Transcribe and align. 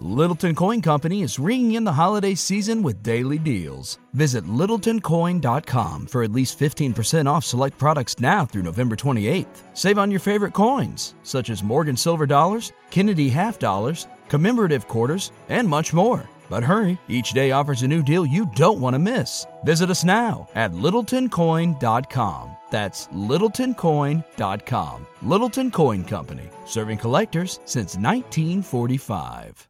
Littleton 0.00 0.54
Coin 0.54 0.82
Company 0.82 1.22
is 1.22 1.38
ringing 1.38 1.72
in 1.72 1.84
the 1.84 1.92
holiday 1.92 2.34
season 2.34 2.82
with 2.82 3.02
daily 3.02 3.38
deals. 3.38 3.98
Visit 4.12 4.44
littletoncoin.com 4.44 6.06
for 6.06 6.22
at 6.22 6.32
least 6.32 6.58
15% 6.58 7.26
off 7.26 7.44
select 7.44 7.78
products 7.78 8.20
now 8.20 8.44
through 8.44 8.62
November 8.62 8.94
28th. 8.94 9.62
Save 9.72 9.98
on 9.98 10.10
your 10.10 10.20
favorite 10.20 10.52
coins, 10.52 11.14
such 11.22 11.48
as 11.48 11.62
Morgan 11.62 11.96
Silver 11.96 12.26
Dollars, 12.26 12.72
Kennedy 12.90 13.30
Half 13.30 13.58
Dollars, 13.58 14.06
commemorative 14.28 14.86
quarters, 14.86 15.32
and 15.48 15.66
much 15.66 15.94
more. 15.94 16.28
But 16.50 16.62
hurry, 16.62 16.98
each 17.08 17.30
day 17.30 17.50
offers 17.52 17.82
a 17.82 17.88
new 17.88 18.02
deal 18.02 18.26
you 18.26 18.50
don't 18.54 18.80
want 18.80 18.94
to 18.94 18.98
miss. 18.98 19.46
Visit 19.64 19.90
us 19.90 20.04
now 20.04 20.48
at 20.54 20.72
littletoncoin.com. 20.72 22.56
That's 22.70 23.08
littletoncoin.com. 23.08 25.06
Littleton 25.22 25.70
Coin 25.70 26.04
Company, 26.04 26.50
serving 26.66 26.98
collectors 26.98 27.60
since 27.64 27.96
1945. 27.96 29.68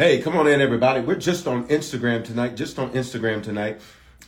Hey, 0.00 0.22
come 0.22 0.34
on 0.34 0.46
in, 0.48 0.62
everybody. 0.62 1.02
We're 1.02 1.16
just 1.16 1.46
on 1.46 1.68
Instagram 1.68 2.24
tonight. 2.24 2.56
Just 2.56 2.78
on 2.78 2.90
Instagram 2.92 3.42
tonight. 3.42 3.82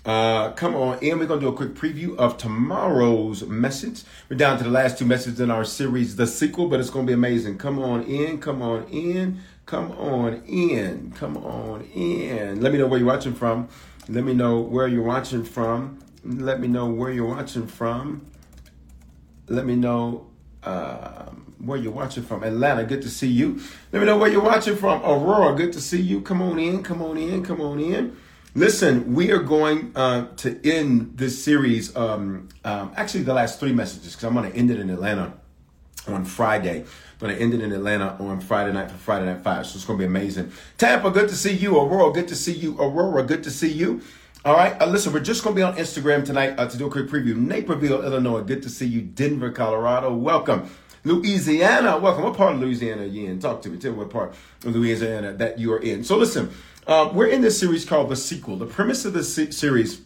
Uh, 0.05 0.51
come 0.51 0.75
on 0.75 0.99
in. 0.99 1.19
We're 1.19 1.25
going 1.25 1.41
to 1.41 1.47
do 1.47 1.51
a 1.51 1.57
quick 1.57 1.73
preview 1.73 2.15
of 2.19 2.37
tomorrow's 2.37 3.43
message. 3.45 4.03
We're 4.29 4.37
down 4.37 4.59
to 4.59 4.65
the 4.65 4.71
last 4.71 4.99
two 4.99 5.07
messages 5.07 5.41
in 5.41 5.51
our 5.51 5.65
series, 5.65 6.17
The 6.17 6.27
Sequel, 6.27 6.69
but 6.69 6.79
it's 6.79 6.91
going 6.91 7.07
to 7.07 7.11
be 7.11 7.15
amazing. 7.15 7.57
Come 7.57 7.79
on 7.79 8.03
in. 8.03 8.39
Come 8.39 8.61
on 8.61 8.85
in. 8.91 9.41
Come 9.65 9.93
on 9.93 10.43
in. 10.47 11.13
Come 11.13 11.39
on 11.39 11.85
in. 11.95 12.61
Let 12.61 12.71
me 12.71 12.79
know 12.79 12.87
where 12.87 12.99
you're 12.99 13.09
watching 13.09 13.33
from. 13.33 13.71
Let 14.11 14.25
me 14.25 14.35
know 14.35 14.61
where 14.61 14.89
you're 14.89 15.03
watching 15.03 15.43
from. 15.43 16.01
Let 16.23 16.61
me 16.61 16.69
know 16.69 16.85
where 16.85 17.11
you're 17.11 17.35
watching 17.35 17.67
from. 17.67 18.27
Let 19.49 19.65
me 19.65 19.77
know. 19.77 20.27
Um, 20.65 21.52
where 21.65 21.79
you're 21.79 21.93
watching 21.93 22.23
from. 22.23 22.43
Atlanta, 22.43 22.85
good 22.85 23.03
to 23.03 23.09
see 23.09 23.29
you. 23.29 23.61
Let 23.93 24.01
me 24.01 24.07
know 24.07 24.19
where 24.19 24.31
you're 24.31 24.43
watching 24.43 24.77
from. 24.77 25.03
Aurora, 25.03 25.55
good 25.55 25.73
to 25.75 25.81
see 25.81 26.01
you. 26.01 26.21
Come 26.21 26.43
on 26.43 26.59
in, 26.59 26.83
come 26.83 27.03
on 27.03 27.17
in, 27.17 27.45
come 27.45 27.61
on 27.61 27.79
in. 27.81 28.17
Listen, 28.55 29.15
we 29.15 29.31
are 29.31 29.39
going 29.39 29.93
uh, 29.97 30.27
to 30.37 30.61
end 30.69 31.17
this 31.17 31.43
series, 31.43 31.97
um, 31.97 32.49
um, 32.65 32.93
actually, 32.97 33.23
the 33.23 33.33
last 33.33 33.59
three 33.59 33.73
messages, 33.73 34.15
because 34.15 34.25
I'm 34.25 34.35
going 34.35 34.51
to 34.51 34.57
end 34.57 34.71
it 34.71 34.79
in 34.79 34.91
Atlanta 34.91 35.33
on 36.07 36.25
Friday. 36.25 36.85
To 37.21 37.29
end 37.33 37.55
it 37.55 37.61
in 37.61 37.71
Atlanta 37.71 38.17
on 38.19 38.41
Friday 38.41 38.73
night 38.73 38.91
for 38.91 38.97
Friday 38.97 39.27
Night 39.27 39.43
Five. 39.45 39.65
So 39.65 39.77
it's 39.77 39.85
going 39.85 39.97
to 39.97 40.03
be 40.03 40.07
amazing. 40.07 40.51
Tampa, 40.77 41.09
good 41.13 41.29
to 41.29 41.37
see 41.37 41.53
you. 41.53 41.79
Aurora, 41.79 42.13
good 42.13 42.27
to 42.27 42.35
see 42.35 42.53
you. 42.53 42.77
Aurora, 42.81 43.23
good 43.23 43.45
to 43.45 43.51
see 43.53 43.71
you. 43.71 44.03
All 44.45 44.57
right, 44.57 44.75
uh, 44.83 44.87
listen, 44.87 45.13
we're 45.13 45.21
just 45.21 45.45
going 45.45 45.55
to 45.55 45.61
be 45.61 45.63
on 45.63 45.77
Instagram 45.77 46.25
tonight 46.25 46.55
uh, 46.59 46.67
to 46.67 46.77
do 46.77 46.89
a 46.89 46.91
quick 46.91 47.07
preview. 47.07 47.37
Naperville, 47.37 48.05
Illinois, 48.05 48.43
good 48.43 48.61
to 48.65 48.69
see 48.69 48.87
you. 48.87 49.03
Denver, 49.03 49.53
Colorado, 49.53 50.13
welcome. 50.13 50.69
Louisiana. 51.05 51.99
Welcome. 51.99 52.25
What 52.25 52.37
part 52.37 52.55
of 52.55 52.61
Louisiana 52.61 53.03
are 53.03 53.07
you 53.07 53.29
in? 53.29 53.41
Talk 53.41 53.63
to 53.63 53.69
me. 53.69 53.79
Tell 53.79 53.93
me 53.93 53.99
what 53.99 54.11
part 54.11 54.35
of 54.65 54.75
Louisiana 54.75 55.33
that 55.35 55.59
you 55.59 55.73
are 55.73 55.81
in. 55.81 56.05
So 56.05 56.17
listen, 56.17 56.51
uh, 56.87 57.11
we're 57.13 57.29
in 57.29 57.41
this 57.43 57.59
series 57.59 57.85
called 57.85 58.09
The 58.09 58.17
Sequel. 58.17 58.57
The 58.57 58.67
premise 58.67 59.05
of 59.05 59.13
this 59.13 59.35
series 59.35 60.01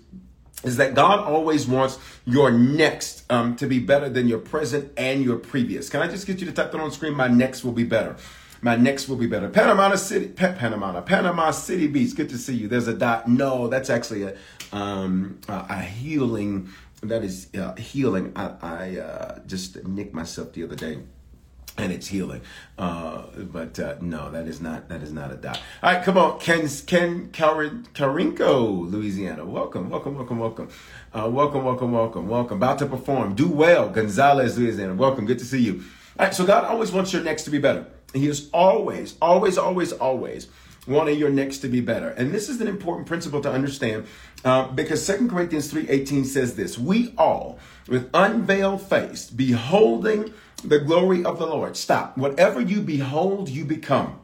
is 0.64 0.78
that 0.78 0.94
God 0.94 1.20
always 1.20 1.66
wants 1.66 1.98
your 2.24 2.50
next 2.50 3.30
um, 3.30 3.56
to 3.56 3.66
be 3.66 3.78
better 3.78 4.08
than 4.08 4.26
your 4.26 4.38
present 4.38 4.92
and 4.96 5.22
your 5.22 5.36
previous. 5.36 5.88
Can 5.88 6.00
I 6.00 6.08
just 6.08 6.26
get 6.26 6.40
you 6.40 6.46
to 6.46 6.52
type 6.52 6.72
that 6.72 6.80
on 6.80 6.90
screen? 6.90 7.14
My 7.14 7.28
next 7.28 7.62
will 7.62 7.72
be 7.72 7.84
better. 7.84 8.16
My 8.62 8.74
next 8.74 9.06
will 9.08 9.16
be 9.16 9.26
better. 9.26 9.48
Panama 9.48 9.94
City, 9.96 10.28
Panama, 10.28 11.00
Panama 11.02 11.50
City 11.50 11.86
Beach. 11.86 12.16
Good 12.16 12.30
to 12.30 12.38
see 12.38 12.54
you. 12.54 12.68
There's 12.68 12.88
a 12.88 12.94
dot. 12.94 13.28
No, 13.28 13.68
that's 13.68 13.90
actually 13.90 14.22
a 14.22 14.36
um, 14.72 15.38
a 15.48 15.80
healing 15.80 16.70
that 17.02 17.22
is 17.22 17.48
uh, 17.54 17.74
healing. 17.76 18.32
I, 18.36 18.52
I 18.62 18.98
uh, 18.98 19.38
just 19.46 19.84
nicked 19.84 20.14
myself 20.14 20.52
the 20.52 20.64
other 20.64 20.76
day 20.76 20.98
and 21.78 21.92
it's 21.92 22.06
healing. 22.06 22.40
Uh, 22.78 23.22
but 23.36 23.78
uh, 23.78 23.96
no, 24.00 24.30
that 24.30 24.46
is 24.46 24.60
not 24.60 24.88
that 24.88 25.02
is 25.02 25.12
not 25.12 25.30
a 25.30 25.36
dot. 25.36 25.60
All 25.82 25.92
right, 25.92 26.02
come 26.02 26.16
on, 26.16 26.40
Ken 26.40 26.68
Ken 26.86 27.28
Carencro, 27.32 28.90
Louisiana. 28.90 29.44
Welcome, 29.44 29.90
welcome, 29.90 30.16
welcome, 30.16 30.38
welcome, 30.38 30.68
uh, 31.12 31.28
welcome, 31.30 31.64
welcome, 31.64 31.92
welcome, 31.92 32.28
welcome. 32.28 32.56
About 32.56 32.78
to 32.78 32.86
perform, 32.86 33.34
do 33.34 33.48
well, 33.48 33.88
Gonzales, 33.90 34.58
Louisiana. 34.58 34.94
Welcome, 34.94 35.26
good 35.26 35.38
to 35.38 35.44
see 35.44 35.60
you. 35.60 35.84
All 36.18 36.26
right, 36.26 36.34
so 36.34 36.46
God 36.46 36.64
always 36.64 36.92
wants 36.92 37.12
your 37.12 37.22
next 37.22 37.44
to 37.44 37.50
be 37.50 37.58
better. 37.58 37.86
He 38.14 38.26
is 38.26 38.48
always, 38.52 39.16
always, 39.20 39.58
always, 39.58 39.92
always 39.92 40.48
wanting 40.86 41.18
your 41.18 41.30
next 41.30 41.58
to 41.58 41.68
be 41.68 41.80
better. 41.80 42.08
And 42.10 42.32
this 42.32 42.48
is 42.48 42.60
an 42.60 42.68
important 42.68 43.06
principle 43.06 43.40
to 43.42 43.50
understand 43.50 44.06
uh, 44.44 44.68
because 44.68 45.04
Second 45.04 45.30
Corinthians 45.30 45.72
3.18 45.72 46.24
says 46.24 46.54
this, 46.54 46.78
we 46.78 47.14
all 47.18 47.58
with 47.88 48.08
unveiled 48.14 48.82
face 48.82 49.30
beholding 49.30 50.32
the 50.64 50.78
glory 50.78 51.24
of 51.24 51.38
the 51.38 51.46
Lord. 51.46 51.76
Stop. 51.76 52.16
Whatever 52.16 52.60
you 52.60 52.80
behold, 52.80 53.48
you 53.48 53.64
become. 53.64 54.20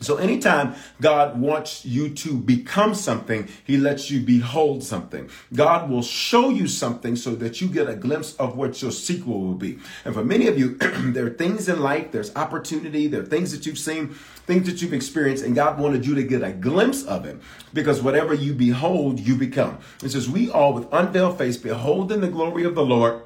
So 0.00 0.16
anytime 0.18 0.74
God 1.00 1.40
wants 1.40 1.84
you 1.86 2.10
to 2.10 2.36
become 2.36 2.94
something, 2.94 3.48
he 3.64 3.78
lets 3.78 4.10
you 4.10 4.20
behold 4.20 4.84
something. 4.84 5.30
God 5.54 5.88
will 5.88 6.02
show 6.02 6.50
you 6.50 6.68
something 6.68 7.16
so 7.16 7.34
that 7.36 7.60
you 7.62 7.68
get 7.68 7.88
a 7.88 7.94
glimpse 7.94 8.34
of 8.34 8.56
what 8.56 8.82
your 8.82 8.90
sequel 8.90 9.40
will 9.40 9.54
be. 9.54 9.78
And 10.04 10.12
for 10.12 10.22
many 10.22 10.48
of 10.48 10.58
you, 10.58 10.74
there 10.78 11.26
are 11.26 11.30
things 11.30 11.68
in 11.68 11.80
life, 11.80 12.12
there's 12.12 12.34
opportunity, 12.36 13.06
there 13.06 13.22
are 13.22 13.26
things 13.26 13.52
that 13.52 13.64
you've 13.64 13.78
seen, 13.78 14.08
things 14.46 14.66
that 14.66 14.82
you've 14.82 14.92
experienced, 14.92 15.44
and 15.44 15.54
God 15.54 15.78
wanted 15.78 16.04
you 16.04 16.14
to 16.14 16.22
get 16.22 16.42
a 16.42 16.52
glimpse 16.52 17.02
of 17.04 17.24
it 17.24 17.40
because 17.72 18.02
whatever 18.02 18.34
you 18.34 18.52
behold, 18.52 19.18
you 19.18 19.34
become. 19.34 19.78
It 20.02 20.10
says, 20.10 20.28
we 20.28 20.50
all 20.50 20.74
with 20.74 20.88
unveiled 20.92 21.38
face 21.38 21.56
beholding 21.56 22.20
the 22.20 22.28
glory 22.28 22.64
of 22.64 22.74
the 22.74 22.84
Lord 22.84 23.22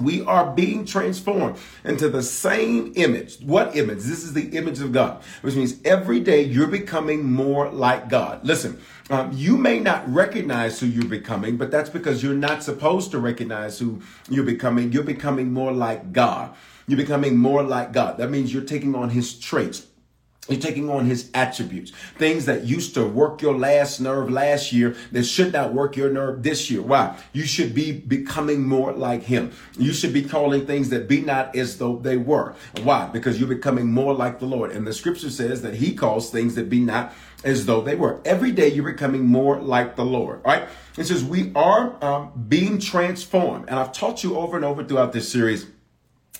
we 0.00 0.22
are 0.22 0.52
being 0.52 0.84
transformed 0.84 1.58
into 1.84 2.08
the 2.08 2.22
same 2.22 2.92
image. 2.96 3.40
What 3.40 3.76
image? 3.76 3.98
This 3.98 4.24
is 4.24 4.34
the 4.34 4.56
image 4.56 4.80
of 4.80 4.92
God, 4.92 5.22
which 5.42 5.54
means 5.54 5.80
every 5.84 6.20
day 6.20 6.42
you're 6.42 6.66
becoming 6.66 7.24
more 7.24 7.70
like 7.70 8.08
God. 8.08 8.44
Listen, 8.44 8.80
um, 9.08 9.30
you 9.32 9.56
may 9.56 9.78
not 9.78 10.08
recognize 10.12 10.80
who 10.80 10.86
you're 10.86 11.04
becoming, 11.04 11.56
but 11.56 11.70
that's 11.70 11.90
because 11.90 12.22
you're 12.22 12.34
not 12.34 12.62
supposed 12.62 13.10
to 13.12 13.18
recognize 13.18 13.78
who 13.78 14.02
you're 14.28 14.44
becoming. 14.44 14.92
You're 14.92 15.04
becoming 15.04 15.52
more 15.52 15.72
like 15.72 16.12
God. 16.12 16.54
You're 16.86 16.98
becoming 16.98 17.36
more 17.36 17.62
like 17.62 17.92
God. 17.92 18.18
That 18.18 18.30
means 18.30 18.52
you're 18.52 18.62
taking 18.64 18.94
on 18.94 19.10
his 19.10 19.38
traits. 19.38 19.86
You're 20.48 20.60
taking 20.60 20.88
on 20.88 21.06
his 21.06 21.30
attributes. 21.34 21.90
Things 22.18 22.46
that 22.46 22.64
used 22.64 22.94
to 22.94 23.04
work 23.04 23.42
your 23.42 23.56
last 23.56 24.00
nerve 24.00 24.30
last 24.30 24.72
year 24.72 24.96
that 25.12 25.24
should 25.24 25.52
not 25.52 25.74
work 25.74 25.96
your 25.96 26.10
nerve 26.10 26.42
this 26.42 26.70
year. 26.70 26.82
Why? 26.82 27.18
You 27.32 27.44
should 27.44 27.74
be 27.74 27.92
becoming 27.92 28.66
more 28.66 28.92
like 28.92 29.24
him. 29.24 29.52
You 29.76 29.92
should 29.92 30.12
be 30.12 30.22
calling 30.22 30.66
things 30.66 30.90
that 30.90 31.08
be 31.08 31.20
not 31.20 31.56
as 31.56 31.78
though 31.78 31.96
they 31.96 32.16
were. 32.16 32.54
Why? 32.82 33.06
Because 33.06 33.40
you're 33.40 33.48
becoming 33.48 33.90
more 33.90 34.14
like 34.14 34.38
the 34.38 34.46
Lord. 34.46 34.70
And 34.70 34.86
the 34.86 34.92
scripture 34.92 35.30
says 35.30 35.62
that 35.62 35.74
he 35.74 35.94
calls 35.94 36.30
things 36.30 36.54
that 36.54 36.70
be 36.70 36.80
not 36.80 37.12
as 37.44 37.66
though 37.66 37.80
they 37.80 37.96
were. 37.96 38.20
Every 38.24 38.52
day 38.52 38.68
you're 38.68 38.90
becoming 38.90 39.26
more 39.26 39.60
like 39.60 39.96
the 39.96 40.04
Lord. 40.04 40.42
right? 40.44 40.68
It 40.96 41.04
says 41.04 41.24
we 41.24 41.52
are 41.54 42.02
um, 42.04 42.46
being 42.48 42.78
transformed. 42.78 43.66
And 43.68 43.78
I've 43.78 43.92
taught 43.92 44.22
you 44.22 44.36
over 44.36 44.56
and 44.56 44.64
over 44.64 44.84
throughout 44.84 45.12
this 45.12 45.30
series 45.30 45.66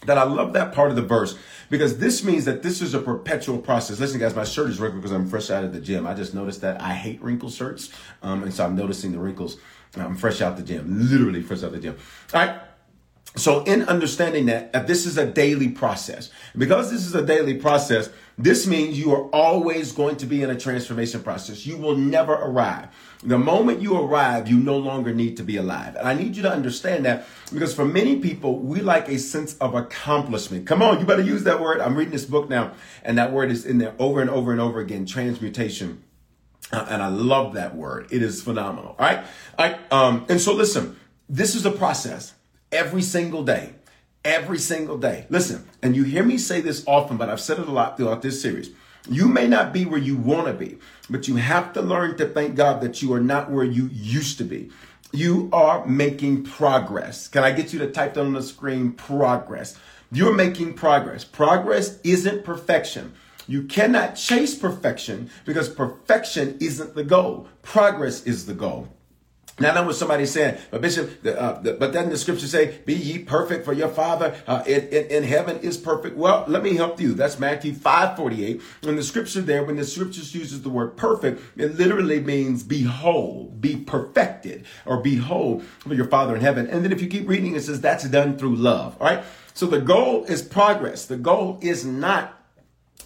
that 0.05 0.19
I 0.19 0.25
love 0.25 0.53
that 0.53 0.73
part 0.73 0.91
of 0.91 0.97
the 0.97 1.03
verse 1.03 1.37
because 1.69 1.99
this 1.99 2.25
means 2.25 2.45
that 2.45 2.63
this 2.63 2.81
is 2.81 2.95
a 2.95 2.99
perpetual 2.99 3.59
process. 3.59 4.01
Listen, 4.01 4.21
guys, 4.21 4.35
my 4.35 4.45
shirt 4.45 4.71
is 4.71 4.79
wrinkled 4.79 5.03
because 5.03 5.15
I'm 5.15 5.29
fresh 5.29 5.51
out 5.51 5.65
of 5.65 5.73
the 5.73 5.81
gym. 5.81 6.07
I 6.07 6.15
just 6.15 6.35
noticed 6.35 6.61
that 6.61 6.81
I 6.81 6.95
hate 6.95 7.23
wrinkled 7.23 7.53
shirts, 7.53 7.91
um, 8.23 8.43
and 8.43 8.53
so 8.53 8.65
I'm 8.65 8.77
noticing 8.77 9.13
the 9.13 9.19
wrinkles. 9.19 9.57
I'm 9.97 10.17
fresh 10.17 10.43
out 10.43 10.57
the 10.57 10.63
gym, 10.63 11.11
literally 11.11 11.43
fresh 11.43 11.63
out 11.63 11.73
the 11.73 11.79
gym. 11.79 11.97
All 12.35 12.47
right. 12.47 12.61
So, 13.37 13.65
in 13.65 13.83
understanding 13.83 14.47
that, 14.47 14.73
that 14.73 14.87
this 14.87 15.05
is 15.05 15.19
a 15.19 15.27
daily 15.27 15.69
process, 15.69 16.31
because 16.57 16.91
this 16.91 17.05
is 17.05 17.15
a 17.15 17.25
daily 17.25 17.55
process, 17.55 18.09
this 18.39 18.67
means 18.67 18.99
you 18.99 19.13
are 19.13 19.25
always 19.29 19.93
going 19.93 20.17
to 20.17 20.27
be 20.27 20.43
in 20.43 20.49
a 20.49 20.59
transformation 20.59 21.23
process. 21.23 21.67
You 21.67 21.77
will 21.77 21.97
never 21.97 22.33
arrive. 22.33 22.89
The 23.23 23.39
moment 23.39 23.81
you 23.81 23.99
arrive, 23.99 24.49
you 24.49 24.59
no 24.59 24.77
longer 24.77 25.15
need 25.15 25.37
to 25.39 25.43
be 25.43 25.57
alive. 25.57 25.97
And 25.97 26.07
I 26.07 26.15
need 26.15 26.37
you 26.37 26.43
to 26.43 26.53
understand 26.53 27.05
that 27.07 27.27
because 27.53 27.75
for 27.75 27.85
many 27.85 28.17
people, 28.21 28.59
we 28.59 28.81
like 28.81 29.09
a 29.09 29.19
sense 29.19 29.57
of 29.59 29.75
accomplishment. 29.75 30.67
Come 30.67 30.83
on, 30.83 31.01
you 31.01 31.07
better 31.07 31.23
use 31.23 31.45
that 31.45 31.61
word. 31.61 31.81
I'm 31.81 31.97
reading 31.97 32.13
this 32.13 32.27
book 32.27 32.49
now, 32.49 32.73
and 33.03 33.17
that 33.19 33.33
word 33.33 33.51
is 33.51 33.65
in 33.65 33.79
there 33.79 33.95
over 33.99 34.21
and 34.21 34.29
over 34.29 34.53
and 34.53 34.61
over 34.61 34.81
again 34.81 35.07
transmutation. 35.07 36.03
Uh, 36.73 36.87
and 36.91 37.03
I 37.03 37.09
love 37.09 37.55
that 37.55 37.77
word. 37.77 38.09
It 38.11 38.23
is 38.23 38.43
phenomenal. 38.43 38.97
All 38.99 39.07
right. 39.07 39.25
All 39.59 39.67
right. 39.67 39.93
Um, 39.93 40.27
and 40.29 40.41
so 40.41 40.53
listen, 40.53 40.97
this 41.29 41.55
is 41.55 41.65
a 41.65 41.71
process 41.71 42.35
every 42.73 43.03
single 43.03 43.45
day. 43.45 43.75
Every 44.25 44.59
single 44.59 44.99
day. 44.99 45.27
Listen, 45.31 45.69
and 45.83 45.95
you 45.95 46.03
hear 46.03 46.25
me 46.25 46.37
say 46.37 46.61
this 46.61 46.85
often, 46.89 47.17
but 47.17 47.29
I've 47.29 47.41
said 47.41 47.61
it 47.61 47.69
a 47.69 47.73
lot 47.73 47.97
throughout 47.97 48.23
this 48.23 48.43
series. 48.43 48.71
You 49.09 49.29
may 49.29 49.47
not 49.47 49.73
be 49.73 49.85
where 49.85 50.01
you 50.01 50.17
want 50.17 50.49
to 50.49 50.53
be, 50.53 50.79
but 51.09 51.29
you 51.29 51.37
have 51.37 51.73
to 51.75 51.83
learn 51.83 52.17
to 52.19 52.27
thank 52.27 52.57
God 52.57 52.81
that 52.81 53.03
you 53.03 53.13
are 53.13 53.21
not 53.21 53.51
where 53.51 53.65
you 53.65 53.89
used 53.93 54.39
to 54.39 54.45
be. 54.45 54.71
You 55.13 55.49
are 55.53 55.87
making 55.87 56.45
progress. 56.45 57.29
Can 57.29 57.45
I 57.45 57.53
get 57.53 57.73
you 57.73 57.79
to 57.79 57.91
type 57.91 58.15
that 58.15 58.21
on 58.21 58.33
the 58.33 58.43
screen? 58.43 58.93
Progress. 58.93 59.79
You're 60.11 60.35
making 60.35 60.75
progress. 60.75 61.25
Progress 61.25 62.01
isn't 62.03 62.45
perfection. 62.45 63.13
You 63.49 63.63
cannot 63.63 64.17
chase 64.17 64.57
perfection 64.57 65.31
because 65.45 65.69
perfection 65.69 66.57
isn't 66.61 66.95
the 66.95 67.05
goal. 67.05 67.49
Progress 67.63 68.25
is 68.25 68.47
the 68.47 68.55
goal. 68.55 68.89
Now, 69.59 69.73
know 69.73 69.85
what 69.85 69.97
somebody's 69.97 70.33
saying, 70.33 70.59
but 70.71 70.83
Bishop, 70.83 71.23
the, 71.23 71.41
uh, 71.41 71.61
the, 71.63 71.73
but 71.73 71.95
then 71.95 72.11
the 72.11 72.19
scripture 72.19 72.47
say, 72.47 72.79
"Be 72.85 72.93
ye 72.93 73.19
perfect, 73.21 73.65
for 73.65 73.73
your 73.73 73.89
Father 73.89 74.35
uh, 74.47 74.63
in, 74.67 74.83
in, 74.89 75.07
in, 75.07 75.23
heaven 75.23 75.61
is 75.61 75.79
perfect." 75.79 76.15
Well, 76.15 76.45
let 76.47 76.63
me 76.63 76.77
help 76.77 77.01
you. 77.01 77.15
That's 77.15 77.39
Matthew 77.39 77.73
five 77.73 78.19
forty 78.19 78.45
eight. 78.45 78.61
And 78.83 78.99
the 78.99 79.03
scripture 79.03 79.41
there, 79.41 79.65
when 79.65 79.77
the 79.77 79.87
scripture 79.87 80.21
uses 80.21 80.61
the 80.61 80.69
word 80.69 80.99
perfect, 80.99 81.41
it 81.57 81.75
literally 81.77 82.21
means 82.21 82.65
be 82.65 82.83
whole, 82.83 83.47
be 83.59 83.77
perfected, 83.77 84.67
or 84.85 85.01
be 85.01 85.17
whole 85.17 85.61
for 85.79 85.95
your 85.95 86.09
Father 86.09 86.35
in 86.35 86.43
heaven. 86.43 86.67
And 86.67 86.85
then 86.85 86.93
if 86.93 87.01
you 87.01 87.09
keep 87.09 87.27
reading, 87.27 87.57
it 87.57 87.63
says 87.63 87.81
that's 87.81 88.07
done 88.09 88.37
through 88.37 88.57
love. 88.57 88.99
All 89.01 89.07
right. 89.07 89.25
So 89.55 89.65
the 89.65 89.81
goal 89.81 90.25
is 90.25 90.43
progress. 90.43 91.07
The 91.07 91.17
goal 91.17 91.59
is 91.63 91.83
not 91.83 92.46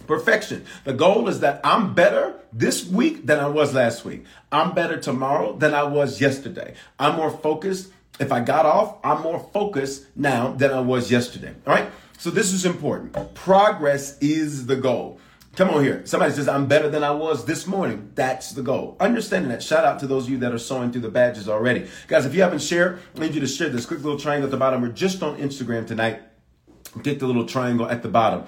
perfection. 0.07 0.65
The 0.83 0.93
goal 0.93 1.27
is 1.27 1.39
that 1.41 1.61
I'm 1.63 1.93
better 1.93 2.35
this 2.53 2.85
week 2.85 3.25
than 3.25 3.39
I 3.39 3.47
was 3.47 3.73
last 3.73 4.05
week. 4.05 4.25
I'm 4.51 4.73
better 4.73 4.97
tomorrow 4.97 5.55
than 5.55 5.73
I 5.73 5.83
was 5.83 6.19
yesterday. 6.21 6.75
I'm 6.99 7.15
more 7.15 7.31
focused. 7.31 7.91
If 8.19 8.31
I 8.31 8.41
got 8.41 8.65
off, 8.65 8.97
I'm 9.03 9.21
more 9.21 9.39
focused 9.53 10.05
now 10.15 10.51
than 10.51 10.71
I 10.71 10.81
was 10.81 11.09
yesterday. 11.09 11.53
All 11.65 11.73
right. 11.73 11.89
So 12.17 12.29
this 12.29 12.53
is 12.53 12.65
important. 12.65 13.33
Progress 13.33 14.17
is 14.19 14.67
the 14.67 14.75
goal. 14.75 15.19
Come 15.55 15.69
on 15.69 15.83
here. 15.83 16.05
Somebody 16.05 16.31
says, 16.33 16.47
I'm 16.47 16.67
better 16.67 16.87
than 16.87 17.03
I 17.03 17.11
was 17.11 17.45
this 17.45 17.67
morning. 17.67 18.11
That's 18.15 18.51
the 18.51 18.61
goal. 18.61 18.95
Understanding 18.99 19.49
that. 19.49 19.61
Shout 19.61 19.83
out 19.83 19.99
to 19.99 20.07
those 20.07 20.25
of 20.25 20.29
you 20.29 20.37
that 20.37 20.53
are 20.53 20.59
sewing 20.59 20.91
through 20.91 21.01
the 21.01 21.09
badges 21.09 21.49
already. 21.49 21.87
Guys, 22.07 22.25
if 22.25 22.33
you 22.33 22.41
haven't 22.41 22.61
shared, 22.61 22.99
I 23.15 23.19
need 23.19 23.33
you 23.33 23.41
to 23.41 23.47
share 23.47 23.69
this 23.69 23.85
quick 23.85 24.01
little 24.01 24.19
triangle 24.19 24.45
at 24.47 24.51
the 24.51 24.57
bottom. 24.57 24.81
We're 24.81 24.89
just 24.89 25.21
on 25.23 25.37
Instagram 25.39 25.87
tonight. 25.87 26.21
Get 27.03 27.19
the 27.19 27.27
little 27.27 27.45
triangle 27.45 27.89
at 27.89 28.01
the 28.01 28.07
bottom. 28.07 28.45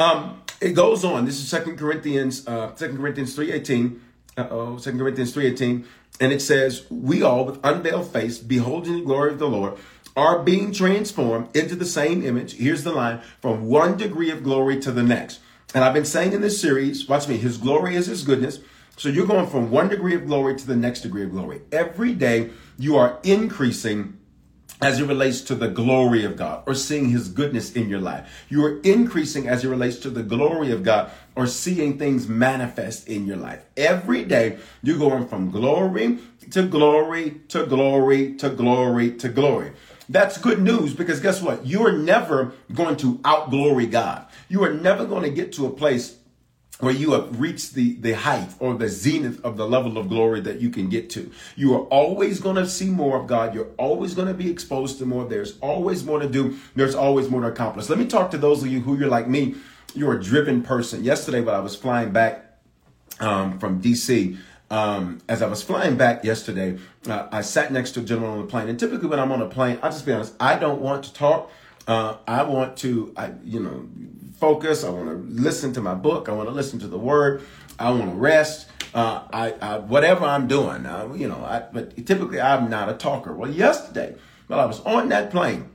Um, 0.00 0.42
it 0.60 0.74
goes 0.74 1.04
on. 1.04 1.24
This 1.24 1.38
is 1.38 1.48
Second 1.48 1.78
Corinthians, 1.78 2.46
uh, 2.46 2.74
Second 2.76 2.98
Corinthians 2.98 3.34
three 3.34 3.52
eighteen. 3.52 4.02
Uh-oh, 4.36 4.78
2 4.78 4.96
Corinthians 4.96 5.34
3.18. 5.34 5.84
And 6.20 6.32
it 6.32 6.40
says, 6.40 6.86
We 6.90 7.22
all 7.22 7.44
with 7.44 7.60
unveiled 7.64 8.12
face, 8.12 8.38
beholding 8.38 8.94
the 8.94 9.04
glory 9.04 9.32
of 9.32 9.38
the 9.38 9.48
Lord, 9.48 9.78
are 10.16 10.42
being 10.42 10.72
transformed 10.72 11.54
into 11.56 11.74
the 11.74 11.84
same 11.84 12.24
image. 12.24 12.54
Here's 12.54 12.84
the 12.84 12.92
line 12.92 13.20
from 13.40 13.66
one 13.66 13.96
degree 13.96 14.30
of 14.30 14.42
glory 14.42 14.80
to 14.80 14.92
the 14.92 15.02
next. 15.02 15.40
And 15.74 15.84
I've 15.84 15.94
been 15.94 16.04
saying 16.04 16.32
in 16.32 16.40
this 16.40 16.60
series, 16.60 17.08
watch 17.08 17.28
me, 17.28 17.36
his 17.36 17.58
glory 17.58 17.94
is 17.94 18.06
his 18.06 18.24
goodness. 18.24 18.58
So 18.96 19.08
you're 19.08 19.26
going 19.26 19.46
from 19.46 19.70
one 19.70 19.88
degree 19.88 20.14
of 20.14 20.26
glory 20.26 20.56
to 20.56 20.66
the 20.66 20.76
next 20.76 21.00
degree 21.00 21.24
of 21.24 21.30
glory. 21.30 21.62
Every 21.72 22.12
day 22.14 22.50
you 22.78 22.96
are 22.96 23.18
increasing 23.22 24.18
as 24.80 24.98
it 24.98 25.06
relates 25.06 25.40
to 25.42 25.54
the 25.54 25.68
glory 25.68 26.24
of 26.24 26.36
God 26.36 26.62
or 26.66 26.74
seeing 26.74 27.10
his 27.10 27.28
goodness 27.28 27.72
in 27.72 27.88
your 27.88 28.00
life. 28.00 28.46
You 28.48 28.64
are 28.64 28.80
increasing 28.80 29.46
as 29.48 29.64
it 29.64 29.68
relates 29.68 29.98
to 29.98 30.10
the 30.10 30.22
glory 30.22 30.72
of 30.72 30.82
God 30.82 31.10
or 31.36 31.46
seeing 31.46 31.98
things 31.98 32.28
manifest 32.28 33.08
in 33.08 33.26
your 33.26 33.36
life. 33.36 33.62
Every 33.76 34.24
day 34.24 34.58
you're 34.82 34.98
going 34.98 35.28
from 35.28 35.50
glory 35.50 36.18
to 36.50 36.62
glory 36.66 37.40
to 37.48 37.66
glory 37.66 38.34
to 38.36 38.50
glory 38.50 39.12
to 39.16 39.28
glory. 39.28 39.72
That's 40.08 40.38
good 40.38 40.60
news 40.60 40.92
because 40.92 41.20
guess 41.20 41.40
what? 41.40 41.64
You 41.64 41.86
are 41.86 41.92
never 41.92 42.52
going 42.74 42.96
to 42.96 43.18
outglory 43.18 43.88
God. 43.88 44.26
You 44.48 44.64
are 44.64 44.72
never 44.72 45.04
going 45.04 45.22
to 45.22 45.30
get 45.30 45.52
to 45.52 45.66
a 45.66 45.70
place 45.70 46.16
where 46.80 46.92
you 46.92 47.12
have 47.12 47.40
reached 47.40 47.74
the, 47.74 47.94
the 47.96 48.12
height 48.12 48.48
or 48.58 48.74
the 48.74 48.88
zenith 48.88 49.44
of 49.44 49.56
the 49.56 49.66
level 49.66 49.98
of 49.98 50.08
glory 50.08 50.40
that 50.40 50.60
you 50.60 50.70
can 50.70 50.88
get 50.88 51.10
to. 51.10 51.30
You 51.56 51.74
are 51.74 51.84
always 51.84 52.40
going 52.40 52.56
to 52.56 52.66
see 52.66 52.88
more 52.88 53.20
of 53.20 53.26
God. 53.26 53.54
You're 53.54 53.70
always 53.78 54.14
going 54.14 54.28
to 54.28 54.34
be 54.34 54.50
exposed 54.50 54.98
to 54.98 55.06
more. 55.06 55.24
There's 55.24 55.58
always 55.60 56.04
more 56.04 56.18
to 56.18 56.28
do. 56.28 56.58
There's 56.74 56.94
always 56.94 57.28
more 57.28 57.42
to 57.42 57.48
accomplish. 57.48 57.88
Let 57.88 57.98
me 57.98 58.06
talk 58.06 58.30
to 58.32 58.38
those 58.38 58.62
of 58.62 58.68
you 58.68 58.80
who 58.80 58.98
you're 58.98 59.08
like 59.08 59.28
me. 59.28 59.54
You're 59.94 60.16
a 60.18 60.22
driven 60.22 60.62
person. 60.62 61.04
Yesterday, 61.04 61.40
when 61.40 61.54
I 61.54 61.60
was 61.60 61.76
flying 61.76 62.12
back 62.12 62.44
um, 63.18 63.58
from 63.58 63.82
DC, 63.82 64.38
um, 64.70 65.20
as 65.28 65.42
I 65.42 65.48
was 65.48 65.62
flying 65.62 65.96
back 65.96 66.24
yesterday, 66.24 66.78
uh, 67.08 67.26
I 67.32 67.40
sat 67.40 67.72
next 67.72 67.92
to 67.92 68.00
a 68.00 68.02
gentleman 68.04 68.38
on 68.38 68.38
the 68.42 68.46
plane. 68.46 68.68
And 68.68 68.78
typically, 68.78 69.08
when 69.08 69.18
I'm 69.18 69.32
on 69.32 69.42
a 69.42 69.48
plane, 69.48 69.78
I'll 69.82 69.90
just 69.90 70.06
be 70.06 70.12
honest, 70.12 70.34
I 70.38 70.58
don't 70.58 70.80
want 70.80 71.04
to 71.04 71.12
talk. 71.12 71.50
Uh, 71.88 72.18
I 72.28 72.44
want 72.44 72.76
to, 72.78 73.12
I, 73.16 73.32
you 73.42 73.58
know, 73.58 73.88
focus. 74.40 74.82
I 74.82 74.88
want 74.88 75.08
to 75.08 75.42
listen 75.42 75.72
to 75.74 75.80
my 75.80 75.94
book. 75.94 76.28
I 76.28 76.32
want 76.32 76.48
to 76.48 76.54
listen 76.54 76.78
to 76.80 76.88
the 76.88 76.98
word. 76.98 77.42
I 77.78 77.90
want 77.90 78.10
to 78.10 78.16
rest. 78.16 78.68
Uh, 78.92 79.22
I, 79.32 79.52
I, 79.52 79.78
whatever 79.78 80.24
I'm 80.24 80.48
doing, 80.48 80.86
uh, 80.86 81.12
you 81.14 81.28
know. 81.28 81.44
I, 81.44 81.64
but 81.72 81.94
typically, 82.06 82.40
I'm 82.40 82.68
not 82.68 82.88
a 82.88 82.94
talker. 82.94 83.32
Well, 83.32 83.50
yesterday, 83.50 84.16
while 84.48 84.58
I 84.58 84.64
was 84.64 84.80
on 84.80 85.10
that 85.10 85.30
plane, 85.30 85.70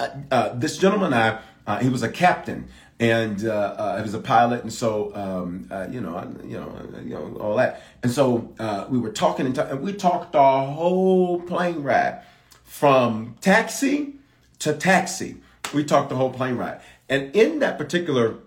uh, 0.00 0.08
uh 0.30 0.54
this 0.54 0.78
gentleman, 0.78 1.14
I, 1.14 1.40
uh, 1.66 1.78
he 1.78 1.88
was 1.88 2.02
a 2.02 2.08
captain, 2.08 2.68
and 2.98 3.46
uh, 3.46 3.96
he 3.98 4.02
was 4.02 4.14
a 4.14 4.18
pilot, 4.18 4.62
and 4.62 4.72
so 4.72 5.14
um, 5.14 5.68
you 5.92 6.00
know, 6.00 6.34
you 6.42 6.58
know, 6.58 6.72
you 7.04 7.10
know, 7.10 7.36
all 7.38 7.56
that. 7.56 7.82
And 8.02 8.10
so 8.10 8.52
we 8.90 8.98
were 8.98 9.12
talking, 9.12 9.46
and, 9.46 9.54
t- 9.54 9.60
and 9.60 9.80
we 9.80 9.92
talked 9.92 10.34
our 10.34 10.66
whole 10.66 11.40
plane 11.42 11.82
ride 11.82 12.22
from 12.64 13.36
taxi 13.40 14.14
to 14.60 14.72
taxi. 14.72 15.36
We 15.72 15.84
talked 15.84 16.08
the 16.08 16.16
whole 16.16 16.30
plane 16.30 16.56
ride. 16.56 16.80
And 17.08 17.34
in 17.34 17.60
that 17.60 17.78
particular 17.78 18.38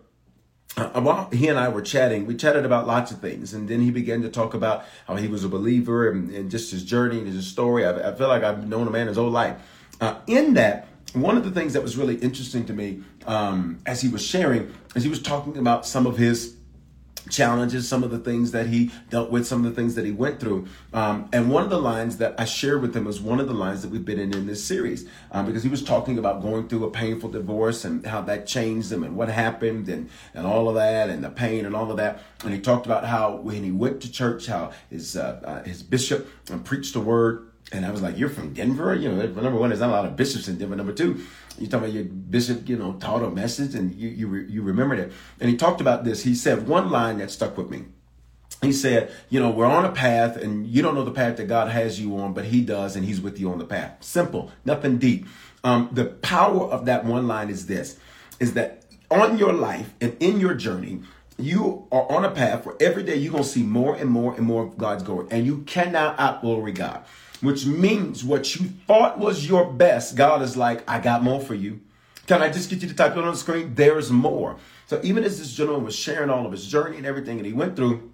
uh, 0.78 1.02
while 1.02 1.30
he 1.31 1.48
and 1.48 1.60
I 1.60 1.68
were 1.68 1.81
chatting, 1.81 2.25
we 2.25 2.36
chatted 2.36 2.66
about 2.66 2.88
lots 2.88 3.12
of 3.12 3.19
things, 3.19 3.54
and 3.54 3.68
then 3.68 3.81
he 3.81 3.92
began 3.92 4.22
to 4.22 4.30
talk 4.30 4.54
about 4.54 4.86
how 5.06 5.18
he 5.18 5.28
was 5.28 5.44
a 5.44 5.50
believer 5.50 6.10
and, 6.10 6.30
and 6.34 6.50
just 6.50 6.72
his 6.72 6.84
journey 6.84 7.18
and 7.18 7.28
his 7.28 7.46
story. 7.46 7.86
I, 7.86 8.10
I, 8.10 8.16
feel 8.16 8.30
like 8.30 8.44
I've 8.44 8.68
known 8.68 8.88
a 8.88 8.92
man 8.92 9.08
his 9.08 9.18
whole 9.18 9.30
life. 9.30 9.58
Uh, 10.00 10.19
in 10.28 10.54
that, 10.54 10.88
one 11.13 11.36
of 11.36 11.44
the 11.44 11.52
things 11.52 11.74
that 11.74 11.84
was 11.84 11.98
really 11.98 12.16
interesting 12.16 12.66
to 12.68 12.74
me 12.74 13.04
um, 13.25 13.80
as 13.86 14.02
he 14.02 14.08
was 14.08 14.25
sharing, 14.25 14.74
as 14.96 15.04
he 15.04 15.10
was 15.10 15.22
talking 15.22 15.57
about 15.57 15.86
some 15.86 16.07
of 16.07 16.18
his 16.18 16.56
challenges, 17.31 17.88
some 17.88 18.04
of 18.04 18.12
the 18.12 18.19
things 18.19 18.51
that 18.51 18.68
he 18.68 18.92
dealt 19.10 19.31
with, 19.31 19.48
some 19.48 19.66
of 19.66 19.74
the 19.74 19.81
things 19.81 19.95
that 19.95 20.06
he 20.06 20.12
went 20.12 20.39
through. 20.39 20.68
Um, 20.94 21.30
and 21.33 21.50
one 21.50 21.63
of 21.63 21.69
the 21.69 21.80
lines 21.80 22.18
that 22.18 22.39
I 22.39 22.45
shared 22.45 22.81
with 22.81 22.95
him 22.95 23.06
was 23.06 23.19
one 23.19 23.39
of 23.39 23.48
the 23.48 23.54
lines 23.54 23.81
that 23.81 23.89
we've 23.89 24.06
been 24.06 24.19
in 24.19 24.33
in 24.33 24.45
this 24.45 24.63
series 24.63 25.07
um, 25.31 25.45
because 25.45 25.63
he 25.63 25.69
was 25.69 25.83
talking 25.83 26.18
about 26.18 26.42
going 26.42 26.68
through 26.68 26.86
a 26.86 26.92
painful 26.92 27.30
divorce 27.30 27.86
and 27.86 28.06
how 28.06 28.22
that 28.22 28.45
changed 28.45 28.92
him 28.92 29.04
and 29.04 29.16
what 29.16 29.30
happened 29.30 29.89
and, 29.89 30.10
and 30.33 30.45
all 30.45 30.69
of 30.69 30.75
that 30.75 31.10
and 31.10 31.24
the 31.24 31.30
pain 31.30 31.66
and 31.66 31.75
all 31.75 31.89
of 31.89 31.98
that. 31.98 32.22
And 32.44 32.54
he 32.54 32.60
talked 32.60 32.86
about 32.86 33.06
how 33.06 33.38
when 33.38 33.63
he 33.63 33.72
went 33.72 34.01
to 34.01 34.12
church, 34.12 34.48
how 34.48 34.72
his, 34.89 35.16
uh, 35.16 35.42
uh, 35.44 35.63
his 35.63 35.81
bishop 35.81 36.28
preached 36.63 36.94
the 36.94 37.01
word 37.01 37.48
and 37.72 37.86
I 37.86 37.92
was 37.92 38.01
like, 38.01 38.18
"You're 38.18 38.30
from 38.30 38.54
Denver, 38.54 38.94
you 38.95 39.10
know." 39.10 39.25
Number 39.25 39.57
one, 39.57 39.69
there's 39.69 39.80
not 39.80 39.89
a 39.89 39.94
lot 39.94 40.06
of 40.06 40.16
bishops 40.16 40.48
in 40.48 40.57
Denver. 40.57 40.75
Number 40.75 40.92
two, 40.92 41.25
you 41.59 41.68
talking 41.68 41.86
about 41.86 41.94
your 41.94 42.03
bishop, 42.06 42.68
you 42.68 42.77
know, 42.77 42.94
taught 42.94 43.24
a 43.24 43.30
message, 43.30 43.75
and 43.75 43.94
you 43.95 44.09
you 44.09 44.27
re, 44.27 44.45
you 44.48 44.62
remembered 44.62 45.00
it. 45.00 45.12
And 45.39 45.50
he 45.50 45.57
talked 45.57 45.81
about 45.81 46.03
this. 46.03 46.24
He 46.24 46.36
said 46.36 46.68
one 46.68 46.89
line 46.89 47.18
that 47.18 47.31
stuck 47.31 47.57
with 47.57 47.69
me. 47.69 47.86
He 48.62 48.71
said, 48.71 49.12
"You 49.30 49.39
know, 49.39 49.50
we're 49.50 49.65
on 49.65 49.86
a 49.86 49.92
path, 49.92 50.38
and 50.38 50.68
you 50.68 50.81
don't 50.81 50.95
know 50.95 51.03
the 51.03 51.12
path 51.12 51.38
that 51.38 51.48
God 51.48 51.69
has 51.69 52.00
you 52.00 52.18
on, 52.18 52.33
but 52.33 52.45
He 52.45 52.62
does, 52.62 52.95
and 52.95 53.06
He's 53.06 53.21
with 53.21 53.39
you 53.39 53.51
on 53.51 53.57
the 53.57 53.65
path. 53.65 53.98
Simple, 54.01 54.51
nothing 54.65 54.98
deep. 54.98 55.25
Um, 55.63 55.89
the 55.92 56.06
power 56.06 56.63
of 56.63 56.86
that 56.86 57.06
one 57.06 57.27
line 57.27 57.50
is 57.50 57.65
this: 57.65 57.97
is 58.39 58.54
that 58.54 58.86
on 59.09 59.38
your 59.38 59.54
life 59.54 59.94
and 60.00 60.15
in 60.19 60.39
your 60.39 60.54
journey." 60.54 61.01
You 61.38 61.88
are 61.92 62.12
on 62.12 62.24
a 62.24 62.30
path 62.30 62.68
where 62.68 62.75
every 62.80 63.01
day 63.01 63.15
you're 63.15 63.38
to 63.38 63.44
see 63.44 63.63
more 63.63 63.95
and 63.95 64.12
more 64.12 64.36
and 64.36 64.45
more 64.45 64.63
of 64.63 64.77
God's 64.77 65.02
glory, 65.02 65.26
and 65.31 65.44
you 65.44 65.59
cannot 65.59 66.16
outglory 66.19 66.76
God 66.76 67.04
which 67.42 67.66
means 67.66 68.24
what 68.24 68.56
you 68.56 68.69
thought 68.88 69.19
was 69.19 69.48
your 69.48 69.71
best, 69.71 70.16
God 70.16 70.42
is 70.42 70.56
like, 70.56 70.90
I 70.90 71.00
got 71.00 71.24
more 71.24 71.42
for 71.42 71.56
you. 71.56 71.81
Can 72.28 72.42
I 72.42 72.50
just 72.50 72.69
get 72.69 72.81
you 72.81 72.88
to 72.88 72.95
type 72.95 73.14
it 73.14 73.18
on 73.18 73.31
the 73.31 73.36
screen? 73.36 73.74
There's 73.76 74.12
more. 74.12 74.57
So 74.88 75.00
even 75.04 75.24
as 75.24 75.40
this 75.40 75.54
gentleman 75.54 75.86
was 75.86 75.95
sharing 75.95 76.30
all 76.30 76.45
of 76.45 76.52
his 76.52 76.68
journey 76.68 76.98
and 76.98 77.06
everything 77.06 77.38
that 77.38 77.45
he 77.45 77.54
went 77.54 77.76
through, 77.76 78.12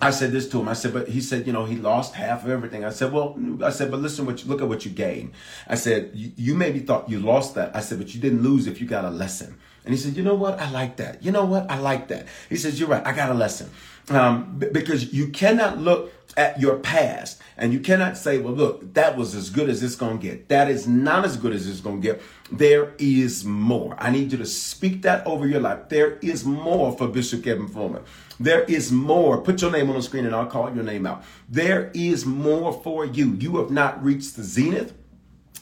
I 0.00 0.10
said 0.10 0.32
this 0.32 0.48
to 0.50 0.60
him. 0.60 0.68
I 0.68 0.74
said, 0.74 0.92
but 0.92 1.08
he 1.08 1.20
said, 1.20 1.46
you 1.46 1.52
know, 1.52 1.64
he 1.64 1.76
lost 1.76 2.14
half 2.14 2.44
of 2.44 2.50
everything. 2.50 2.84
I 2.84 2.90
said, 2.90 3.12
well, 3.12 3.38
I 3.62 3.70
said, 3.70 3.90
but 3.90 4.00
listen, 4.00 4.26
what 4.26 4.42
you, 4.42 4.48
look 4.50 4.60
at 4.60 4.68
what 4.68 4.84
you 4.84 4.90
gained. 4.90 5.32
I 5.66 5.74
said, 5.76 6.10
you, 6.12 6.32
you 6.36 6.54
maybe 6.54 6.80
thought 6.80 7.08
you 7.08 7.18
lost 7.18 7.54
that. 7.54 7.74
I 7.74 7.80
said, 7.80 7.98
but 7.98 8.14
you 8.14 8.20
didn't 8.20 8.42
lose 8.42 8.66
if 8.66 8.80
you 8.80 8.86
got 8.86 9.06
a 9.06 9.10
lesson. 9.10 9.56
And 9.86 9.94
he 9.94 10.00
said, 10.00 10.16
you 10.16 10.24
know 10.24 10.34
what? 10.34 10.60
I 10.60 10.68
like 10.70 10.96
that. 10.96 11.22
You 11.22 11.30
know 11.30 11.44
what? 11.44 11.70
I 11.70 11.78
like 11.78 12.08
that. 12.08 12.26
He 12.48 12.56
says, 12.56 12.78
you're 12.78 12.88
right. 12.88 13.06
I 13.06 13.12
got 13.12 13.30
a 13.30 13.34
lesson. 13.34 13.70
Um, 14.08 14.58
because 14.58 15.12
you 15.12 15.28
cannot 15.28 15.78
look 15.78 16.12
at 16.36 16.60
your 16.60 16.78
past 16.78 17.40
and 17.56 17.72
you 17.72 17.80
cannot 17.80 18.16
say, 18.16 18.38
well, 18.38 18.52
look, 18.52 18.94
that 18.94 19.16
was 19.16 19.34
as 19.34 19.48
good 19.48 19.70
as 19.70 19.82
it's 19.82 19.94
going 19.94 20.18
to 20.18 20.22
get. 20.22 20.48
That 20.48 20.68
is 20.68 20.86
not 20.86 21.24
as 21.24 21.36
good 21.36 21.52
as 21.52 21.68
it's 21.68 21.80
going 21.80 22.02
to 22.02 22.08
get. 22.08 22.22
There 22.50 22.94
is 22.98 23.44
more. 23.44 23.96
I 23.98 24.10
need 24.10 24.32
you 24.32 24.38
to 24.38 24.46
speak 24.46 25.02
that 25.02 25.26
over 25.26 25.46
your 25.46 25.60
life. 25.60 25.88
There 25.88 26.16
is 26.16 26.44
more 26.44 26.96
for 26.96 27.08
Bishop 27.08 27.44
Kevin 27.44 27.68
Foreman. 27.68 28.02
There 28.38 28.62
is 28.64 28.92
more. 28.92 29.40
Put 29.40 29.62
your 29.62 29.70
name 29.70 29.88
on 29.88 29.96
the 29.96 30.02
screen 30.02 30.26
and 30.26 30.34
I'll 30.34 30.46
call 30.46 30.74
your 30.74 30.84
name 30.84 31.06
out. 31.06 31.24
There 31.48 31.90
is 31.94 32.26
more 32.26 32.72
for 32.72 33.04
you. 33.04 33.34
You 33.34 33.58
have 33.58 33.70
not 33.70 34.02
reached 34.04 34.36
the 34.36 34.42
zenith. 34.42 34.94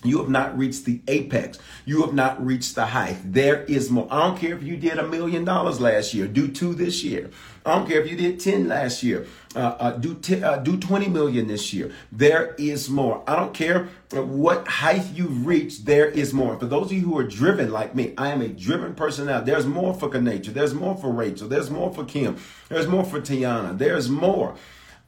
You 0.05 0.19
have 0.19 0.29
not 0.29 0.57
reached 0.57 0.85
the 0.85 1.01
apex. 1.09 1.59
You 1.87 2.03
have 2.03 2.13
not 2.13 2.45
reached 2.45 2.75
the 2.75 2.87
height. 2.87 3.17
There 3.25 3.63
is 3.65 3.91
more. 3.91 4.07
I 4.11 4.29
don't 4.29 4.39
care 4.39 4.55
if 4.55 4.63
you 4.63 4.77
did 4.77 4.99
a 4.99 5.09
million 5.09 5.45
dollars 5.45 5.81
last 5.81 6.13
year. 6.15 6.27
Do 6.27 6.47
two 6.49 6.75
this 6.75 7.03
year. 7.03 7.31
I 7.67 7.75
don't 7.75 7.89
care 7.89 8.03
if 8.03 8.11
you 8.11 8.17
did 8.17 8.41
10 8.41 8.69
last 8.69 9.03
year. 9.03 9.27
Uh, 9.57 9.59
uh, 9.59 9.91
do, 9.93 10.15
t- 10.17 10.43
uh, 10.43 10.59
do 10.59 10.77
20 10.77 11.09
million 11.09 11.47
this 11.47 11.73
year. 11.73 11.93
There 12.13 12.55
is 12.59 12.91
more. 12.91 13.25
I 13.27 13.37
don't 13.37 13.55
care 13.55 13.89
what 14.13 14.69
height 14.69 15.07
you've 15.15 15.47
reached. 15.47 15.87
There 15.87 16.07
is 16.07 16.35
more. 16.35 16.59
For 16.59 16.67
those 16.67 16.87
of 16.87 16.93
you 16.93 17.01
who 17.01 17.19
are 17.19 17.25
driven 17.25 17.73
like 17.73 17.95
me, 17.95 18.13
I 18.19 18.29
am 18.29 18.43
a 18.43 18.49
driven 18.49 18.95
person 18.95 19.27
now. 19.27 19.41
There's 19.41 19.65
more 19.65 19.95
for 19.95 20.11
Kanature. 20.11 20.53
There's 20.53 20.75
more 20.75 20.95
for 20.97 21.11
Rachel. 21.11 21.49
There's 21.49 21.71
more 21.71 21.93
for 21.95 22.05
Kim. 22.05 22.37
There's 22.69 22.87
more 22.87 23.05
for 23.05 23.21
Tiana. 23.21 23.79
There's 23.79 24.11
more. 24.11 24.57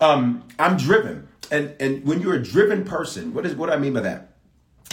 Um, 0.01 0.45
I'm 0.59 0.79
driven. 0.79 1.29
And 1.51 1.75
and 1.79 2.05
when 2.05 2.21
you're 2.21 2.35
a 2.35 2.43
driven 2.43 2.85
person, 2.85 3.35
what 3.35 3.45
is 3.45 3.55
what 3.55 3.71
I 3.71 3.77
mean 3.77 3.93
by 3.93 4.01
that? 4.01 4.26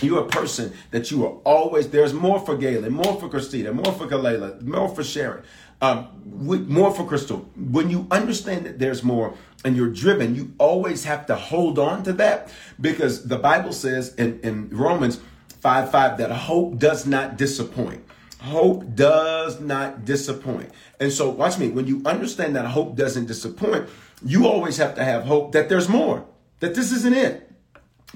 You're 0.03 0.23
a 0.23 0.27
person 0.27 0.73
that 0.91 1.11
you 1.11 1.25
are 1.25 1.33
always 1.43 1.89
there's 1.89 2.13
more 2.13 2.39
for 2.39 2.57
Galen, 2.57 2.93
more 2.93 3.19
for 3.19 3.29
Christina, 3.29 3.73
more 3.73 3.93
for 3.93 4.07
Kalela, 4.07 4.61
more 4.61 4.89
for 4.89 5.03
Sharon, 5.03 5.43
um, 5.81 6.07
more 6.25 6.93
for 6.93 7.05
Crystal. 7.05 7.49
When 7.55 7.89
you 7.89 8.07
understand 8.11 8.65
that 8.65 8.79
there's 8.79 9.03
more 9.03 9.33
and 9.65 9.75
you're 9.75 9.89
driven, 9.89 10.35
you 10.35 10.53
always 10.57 11.03
have 11.05 11.25
to 11.27 11.35
hold 11.35 11.79
on 11.79 12.03
to 12.03 12.13
that 12.13 12.51
because 12.79 13.27
the 13.27 13.37
Bible 13.37 13.73
says 13.73 14.13
in, 14.15 14.39
in 14.41 14.69
Romans 14.69 15.19
5 15.61 15.91
5 15.91 16.17
that 16.17 16.31
hope 16.31 16.77
does 16.77 17.05
not 17.05 17.37
disappoint. 17.37 18.03
Hope 18.39 18.93
does 18.93 19.61
not 19.61 20.03
disappoint. 20.03 20.69
And 20.99 21.13
so, 21.13 21.29
watch 21.29 21.57
me, 21.57 21.69
when 21.69 21.87
you 21.87 22.01
understand 22.05 22.57
that 22.57 22.65
hope 22.65 22.97
doesn't 22.97 23.27
disappoint, 23.27 23.87
you 24.25 24.47
always 24.47 24.75
have 24.77 24.95
to 24.95 25.03
have 25.03 25.23
hope 25.23 25.53
that 25.53 25.69
there's 25.69 25.87
more, 25.87 26.25
that 26.59 26.75
this 26.75 26.91
isn't 26.91 27.13
it, 27.13 27.49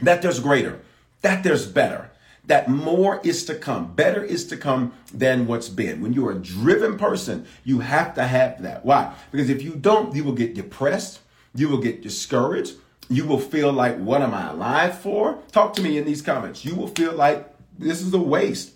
that 0.02 0.22
there's 0.22 0.42
greater, 0.42 0.82
that 1.22 1.44
there's 1.44 1.68
better, 1.68 2.12
that 2.46 2.70
more 2.70 3.20
is 3.24 3.46
to 3.46 3.56
come. 3.56 3.94
Better 3.94 4.24
is 4.24 4.46
to 4.48 4.58
come 4.58 4.94
than 5.14 5.48
what's 5.48 5.70
been. 5.70 6.02
When 6.02 6.14
you're 6.14 6.32
a 6.32 6.40
driven 6.40 6.98
person, 6.98 7.46
you 7.64 7.80
have 7.80 8.14
to 8.16 8.24
have 8.24 8.62
that. 8.62 8.86
Why? 8.86 9.14
Because 9.32 9.50
if 9.50 9.62
you 9.62 9.76
don't, 9.76 10.16
you 10.16 10.24
will 10.24 10.34
get 10.34 10.56
depressed, 10.56 11.20
you 11.54 11.68
will 11.68 11.80
get 11.80 12.02
discouraged, 12.02 12.76
you 13.10 13.26
will 13.26 13.40
feel 13.40 13.72
like, 13.72 13.98
what 13.98 14.22
am 14.22 14.34
I 14.34 14.50
alive 14.50 15.00
for? 15.00 15.40
Talk 15.52 15.74
to 15.76 15.82
me 15.82 15.98
in 15.98 16.06
these 16.06 16.22
comments. 16.22 16.66
You 16.66 16.76
will 16.76 16.88
feel 16.88 17.14
like 17.14 17.50
this 17.78 18.02
is 18.02 18.14
a 18.14 18.20
waste. 18.20 18.74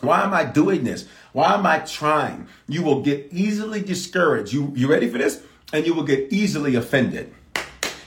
Why 0.00 0.22
am 0.22 0.32
I 0.32 0.44
doing 0.44 0.84
this? 0.84 1.06
Why 1.32 1.54
am 1.54 1.66
I 1.66 1.80
trying? 1.80 2.48
You 2.68 2.82
will 2.82 3.02
get 3.02 3.28
easily 3.30 3.82
discouraged. 3.82 4.52
You, 4.52 4.72
you 4.74 4.88
ready 4.88 5.08
for 5.08 5.18
this? 5.18 5.42
And 5.72 5.86
you 5.86 5.94
will 5.94 6.04
get 6.04 6.32
easily 6.32 6.74
offended. 6.74 7.32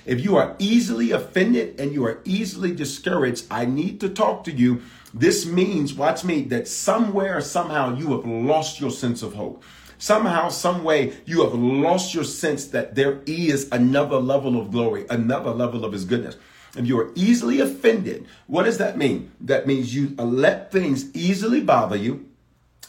If 0.06 0.24
you 0.24 0.36
are 0.36 0.56
easily 0.60 1.12
offended 1.12 1.80
and 1.80 1.94
you 1.94 2.06
are 2.06 2.20
easily 2.26 2.74
discouraged, 2.74 3.46
I 3.50 3.66
need 3.66 4.00
to 4.02 4.10
talk 4.10 4.44
to 4.46 4.52
you. 4.52 4.82
This 5.14 5.46
means, 5.46 5.94
watch 5.94 6.24
me, 6.24 6.42
that 6.44 6.68
somewhere, 6.68 7.40
somehow 7.42 7.96
you 7.96 8.12
have 8.12 8.26
lost 8.26 8.80
your 8.82 8.92
sense 8.92 9.22
of 9.22 9.34
hope. 9.34 9.64
Somehow, 9.98 10.50
some 10.50 10.84
way, 10.84 11.14
you 11.26 11.44
have 11.44 11.54
lost 11.54 12.14
your 12.14 12.26
sense 12.26 12.66
that 12.68 12.96
there 12.96 13.22
is 13.26 13.70
another 13.72 14.18
level 14.18 14.60
of 14.60 14.72
glory, 14.72 15.06
another 15.10 15.52
level 15.52 15.86
of 15.86 15.94
His 15.94 16.04
goodness. 16.04 16.36
If 16.76 16.88
you 16.88 17.00
are 17.00 17.12
easily 17.16 17.60
offended, 17.60 18.26
what 18.48 18.64
does 18.64 18.80
that 18.80 18.98
mean? 18.98 19.32
That 19.40 19.68
means 19.68 19.96
you 19.96 20.16
let 20.18 20.72
things 20.72 21.16
easily 21.16 21.62
bother 21.62 21.96
you. 21.96 22.26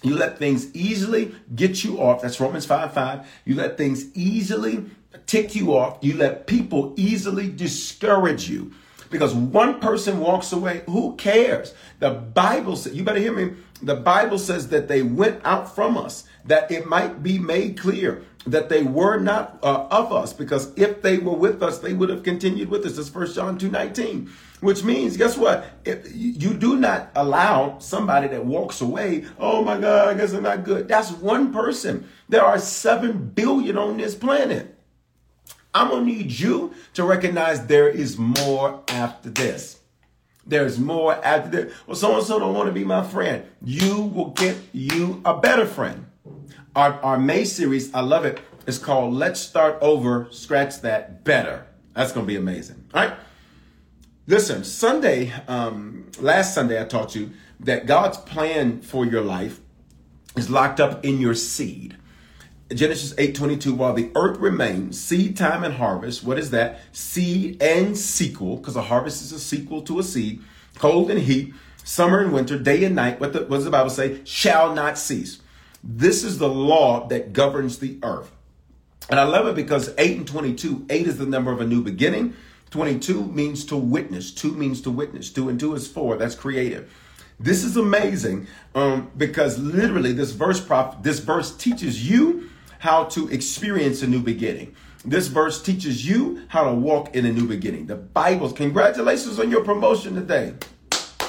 You 0.02 0.16
let 0.16 0.38
things 0.38 0.74
easily 0.74 1.34
get 1.54 1.84
you 1.84 2.00
off. 2.00 2.22
That's 2.22 2.40
Romans 2.40 2.66
5 2.66 2.92
5. 2.92 3.26
You 3.44 3.54
let 3.54 3.76
things 3.76 4.06
easily 4.14 4.84
tick 5.26 5.54
you 5.54 5.76
off. 5.76 5.98
You 6.00 6.14
let 6.14 6.46
people 6.46 6.94
easily 6.96 7.50
discourage 7.50 8.48
you. 8.48 8.72
Because 9.10 9.34
one 9.34 9.80
person 9.80 10.18
walks 10.18 10.52
away, 10.52 10.82
who 10.86 11.14
cares? 11.16 11.72
The 12.00 12.10
Bible 12.10 12.74
says, 12.74 12.94
you 12.94 13.04
better 13.04 13.20
hear 13.20 13.32
me. 13.32 13.56
The 13.82 13.94
Bible 13.94 14.38
says 14.38 14.68
that 14.68 14.88
they 14.88 15.02
went 15.02 15.40
out 15.44 15.72
from 15.72 15.96
us, 15.96 16.24
that 16.46 16.70
it 16.70 16.86
might 16.86 17.22
be 17.22 17.38
made 17.38 17.78
clear 17.78 18.24
that 18.46 18.68
they 18.68 18.82
were 18.82 19.18
not 19.18 19.58
uh, 19.62 19.86
of 19.90 20.12
us 20.12 20.32
because 20.32 20.76
if 20.76 21.00
they 21.02 21.18
were 21.18 21.34
with 21.34 21.62
us 21.62 21.78
they 21.78 21.94
would 21.94 22.10
have 22.10 22.22
continued 22.22 22.68
with 22.68 22.84
us 22.84 22.98
Is 22.98 23.08
first 23.08 23.34
john 23.34 23.58
2 23.58 23.70
19 23.70 24.30
which 24.60 24.84
means 24.84 25.16
guess 25.16 25.36
what 25.36 25.66
if 25.84 26.06
you 26.14 26.52
do 26.52 26.76
not 26.76 27.10
allow 27.14 27.78
somebody 27.78 28.28
that 28.28 28.44
walks 28.44 28.80
away 28.80 29.24
oh 29.38 29.64
my 29.64 29.80
god 29.80 30.08
i 30.08 30.14
guess 30.14 30.32
I'm 30.32 30.42
not 30.42 30.64
good 30.64 30.88
that's 30.88 31.10
one 31.10 31.52
person 31.52 32.08
there 32.28 32.44
are 32.44 32.58
7 32.58 33.30
billion 33.30 33.78
on 33.78 33.96
this 33.96 34.14
planet 34.14 34.73
i'm 35.74 35.88
gonna 35.88 36.04
need 36.04 36.30
you 36.30 36.72
to 36.92 37.04
recognize 37.04 37.66
there 37.66 37.88
is 37.88 38.18
more 38.18 38.82
after 38.88 39.28
this 39.30 39.80
there's 40.46 40.78
more 40.78 41.14
after 41.24 41.50
this 41.50 41.74
well 41.86 41.96
so 41.96 42.16
and 42.16 42.26
so 42.26 42.38
don't 42.38 42.54
want 42.54 42.66
to 42.66 42.72
be 42.72 42.84
my 42.84 43.02
friend 43.02 43.44
you 43.62 44.02
will 44.02 44.30
get 44.30 44.56
you 44.72 45.20
a 45.24 45.38
better 45.38 45.66
friend 45.66 46.06
our, 46.76 47.00
our 47.04 47.18
May 47.18 47.44
series, 47.44 47.94
I 47.94 48.00
love 48.00 48.24
it. 48.24 48.40
It's 48.66 48.78
called 48.78 49.14
Let's 49.14 49.38
Start 49.38 49.78
Over, 49.80 50.26
Scratch 50.30 50.80
That 50.80 51.22
Better. 51.22 51.66
That's 51.94 52.10
going 52.10 52.26
to 52.26 52.28
be 52.28 52.36
amazing. 52.36 52.84
All 52.92 53.06
right. 53.06 53.16
Listen, 54.26 54.64
Sunday, 54.64 55.32
um, 55.46 56.10
last 56.18 56.52
Sunday, 56.54 56.80
I 56.80 56.84
taught 56.84 57.14
you 57.14 57.30
that 57.60 57.86
God's 57.86 58.18
plan 58.18 58.80
for 58.80 59.04
your 59.04 59.20
life 59.20 59.60
is 60.36 60.50
locked 60.50 60.80
up 60.80 61.04
in 61.04 61.20
your 61.20 61.34
seed. 61.34 61.96
Genesis 62.72 63.12
8:22 63.14 63.74
while 63.74 63.92
the 63.92 64.10
earth 64.14 64.38
remains 64.38 65.00
seed 65.00 65.36
time 65.36 65.64
and 65.64 65.74
harvest 65.74 66.24
what 66.24 66.38
is 66.38 66.50
that 66.50 66.80
seed 66.92 67.62
and 67.62 67.96
sequel 67.96 68.56
because 68.56 68.76
a 68.76 68.82
harvest 68.82 69.22
is 69.22 69.32
a 69.32 69.38
sequel 69.38 69.82
to 69.82 69.98
a 69.98 70.02
seed 70.02 70.40
cold 70.78 71.10
and 71.10 71.20
heat 71.20 71.52
summer 71.84 72.20
and 72.20 72.32
winter 72.32 72.58
day 72.58 72.82
and 72.84 72.96
night 72.96 73.20
what, 73.20 73.32
the, 73.34 73.40
what 73.40 73.56
does 73.56 73.64
the 73.64 73.70
bible 73.70 73.90
say 73.90 74.20
shall 74.24 74.74
not 74.74 74.96
cease 74.96 75.40
this 75.86 76.24
is 76.24 76.38
the 76.38 76.48
law 76.48 77.06
that 77.08 77.34
governs 77.34 77.78
the 77.78 77.98
earth. 78.02 78.32
And 79.10 79.20
I 79.20 79.24
love 79.24 79.46
it 79.46 79.54
because 79.54 79.92
8 79.98 80.16
and 80.16 80.26
22, 80.26 80.86
8 80.88 81.06
is 81.06 81.18
the 81.18 81.26
number 81.26 81.52
of 81.52 81.60
a 81.60 81.66
new 81.66 81.82
beginning. 81.82 82.34
22 82.70 83.26
means 83.26 83.66
to 83.66 83.76
witness. 83.76 84.32
2 84.32 84.52
means 84.54 84.80
to 84.80 84.90
witness. 84.90 85.30
2 85.30 85.50
and 85.50 85.60
2 85.60 85.74
is 85.74 85.86
4. 85.86 86.16
That's 86.16 86.34
creative. 86.34 86.90
This 87.38 87.64
is 87.64 87.76
amazing 87.76 88.46
um, 88.74 89.10
because 89.16 89.58
literally 89.58 90.12
this 90.12 90.30
verse 90.30 90.60
prof- 90.60 91.02
this 91.02 91.18
verse 91.18 91.54
teaches 91.54 92.08
you 92.08 92.48
how 92.84 93.04
to 93.04 93.26
experience 93.30 94.02
a 94.02 94.06
new 94.06 94.20
beginning. 94.20 94.76
This 95.06 95.28
verse 95.28 95.62
teaches 95.62 96.06
you 96.06 96.42
how 96.48 96.64
to 96.64 96.74
walk 96.74 97.16
in 97.16 97.24
a 97.24 97.32
new 97.32 97.48
beginning. 97.48 97.86
The 97.86 97.96
Bible, 97.96 98.52
congratulations 98.52 99.40
on 99.40 99.50
your 99.50 99.64
promotion 99.64 100.14
today. 100.14 100.52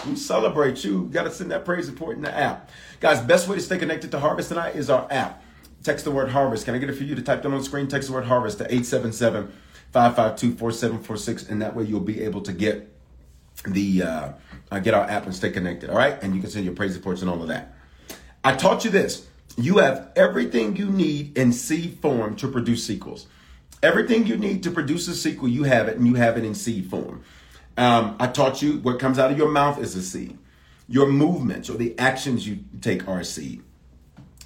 We 0.06 0.18
celebrate 0.18 0.84
you. 0.84 1.06
Got 1.14 1.24
to 1.24 1.32
send 1.32 1.52
that 1.52 1.64
praise 1.64 1.90
report 1.90 2.18
in 2.18 2.24
the 2.24 2.38
app. 2.38 2.70
Guys, 3.00 3.22
best 3.22 3.48
way 3.48 3.56
to 3.56 3.62
stay 3.62 3.78
connected 3.78 4.12
to 4.12 4.20
Harvest 4.20 4.50
tonight 4.50 4.76
is 4.76 4.90
our 4.90 5.08
app. 5.10 5.42
Text 5.82 6.04
the 6.04 6.12
word 6.12 6.30
harvest. 6.30 6.66
Can 6.66 6.76
I 6.76 6.78
get 6.78 6.90
it 6.90 6.98
for 6.98 7.04
you 7.04 7.16
to 7.16 7.22
type 7.22 7.42
that 7.44 7.48
on 7.48 7.58
the 7.58 7.64
screen? 7.64 7.88
Text 7.88 8.10
the 8.10 8.16
word 8.16 8.26
harvest 8.26 8.58
to 8.58 8.66
877 8.66 9.50
552 9.94 10.58
4746, 10.58 11.50
and 11.50 11.62
that 11.62 11.74
way 11.74 11.86
you'll 11.86 12.02
be 12.02 12.22
able 12.24 12.42
to 12.42 12.52
get 12.52 12.94
the 13.66 14.04
uh, 14.04 14.32
uh, 14.72 14.80
get 14.80 14.94
our 14.94 15.10
app 15.10 15.24
and 15.26 15.34
stay 15.34 15.52
connected. 15.52 15.90
All 15.90 15.96
right, 15.96 16.22
and 16.22 16.36
you 16.36 16.42
can 16.42 16.50
send 16.50 16.66
your 16.66 16.74
praise 16.74 16.98
reports 16.98 17.22
and 17.22 17.30
all 17.30 17.42
of 17.42 17.48
that. 17.48 17.76
I 18.44 18.56
taught 18.56 18.84
you 18.84 18.92
this. 18.92 19.28
You 19.58 19.78
have 19.78 20.12
everything 20.16 20.76
you 20.76 20.90
need 20.90 21.38
in 21.38 21.54
seed 21.54 22.00
form 22.02 22.36
to 22.38 22.48
produce 22.48 22.86
sequels. 22.86 23.28
Everything 23.82 24.26
you 24.26 24.38
need 24.38 24.64
to 24.64 24.72
produce 24.72 25.08
a 25.08 25.16
sequel, 25.16 25.48
you 25.48 25.64
have 25.64 25.88
it, 25.88 25.98
and 25.98 26.08
you 26.08 26.16
have 26.16 26.38
it 26.38 26.44
in 26.44 26.56
seed 26.56 26.90
form. 26.90 27.24
Um, 27.78 28.16
I 28.20 28.28
taught 28.28 28.62
you 28.62 28.80
what 28.80 29.00
comes 29.00 29.20
out 29.20 29.32
of 29.32 29.38
your 29.38 29.50
mouth 29.50 29.80
is 29.80 29.96
a 29.96 30.02
seed. 30.02 30.38
Your 30.88 31.08
movements 31.08 31.70
or 31.70 31.78
the 31.78 31.98
actions 31.98 32.48
you 32.48 32.60
take 32.82 33.08
are 33.08 33.20
a 33.20 33.26
seed. 33.26 33.64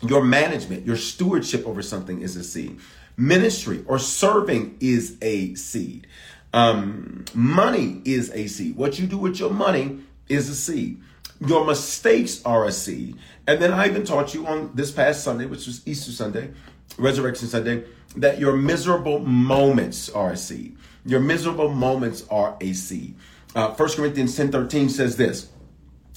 Your 0.01 0.23
management, 0.23 0.85
your 0.85 0.95
stewardship 0.95 1.65
over 1.67 1.81
something 1.81 2.21
is 2.21 2.35
a 2.35 2.43
seed. 2.43 2.79
Ministry 3.17 3.83
or 3.87 3.99
serving 3.99 4.77
is 4.79 5.17
a 5.21 5.53
seed. 5.55 6.07
Um, 6.53 7.25
money 7.33 8.01
is 8.05 8.31
a 8.31 8.47
seed. 8.47 8.75
What 8.75 8.97
you 8.97 9.07
do 9.07 9.17
with 9.17 9.39
your 9.39 9.51
money 9.51 9.99
is 10.29 10.49
a 10.49 10.55
seed. 10.55 11.01
Your 11.45 11.65
mistakes 11.65 12.41
are 12.45 12.65
a 12.65 12.71
seed. 12.71 13.17
And 13.47 13.61
then 13.61 13.71
I 13.71 13.87
even 13.87 14.03
taught 14.03 14.33
you 14.33 14.45
on 14.47 14.71
this 14.73 14.91
past 14.91 15.23
Sunday, 15.23 15.45
which 15.45 15.65
was 15.67 15.87
Easter 15.87 16.11
Sunday, 16.11 16.51
Resurrection 16.97 17.47
Sunday, 17.47 17.85
that 18.17 18.39
your 18.39 18.53
miserable 18.53 19.19
moments 19.19 20.09
are 20.09 20.31
a 20.31 20.37
seed. 20.37 20.77
Your 21.05 21.19
miserable 21.19 21.69
moments 21.69 22.25
are 22.29 22.57
a 22.59 22.73
seed. 22.73 23.15
Uh, 23.55 23.73
1 23.73 23.89
Corinthians 23.91 24.35
10 24.35 24.51
13 24.51 24.89
says 24.89 25.17
this 25.17 25.49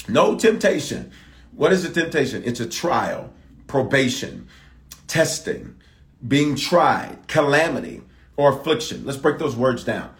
No 0.08 0.36
temptation. 0.36 1.12
What 1.52 1.72
is 1.72 1.84
a 1.84 1.90
temptation? 1.92 2.42
It's 2.44 2.60
a 2.60 2.68
trial, 2.68 3.32
probation, 3.66 4.48
testing, 5.06 5.76
being 6.26 6.56
tried, 6.56 7.18
calamity, 7.28 8.02
or 8.36 8.52
affliction. 8.52 9.04
Let's 9.04 9.18
break 9.18 9.38
those 9.38 9.54
words 9.54 9.84
down. 9.84 10.14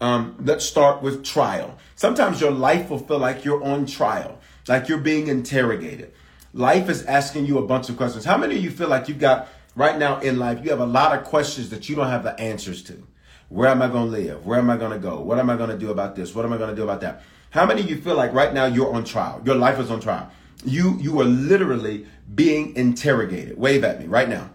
Um, 0.00 0.36
let's 0.40 0.64
start 0.64 1.02
with 1.02 1.24
trial. 1.24 1.78
Sometimes 1.96 2.40
your 2.40 2.50
life 2.50 2.90
will 2.90 2.98
feel 2.98 3.18
like 3.18 3.44
you're 3.44 3.62
on 3.64 3.86
trial, 3.86 4.38
like 4.68 4.88
you're 4.88 4.98
being 4.98 5.28
interrogated. 5.28 6.12
Life 6.52 6.88
is 6.88 7.04
asking 7.04 7.46
you 7.46 7.58
a 7.58 7.66
bunch 7.66 7.88
of 7.88 7.96
questions. 7.96 8.24
How 8.24 8.38
many 8.38 8.56
of 8.56 8.62
you 8.62 8.70
feel 8.70 8.88
like 8.88 9.08
you've 9.08 9.18
got 9.18 9.48
right 9.74 9.98
now 9.98 10.20
in 10.20 10.38
life, 10.38 10.60
you 10.62 10.70
have 10.70 10.80
a 10.80 10.86
lot 10.86 11.18
of 11.18 11.24
questions 11.24 11.70
that 11.70 11.88
you 11.88 11.96
don't 11.96 12.08
have 12.08 12.22
the 12.22 12.38
answers 12.40 12.82
to? 12.84 13.02
Where 13.48 13.68
am 13.68 13.82
I 13.82 13.88
going 13.88 14.10
to 14.10 14.18
live? 14.18 14.46
Where 14.46 14.58
am 14.58 14.70
I 14.70 14.76
going 14.76 14.92
to 14.92 14.98
go? 14.98 15.20
What 15.20 15.38
am 15.38 15.50
I 15.50 15.56
going 15.56 15.70
to 15.70 15.78
do 15.78 15.90
about 15.90 16.14
this? 16.16 16.34
What 16.34 16.44
am 16.44 16.52
I 16.52 16.58
going 16.58 16.70
to 16.70 16.76
do 16.76 16.82
about 16.82 17.00
that? 17.02 17.22
How 17.50 17.66
many 17.66 17.82
of 17.82 17.90
you 17.90 18.00
feel 18.00 18.16
like 18.16 18.32
right 18.32 18.52
now 18.52 18.66
you're 18.66 18.92
on 18.92 19.04
trial? 19.04 19.40
Your 19.44 19.54
life 19.54 19.78
is 19.78 19.90
on 19.90 20.00
trial. 20.00 20.30
You 20.64 20.98
you 21.00 21.20
are 21.20 21.24
literally 21.24 22.06
being 22.34 22.74
interrogated. 22.74 23.58
Wave 23.58 23.84
at 23.84 24.00
me 24.00 24.06
right 24.06 24.28
now. 24.28 24.50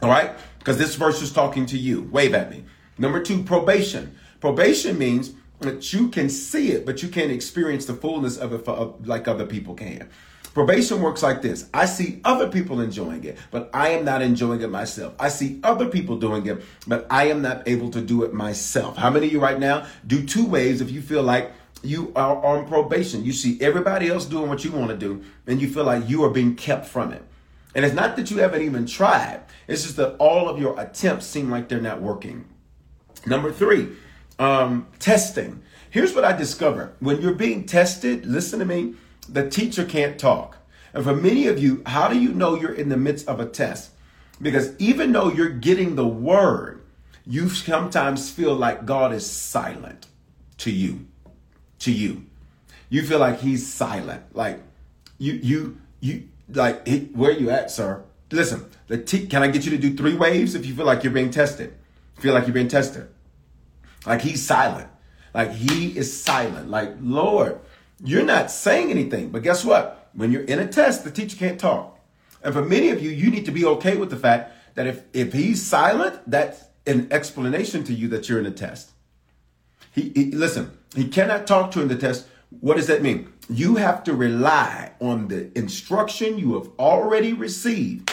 All 0.00 0.08
right? 0.08 0.32
Because 0.58 0.78
this 0.78 0.96
verse 0.96 1.22
is 1.22 1.32
talking 1.32 1.66
to 1.66 1.78
you. 1.78 2.02
Wave 2.10 2.34
at 2.34 2.50
me. 2.50 2.64
Number 2.98 3.22
2, 3.22 3.44
probation. 3.44 4.16
Probation 4.40 4.98
means 4.98 5.32
that 5.62 5.92
you 5.92 6.08
can 6.08 6.28
see 6.28 6.72
it, 6.72 6.84
but 6.84 7.02
you 7.02 7.08
can't 7.08 7.30
experience 7.30 7.86
the 7.86 7.94
fullness 7.94 8.36
of 8.36 8.52
it 8.52 8.64
for, 8.64 8.94
like 9.04 9.28
other 9.28 9.46
people 9.46 9.74
can. 9.74 10.08
Probation 10.54 11.00
works 11.00 11.22
like 11.22 11.40
this 11.40 11.68
I 11.72 11.86
see 11.86 12.20
other 12.24 12.48
people 12.48 12.80
enjoying 12.80 13.24
it, 13.24 13.38
but 13.50 13.70
I 13.72 13.90
am 13.90 14.04
not 14.04 14.20
enjoying 14.20 14.60
it 14.60 14.68
myself. 14.68 15.14
I 15.18 15.28
see 15.28 15.60
other 15.64 15.88
people 15.88 16.16
doing 16.18 16.46
it, 16.46 16.62
but 16.86 17.06
I 17.10 17.28
am 17.28 17.40
not 17.40 17.66
able 17.66 17.90
to 17.90 18.02
do 18.02 18.22
it 18.24 18.34
myself. 18.34 18.96
How 18.96 19.10
many 19.10 19.26
of 19.26 19.32
you 19.32 19.40
right 19.40 19.58
now 19.58 19.86
do 20.06 20.24
two 20.24 20.46
ways 20.46 20.80
if 20.80 20.90
you 20.90 21.00
feel 21.00 21.22
like 21.22 21.52
you 21.82 22.12
are 22.14 22.44
on 22.44 22.66
probation? 22.66 23.24
You 23.24 23.32
see 23.32 23.58
everybody 23.62 24.08
else 24.08 24.26
doing 24.26 24.48
what 24.50 24.62
you 24.62 24.72
want 24.72 24.90
to 24.90 24.96
do, 24.96 25.24
and 25.46 25.60
you 25.60 25.68
feel 25.68 25.84
like 25.84 26.08
you 26.08 26.22
are 26.24 26.30
being 26.30 26.54
kept 26.54 26.86
from 26.86 27.12
it. 27.12 27.22
And 27.74 27.86
it's 27.86 27.94
not 27.94 28.16
that 28.16 28.30
you 28.30 28.38
haven't 28.38 28.62
even 28.62 28.84
tried, 28.84 29.40
it's 29.66 29.84
just 29.84 29.96
that 29.96 30.16
all 30.18 30.50
of 30.50 30.60
your 30.60 30.78
attempts 30.78 31.26
seem 31.26 31.50
like 31.50 31.68
they're 31.68 31.80
not 31.80 32.02
working. 32.02 32.44
Number 33.24 33.52
three, 33.52 33.88
um, 34.42 34.86
testing. 34.98 35.62
Here's 35.90 36.14
what 36.14 36.24
I 36.24 36.32
discovered 36.36 36.94
when 37.00 37.20
you're 37.20 37.34
being 37.34 37.66
tested, 37.66 38.26
listen 38.26 38.58
to 38.58 38.64
me, 38.64 38.94
the 39.28 39.48
teacher 39.48 39.84
can't 39.84 40.18
talk. 40.18 40.58
And 40.94 41.04
for 41.04 41.14
many 41.14 41.46
of 41.46 41.58
you, 41.58 41.82
how 41.86 42.08
do 42.08 42.18
you 42.18 42.32
know 42.32 42.54
you're 42.54 42.74
in 42.74 42.88
the 42.88 42.96
midst 42.96 43.28
of 43.28 43.40
a 43.40 43.46
test? 43.46 43.90
Because 44.40 44.74
even 44.78 45.12
though 45.12 45.30
you're 45.30 45.48
getting 45.48 45.94
the 45.94 46.06
word, 46.06 46.82
you 47.24 47.48
sometimes 47.48 48.30
feel 48.30 48.54
like 48.54 48.84
God 48.84 49.12
is 49.12 49.30
silent 49.30 50.06
to 50.58 50.70
you. 50.70 51.06
To 51.80 51.92
you. 51.92 52.26
You 52.88 53.02
feel 53.02 53.18
like 53.18 53.40
he's 53.40 53.72
silent. 53.72 54.22
Like 54.34 54.60
you 55.18 55.34
you 55.34 55.78
you 56.00 56.28
like 56.48 56.86
he, 56.86 57.10
where 57.14 57.30
you 57.30 57.50
at, 57.50 57.70
sir? 57.70 58.02
Listen, 58.30 58.66
the 58.88 58.98
t- 58.98 59.26
can 59.26 59.42
I 59.42 59.48
get 59.48 59.64
you 59.64 59.70
to 59.70 59.78
do 59.78 59.96
three 59.96 60.14
waves 60.14 60.54
if 60.54 60.66
you 60.66 60.74
feel 60.74 60.84
like 60.84 61.04
you're 61.04 61.12
being 61.12 61.30
tested? 61.30 61.74
Feel 62.18 62.34
like 62.34 62.46
you're 62.46 62.54
being 62.54 62.68
tested. 62.68 63.08
Like 64.06 64.22
he's 64.22 64.44
silent. 64.44 64.88
Like 65.34 65.52
he 65.52 65.96
is 65.96 66.22
silent. 66.22 66.70
Like, 66.70 66.94
Lord, 67.00 67.60
you're 68.04 68.24
not 68.24 68.50
saying 68.50 68.90
anything. 68.90 69.30
But 69.30 69.42
guess 69.42 69.64
what? 69.64 70.10
When 70.14 70.32
you're 70.32 70.42
in 70.44 70.58
a 70.58 70.66
test, 70.66 71.04
the 71.04 71.10
teacher 71.10 71.36
can't 71.36 71.58
talk. 71.58 71.98
And 72.42 72.52
for 72.52 72.62
many 72.62 72.90
of 72.90 73.02
you, 73.02 73.10
you 73.10 73.30
need 73.30 73.44
to 73.46 73.52
be 73.52 73.64
okay 73.64 73.96
with 73.96 74.10
the 74.10 74.16
fact 74.16 74.52
that 74.74 74.86
if, 74.86 75.04
if 75.12 75.32
he's 75.32 75.62
silent, 75.62 76.20
that's 76.26 76.64
an 76.86 77.08
explanation 77.10 77.84
to 77.84 77.94
you 77.94 78.08
that 78.08 78.28
you're 78.28 78.40
in 78.40 78.46
a 78.46 78.50
test. 78.50 78.90
He, 79.92 80.12
he 80.14 80.30
listen, 80.32 80.76
he 80.94 81.08
cannot 81.08 81.46
talk 81.46 81.70
to 81.72 81.80
in 81.80 81.88
the 81.88 81.96
test. 81.96 82.26
What 82.60 82.76
does 82.76 82.88
that 82.88 83.02
mean? 83.02 83.32
You 83.48 83.76
have 83.76 84.04
to 84.04 84.14
rely 84.14 84.92
on 85.00 85.28
the 85.28 85.56
instruction 85.56 86.38
you 86.38 86.54
have 86.54 86.68
already 86.78 87.32
received 87.32 88.10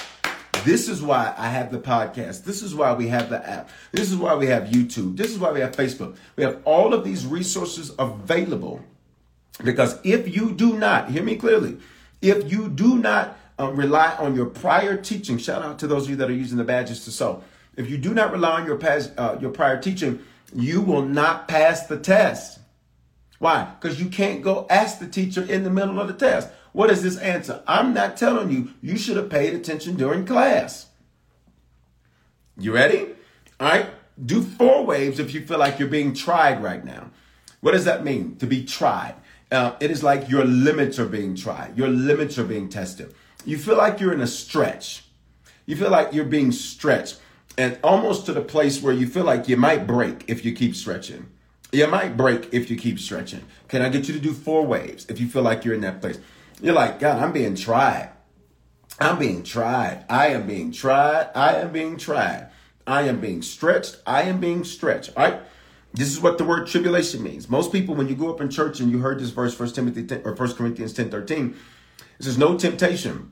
this 0.64 0.88
is 0.88 1.02
why 1.02 1.34
I 1.38 1.50
have 1.50 1.72
the 1.72 1.80
podcast. 1.80 2.44
This 2.44 2.62
is 2.62 2.76
why 2.76 2.94
we 2.94 3.08
have 3.08 3.30
the 3.30 3.48
app. 3.48 3.70
This 3.92 4.12
is 4.12 4.18
why 4.18 4.36
we 4.36 4.48
have 4.48 4.64
YouTube. 4.64 5.18
This 5.18 5.32
is 5.32 5.40
why 5.40 5.52
we 5.52 5.60
have 5.60 5.72
Facebook. 5.76 6.16
We 6.36 6.44
have 6.44 6.60
all 6.66 6.94
of 6.94 7.04
these 7.04 7.26
resources 7.26 7.92
available 7.98 8.82
because 9.64 10.00
if 10.04 10.34
you 10.34 10.52
do 10.52 10.78
not, 10.78 11.10
hear 11.12 11.24
me 11.24 11.36
clearly, 11.36 11.78
if 12.22 12.52
you 12.52 12.70
do 12.70 12.98
not 12.98 13.38
um, 13.58 13.76
rely 13.76 14.16
on 14.18 14.36
your 14.36 14.46
prior 14.46 14.96
teaching, 14.98 15.38
shout 15.38 15.62
out 15.62 15.80
to 15.80 15.88
those 15.88 16.06
of 16.06 16.12
you 16.12 16.16
that 16.18 16.30
are 16.30 16.34
using 16.34 16.58
the 16.58 16.64
badges 16.64 17.04
to 17.06 17.12
sow. 17.12 17.44
If 17.76 17.90
you 17.90 17.98
do 17.98 18.14
not 18.14 18.32
rely 18.32 18.62
on 18.62 18.66
your 18.66 18.78
past, 18.78 19.12
uh, 19.18 19.38
your 19.40 19.52
prior 19.52 19.82
teaching, 19.82 20.20
you 20.54 20.82
will 20.82 21.02
not 21.02 21.48
pass 21.48 21.88
the 21.88 21.98
test. 21.98 22.60
Why? 23.40 23.72
Because 23.80 24.02
you 24.02 24.10
can't 24.10 24.42
go 24.42 24.66
ask 24.70 25.00
the 25.00 25.08
teacher 25.08 25.44
in 25.44 25.64
the 25.64 25.70
middle 25.70 26.00
of 26.00 26.08
the 26.08 26.14
test. 26.14 26.50
What 26.72 26.90
is 26.90 27.02
this 27.02 27.18
answer? 27.18 27.64
I'm 27.68 27.94
not 27.94 28.18
telling 28.18 28.52
you. 28.52 28.74
You 28.82 28.98
should 28.98 29.18
have 29.18 29.30
paid 29.30 29.54
attention 29.54 29.96
during 29.96 30.26
class. 30.26 30.88
You 32.58 32.74
ready? 32.74 33.08
All 33.60 33.70
right. 33.70 33.88
Do 34.24 34.42
four 34.42 34.86
waves 34.86 35.20
if 35.20 35.34
you 35.34 35.46
feel 35.46 35.60
like 35.60 35.80
you're 35.80 35.88
being 35.88 36.14
tried 36.14 36.62
right 36.62 36.84
now. 36.84 37.12
What 37.62 37.72
does 37.72 37.86
that 37.86 38.04
mean? 38.04 38.36
To 38.38 38.46
be 38.46 38.66
tried. 38.66 39.16
Uh, 39.52 39.76
it 39.80 39.90
is 39.90 40.04
like 40.04 40.30
your 40.30 40.46
limits 40.46 41.00
are 41.00 41.08
being 41.08 41.36
tried. 41.36 41.78
Your 41.78 41.88
limits 41.88 42.38
are 42.38 42.44
being 42.44 42.70
tested. 42.70 43.14
You 43.46 43.58
feel 43.58 43.78
like 43.78 44.00
you're 44.00 44.14
in 44.14 44.22
a 44.22 44.28
stretch. 44.28 45.06
You 45.66 45.76
feel 45.76 45.90
like 45.90 46.14
you're 46.14 46.26
being 46.26 46.52
stretched 46.52 47.20
and 47.58 47.78
almost 47.84 48.26
to 48.26 48.34
the 48.34 48.42
place 48.42 48.82
where 48.82 48.94
you 48.94 49.08
feel 49.08 49.26
like 49.26 49.48
you 49.48 49.58
might 49.58 49.86
break 49.86 50.24
if 50.28 50.46
you 50.46 50.54
keep 50.54 50.76
stretching. 50.76 51.28
You 51.72 51.88
might 51.88 52.18
break 52.18 52.54
if 52.54 52.70
you 52.70 52.78
keep 52.78 53.00
stretching. 53.00 53.46
Can 53.68 53.82
I 53.82 53.90
get 53.90 54.08
you 54.08 54.14
to 54.14 54.20
do 54.20 54.34
four 54.34 54.66
waves 54.66 55.06
if 55.10 55.20
you 55.20 55.28
feel 55.28 55.42
like 55.44 55.66
you're 55.66 55.76
in 55.76 55.82
that 55.82 56.02
place? 56.02 56.20
You're 56.62 56.74
like, 56.74 57.00
God, 57.00 57.22
I'm 57.22 57.32
being 57.32 57.56
tried. 57.56 58.12
I'm 59.00 59.18
being 59.18 59.44
tried. 59.44 60.06
I 60.10 60.28
am 60.28 60.46
being 60.46 60.72
tried. 60.72 61.30
I 61.34 61.56
am 61.56 61.72
being 61.72 61.98
tried. 61.98 62.50
I 62.86 63.04
am 63.04 63.22
being 63.22 63.42
stretched. 63.42 63.98
I 64.06 64.24
am 64.24 64.40
being 64.40 64.64
stretched. 64.64 65.12
All 65.16 65.24
right. 65.24 65.42
This 65.94 66.10
is 66.10 66.20
what 66.20 66.38
the 66.38 66.44
word 66.44 66.68
tribulation 66.68 67.24
means. 67.24 67.50
Most 67.50 67.72
people, 67.72 67.96
when 67.96 68.08
you 68.08 68.16
go 68.16 68.32
up 68.32 68.42
in 68.42 68.50
church 68.50 68.80
and 68.80 68.92
you 68.92 69.00
heard 69.00 69.20
this 69.20 69.32
verse, 69.32 69.56
First 69.56 69.76
Timothy 69.76 70.06
10, 70.06 70.22
or 70.24 70.36
First 70.36 70.58
Corinthians 70.58 70.94
10, 70.94 71.10
13, 71.10 71.56
it 72.20 72.24
says 72.24 72.38
no 72.38 72.58
temptation. 72.58 73.32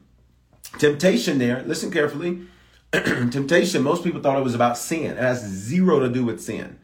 Temptation 0.79 1.37
there, 1.37 1.63
listen 1.63 1.91
carefully. 1.91 2.43
temptation, 2.91 3.83
most 3.83 4.03
people 4.03 4.21
thought 4.21 4.37
it 4.37 4.43
was 4.43 4.55
about 4.55 4.77
sin. 4.77 5.11
It 5.11 5.17
has 5.17 5.41
zero 5.41 5.99
to 5.99 6.09
do 6.09 6.25
with 6.25 6.41
sin. 6.41 6.79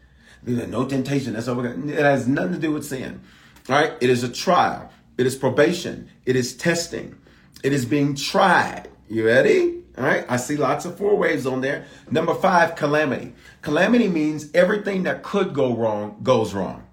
No 0.46 0.86
temptation. 0.86 1.34
That's 1.34 1.48
all 1.48 1.56
we're 1.56 1.74
gonna, 1.74 1.92
It 1.92 2.00
has 2.00 2.28
nothing 2.28 2.54
to 2.54 2.60
do 2.60 2.72
with 2.72 2.86
sin. 2.86 3.22
All 3.70 3.76
right. 3.76 3.94
It 4.02 4.10
is 4.10 4.24
a 4.24 4.30
trial. 4.30 4.92
It 5.18 5.26
is 5.26 5.36
probation. 5.36 6.10
It 6.26 6.36
is 6.36 6.56
testing. 6.56 7.18
It 7.64 7.74
is 7.74 7.86
being 7.86 8.16
tried. 8.16 8.90
You 9.08 9.26
ready? 9.26 9.84
All 9.98 10.04
right. 10.04 10.26
I 10.28 10.38
see 10.38 10.58
lots 10.58 10.86
of 10.86 10.98
four 10.98 11.16
waves 11.16 11.46
on 11.46 11.62
there. 11.62 11.86
Number 12.10 12.34
five, 12.34 12.76
calamity. 12.76 13.34
Calamity 13.62 14.08
means 14.08 14.50
everything 14.54 15.04
that 15.04 15.24
could 15.24 15.54
go 15.54 15.76
wrong 15.76 16.20
goes 16.24 16.54
wrong. 16.54 16.88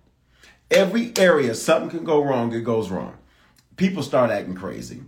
Every 0.70 1.12
area 1.16 1.54
something 1.54 1.90
can 1.90 2.04
go 2.04 2.22
wrong, 2.22 2.52
it 2.52 2.60
goes 2.60 2.90
wrong. 2.90 3.16
People 3.76 4.02
start 4.02 4.30
acting 4.30 4.54
crazy. 4.54 5.02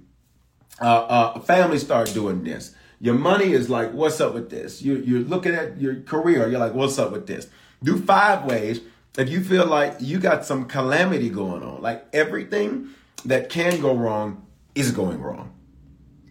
Uh, 0.81 0.85
uh, 0.85 1.41
families 1.41 1.83
start 1.83 2.13
doing 2.15 2.43
this. 2.43 2.75
Your 2.99 3.15
money 3.15 3.53
is 3.53 3.69
like, 3.69 3.93
what's 3.93 4.21
up 4.21 4.35
with 4.35 4.51
this? 4.51 4.83
You, 4.83 4.97
you're 4.97 5.21
looking 5.21 5.55
at 5.55 5.81
your 5.81 6.01
career. 6.01 6.49
You're 6.49 6.59
like, 6.59 6.75
what's 6.75 6.99
up 6.99 7.13
with 7.13 7.27
this? 7.27 7.49
Do 7.83 7.99
five 7.99 8.45
ways 8.45 8.81
if 9.19 9.29
you 9.29 9.43
feel 9.45 9.67
like 9.67 9.97
you 10.01 10.19
got 10.19 10.45
some 10.45 10.65
calamity 10.65 11.29
going 11.29 11.63
on, 11.63 11.83
like 11.83 12.07
everything 12.13 12.89
that 13.25 13.49
can 13.49 13.81
go 13.81 13.95
wrong 13.95 14.47
is 14.75 14.91
going 14.93 15.21
wrong. 15.21 15.53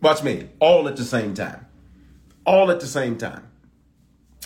Watch 0.01 0.23
me, 0.23 0.49
all 0.59 0.87
at 0.87 0.97
the 0.97 1.03
same 1.03 1.33
time. 1.33 1.67
All 2.45 2.71
at 2.71 2.79
the 2.79 2.87
same 2.87 3.17
time. 3.17 3.47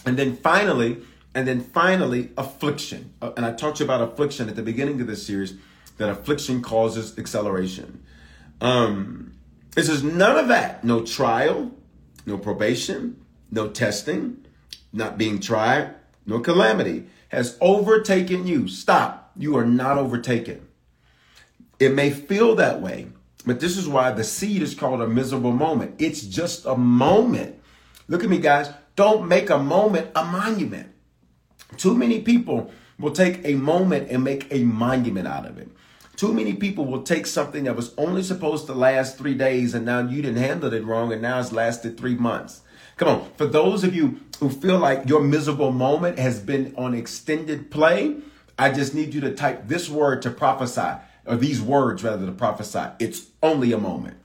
And 0.05 0.17
then 0.17 0.36
finally, 0.36 1.01
and 1.34 1.47
then 1.47 1.62
finally, 1.62 2.31
affliction. 2.38 3.13
Uh, 3.21 3.31
and 3.38 3.45
I 3.45 3.53
talked 3.53 3.77
to 3.77 3.84
you 3.84 3.89
about 3.89 4.01
affliction 4.01 4.49
at 4.49 4.55
the 4.55 4.63
beginning 4.63 5.01
of 5.01 5.08
this 5.08 5.25
series, 5.25 5.55
that 5.97 6.10
affliction 6.10 6.62
causes 6.62 7.17
acceleration. 7.17 8.03
Um, 8.62 9.34
this 9.75 9.89
is 9.89 10.03
none 10.03 10.38
of 10.38 10.49
that. 10.49 10.84
No 10.84 11.03
trial, 11.05 11.71
no 12.25 12.38
probation, 12.38 13.23
no 13.51 13.69
testing, 13.69 14.45
not 14.91 15.17
being 15.17 15.39
tried, 15.39 15.93
no 16.25 16.39
calamity 16.39 17.08
has 17.29 17.58
overtaken 17.62 18.47
you. 18.47 18.67
Stop. 18.67 19.31
You 19.38 19.58
are 19.58 19.65
not 19.65 19.97
overtaken. 19.97 20.64
It 21.79 21.93
may 21.93 22.09
feel 22.09 22.55
that 22.55 22.81
way, 22.81 23.07
but 23.45 23.59
this 23.59 23.77
is 23.77 23.88
why 23.88 24.11
the 24.11 24.23
seed 24.23 24.61
is 24.61 24.75
called 24.75 25.01
a 25.01 25.07
miserable 25.07 25.51
moment. 25.51 25.95
It's 25.99 26.21
just 26.21 26.65
a 26.65 26.75
moment. 26.75 27.61
Look 28.07 28.23
at 28.23 28.29
me, 28.29 28.39
guys. 28.39 28.69
Don't 28.95 29.27
make 29.27 29.49
a 29.49 29.59
moment 29.59 30.09
a 30.15 30.23
monument. 30.23 30.91
Too 31.77 31.95
many 31.95 32.21
people 32.21 32.71
will 32.97 33.11
take 33.11 33.45
a 33.45 33.55
moment 33.55 34.09
and 34.09 34.23
make 34.23 34.47
a 34.51 34.63
monument 34.63 35.27
out 35.27 35.45
of 35.45 35.57
it. 35.57 35.69
Too 36.15 36.33
many 36.33 36.53
people 36.53 36.85
will 36.85 37.03
take 37.03 37.25
something 37.25 37.65
that 37.65 37.75
was 37.75 37.93
only 37.97 38.23
supposed 38.23 38.67
to 38.67 38.73
last 38.73 39.17
three 39.17 39.33
days 39.33 39.73
and 39.73 39.85
now 39.85 39.99
you 39.99 40.21
didn't 40.21 40.41
handle 40.41 40.73
it 40.73 40.85
wrong 40.85 41.11
and 41.11 41.21
now 41.21 41.39
it's 41.39 41.51
lasted 41.51 41.97
three 41.97 42.15
months. 42.15 42.61
Come 42.95 43.09
on. 43.09 43.29
For 43.35 43.45
those 43.45 43.83
of 43.83 43.93
you 43.93 44.21
who 44.39 44.49
feel 44.49 44.77
like 44.77 45.09
your 45.09 45.21
miserable 45.21 45.71
moment 45.71 46.17
has 46.17 46.39
been 46.39 46.73
on 46.77 46.93
extended 46.93 47.69
play, 47.69 48.15
I 48.57 48.71
just 48.71 48.95
need 48.95 49.13
you 49.13 49.19
to 49.21 49.35
type 49.35 49.67
this 49.67 49.89
word 49.89 50.21
to 50.21 50.29
prophesy 50.29 51.01
or 51.25 51.35
these 51.35 51.61
words 51.61 52.03
rather 52.03 52.25
to 52.25 52.31
prophesy. 52.31 52.85
It's 52.99 53.27
only 53.41 53.71
a 53.71 53.77
moment. 53.77 54.17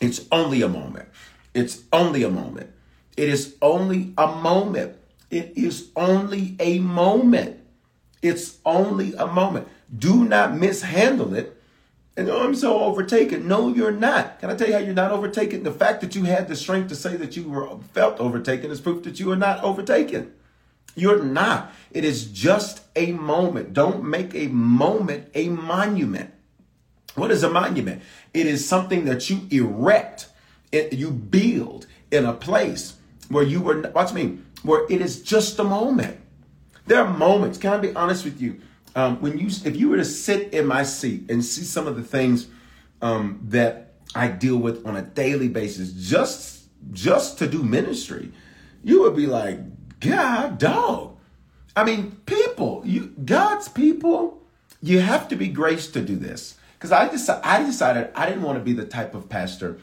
It's 0.00 0.26
only 0.30 0.62
a 0.62 0.68
moment. 0.68 1.08
It's 1.54 1.82
only 1.92 2.22
a 2.22 2.30
moment. 2.30 2.70
It 3.16 3.28
is 3.28 3.56
only 3.62 4.12
a 4.18 4.26
moment. 4.26 4.96
It 5.30 5.52
is 5.56 5.88
only 5.96 6.56
a 6.60 6.78
moment. 6.78 7.60
It's 8.22 8.58
only 8.64 9.14
a 9.14 9.26
moment. 9.26 9.68
Do 9.96 10.24
not 10.24 10.54
mishandle 10.56 11.34
it. 11.34 11.56
And 12.16 12.30
oh, 12.30 12.44
I'm 12.44 12.54
so 12.54 12.80
overtaken. 12.80 13.46
No, 13.46 13.68
you're 13.68 13.92
not. 13.92 14.40
Can 14.40 14.50
I 14.50 14.54
tell 14.54 14.68
you 14.68 14.74
how 14.74 14.80
you're 14.80 14.94
not 14.94 15.12
overtaken? 15.12 15.64
The 15.64 15.72
fact 15.72 16.00
that 16.00 16.14
you 16.14 16.24
had 16.24 16.48
the 16.48 16.56
strength 16.56 16.88
to 16.88 16.96
say 16.96 17.16
that 17.16 17.36
you 17.36 17.48
were 17.48 17.78
felt 17.92 18.18
overtaken 18.18 18.70
is 18.70 18.80
proof 18.80 19.04
that 19.04 19.20
you 19.20 19.30
are 19.32 19.36
not 19.36 19.62
overtaken. 19.62 20.32
You're 20.94 21.22
not. 21.22 21.72
It 21.90 22.04
is 22.04 22.26
just 22.26 22.82
a 22.94 23.12
moment. 23.12 23.72
Don't 23.72 24.04
make 24.04 24.34
a 24.34 24.48
moment 24.48 25.28
a 25.34 25.48
monument. 25.48 26.32
What 27.14 27.30
is 27.30 27.42
a 27.42 27.50
monument? 27.50 28.02
It 28.32 28.46
is 28.46 28.66
something 28.68 29.06
that 29.06 29.30
you 29.30 29.46
erect, 29.50 30.28
it, 30.70 30.92
you 30.92 31.10
build 31.10 31.86
in 32.10 32.24
a 32.24 32.32
place 32.32 32.94
where 33.28 33.42
you 33.42 33.60
were, 33.60 33.80
watch 33.94 34.12
me, 34.12 34.38
where 34.62 34.86
it 34.90 35.00
is 35.00 35.22
just 35.22 35.58
a 35.58 35.64
moment. 35.64 36.18
There 36.86 37.02
are 37.02 37.10
moments, 37.10 37.58
can 37.58 37.72
I 37.72 37.78
be 37.78 37.94
honest 37.94 38.24
with 38.24 38.40
you? 38.40 38.60
Um, 38.94 39.20
when 39.20 39.38
you, 39.38 39.48
if 39.64 39.76
you 39.76 39.88
were 39.88 39.96
to 39.96 40.04
sit 40.04 40.54
in 40.54 40.66
my 40.66 40.82
seat 40.82 41.30
and 41.30 41.44
see 41.44 41.62
some 41.62 41.86
of 41.86 41.96
the 41.96 42.02
things 42.02 42.48
um, 43.02 43.40
that 43.48 43.94
I 44.14 44.28
deal 44.28 44.56
with 44.56 44.86
on 44.86 44.96
a 44.96 45.02
daily 45.02 45.48
basis 45.48 45.92
just 45.92 46.54
just 46.92 47.38
to 47.38 47.48
do 47.48 47.62
ministry, 47.62 48.30
you 48.84 49.02
would 49.02 49.16
be 49.16 49.26
like, 49.26 49.58
God, 50.08 50.58
dog. 50.58 51.16
I 51.74 51.84
mean, 51.84 52.12
people, 52.26 52.82
you 52.84 53.14
God's 53.24 53.68
people, 53.68 54.42
you 54.82 55.00
have 55.00 55.28
to 55.28 55.36
be 55.36 55.48
graced 55.48 55.92
to 55.94 56.02
do 56.02 56.16
this. 56.16 56.56
Because 56.74 56.92
I 56.92 57.08
decided, 57.08 57.44
I 57.44 57.62
decided 57.64 58.10
I 58.14 58.26
didn't 58.26 58.42
want 58.42 58.58
to 58.58 58.64
be 58.64 58.72
the 58.72 58.86
type 58.86 59.14
of 59.14 59.28
pastor 59.28 59.78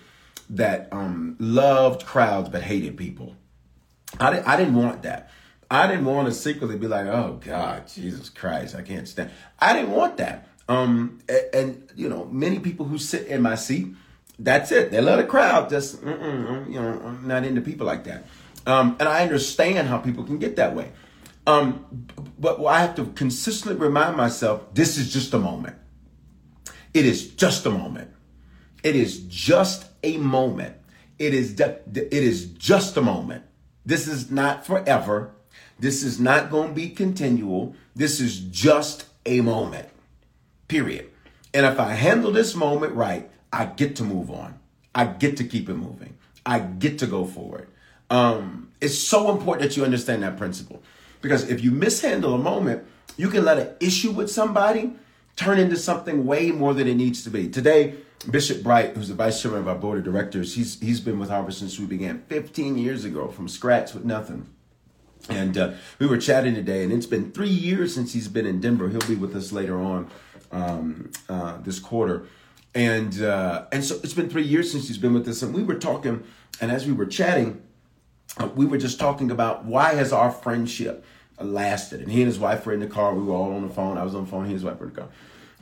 that 0.50 0.88
um, 0.92 1.36
loved 1.40 2.06
crowds 2.06 2.50
but 2.50 2.64
hated 2.64 2.98
people. 2.98 3.36
I, 4.20 4.42
I 4.46 4.58
didn't 4.58 4.76
want 4.76 5.04
that. 5.04 5.32
I 5.72 5.88
didn't 5.88 6.06
want 6.06 6.28
to 6.28 6.34
secretly 6.34 6.78
be 6.78 6.88
like, 6.88 7.08
oh 7.08 7.40
God, 7.44 7.88
Jesus 7.88 8.30
Christ, 8.30 8.76
I 8.76 8.82
can't 8.84 9.08
stand. 9.08 9.32
I 9.60 9.74
didn't 9.74 9.92
want 9.92 10.18
that. 10.18 10.48
Um, 10.70 11.20
and, 11.28 11.46
and 11.54 11.90
you 11.96 12.10
know, 12.10 12.26
many 12.26 12.60
people 12.60 12.86
who 12.86 12.98
sit 12.98 13.28
in 13.28 13.42
my 13.42 13.56
seat, 13.56 13.88
that's 14.38 14.72
it. 14.72 14.92
They 14.92 15.02
let 15.02 15.20
a 15.20 15.24
crowd. 15.24 15.70
Just 15.70 16.02
you 16.04 16.10
know, 16.10 17.02
I'm 17.04 17.28
not 17.28 17.44
into 17.44 17.62
people 17.62 17.88
like 17.88 18.04
that. 18.06 18.26
Um, 18.66 18.96
and 19.00 19.10
I 19.10 19.24
understand 19.24 19.88
how 19.88 19.98
people 19.98 20.24
can 20.24 20.40
get 20.40 20.56
that 20.56 20.76
way. 20.76 20.92
Um, 21.46 22.08
but 22.40 22.64
I 22.66 22.80
have 22.80 22.96
to 22.96 23.06
consistently 23.08 23.80
remind 23.80 24.16
myself, 24.16 24.74
this 24.74 24.98
is 24.98 25.12
just 25.12 25.34
a 25.34 25.40
moment. 25.40 25.76
It 26.94 27.06
is 27.06 27.28
just 27.28 27.66
a 27.66 27.70
moment. 27.70 28.12
It 28.84 28.96
is 28.96 29.20
just 29.22 29.88
a 30.04 30.18
moment. 30.18 30.76
It 31.20 31.34
is 31.34 31.54
de- 31.54 31.80
it 31.96 32.14
is 32.14 32.46
just 32.46 32.98
a 32.98 33.02
moment. 33.02 33.44
This 33.86 34.08
is 34.08 34.32
not 34.32 34.66
forever. 34.66 35.36
This 35.80 36.04
is 36.04 36.20
not 36.20 36.50
going 36.50 36.70
to 36.70 36.74
be 36.74 36.90
continual. 36.90 37.76
This 37.96 38.20
is 38.20 38.40
just 38.40 39.06
a 39.26 39.42
moment. 39.42 39.90
Period. 40.68 41.10
And 41.54 41.66
if 41.66 41.80
I 41.80 41.94
handle 41.94 42.32
this 42.32 42.56
moment 42.56 42.94
right, 42.94 43.30
I 43.52 43.66
get 43.66 43.96
to 43.98 44.04
move 44.04 44.32
on. 44.32 44.60
I 44.96 45.06
get 45.06 45.38
to 45.38 45.44
keep 45.44 45.70
it 45.70 45.76
moving. 45.76 46.18
I 46.46 46.60
get 46.60 47.00
to 47.00 47.08
go 47.08 47.26
forward. 47.26 47.68
Um, 48.10 48.72
it's 48.82 48.98
so 48.98 49.32
important 49.32 49.70
that 49.70 49.78
you 49.78 49.84
understand 49.84 50.24
that 50.24 50.38
principle 50.38 50.82
because 51.22 51.50
if 51.50 51.64
you 51.64 51.72
mishandle 51.72 52.34
a 52.34 52.38
moment, 52.38 52.84
you 53.18 53.30
can 53.30 53.46
let 53.46 53.58
an 53.58 53.70
issue 53.80 54.12
with 54.12 54.30
somebody 54.30 54.94
turn 55.36 55.60
into 55.60 55.76
something 55.76 56.26
way 56.26 56.52
more 56.52 56.74
than 56.74 56.88
it 56.88 56.96
needs 56.96 57.24
to 57.24 57.30
be. 57.30 57.50
Today, 57.50 57.96
Bishop 58.30 58.64
Bright, 58.64 58.96
who's 58.96 59.08
the 59.08 59.16
vice 59.16 59.42
chairman 59.42 59.62
of 59.62 59.68
our 59.68 59.76
board 59.76 59.98
of 59.98 60.04
directors, 60.04 60.56
he's 60.56 60.80
he's 60.80 61.00
been 61.00 61.20
with 61.20 61.30
Harvest 61.30 61.60
since 61.60 61.80
we 61.80 61.86
began 61.86 62.24
15 62.28 62.78
years 62.78 63.04
ago, 63.06 63.28
from 63.28 63.48
scratch 63.48 63.94
with 63.94 64.06
nothing. 64.06 64.48
And 65.30 65.58
uh, 65.58 65.72
we 66.00 66.08
were 66.08 66.18
chatting 66.18 66.54
today, 66.54 66.84
and 66.84 66.92
it's 66.92 67.06
been 67.06 67.32
three 67.32 67.50
years 67.50 67.96
since 67.96 68.14
he's 68.14 68.28
been 68.28 68.46
in 68.46 68.60
Denver. 68.60 68.90
He'll 68.90 69.00
be 69.08 69.16
with 69.16 69.36
us 69.36 69.54
later 69.54 69.80
on 69.80 70.10
um, 70.52 71.12
uh, 71.30 71.58
this 71.62 71.80
quarter, 71.80 72.28
and 72.76 73.22
uh, 73.22 73.66
and 73.72 73.84
so 73.84 73.96
it's 74.04 74.14
been 74.14 74.30
three 74.30 74.44
years 74.44 74.72
since 74.72 74.88
he's 74.88 74.98
been 74.98 75.14
with 75.14 75.28
us. 75.28 75.42
And 75.42 75.54
we 75.54 75.64
were 75.64 75.76
talking, 75.80 76.24
and 76.60 76.72
as 76.72 76.86
we 76.86 76.92
were 76.92 77.06
chatting, 77.06 77.62
we 78.56 78.66
were 78.66 78.78
just 78.78 79.00
talking 79.00 79.32
about 79.32 79.66
why 79.66 79.94
has 79.94 80.12
our 80.12 80.32
friendship 80.32 81.06
lasted. 81.40 82.02
And 82.02 82.12
he 82.12 82.22
and 82.22 82.28
his 82.28 82.40
wife 82.40 82.66
were 82.66 82.74
in 82.74 82.80
the 82.80 82.88
car. 82.88 83.14
We 83.14 83.24
were 83.24 83.34
all 83.34 83.54
on 83.54 83.68
the 83.68 83.74
phone. 83.74 83.98
I 83.98 84.04
was 84.04 84.16
on 84.16 84.26
the 84.26 84.32
phone. 84.32 84.46
He 84.46 84.52
and 84.52 84.54
his 84.54 84.64
wife 84.64 84.80
were 84.80 84.88
in 84.88 84.94
the 84.94 85.02
car, 85.02 85.10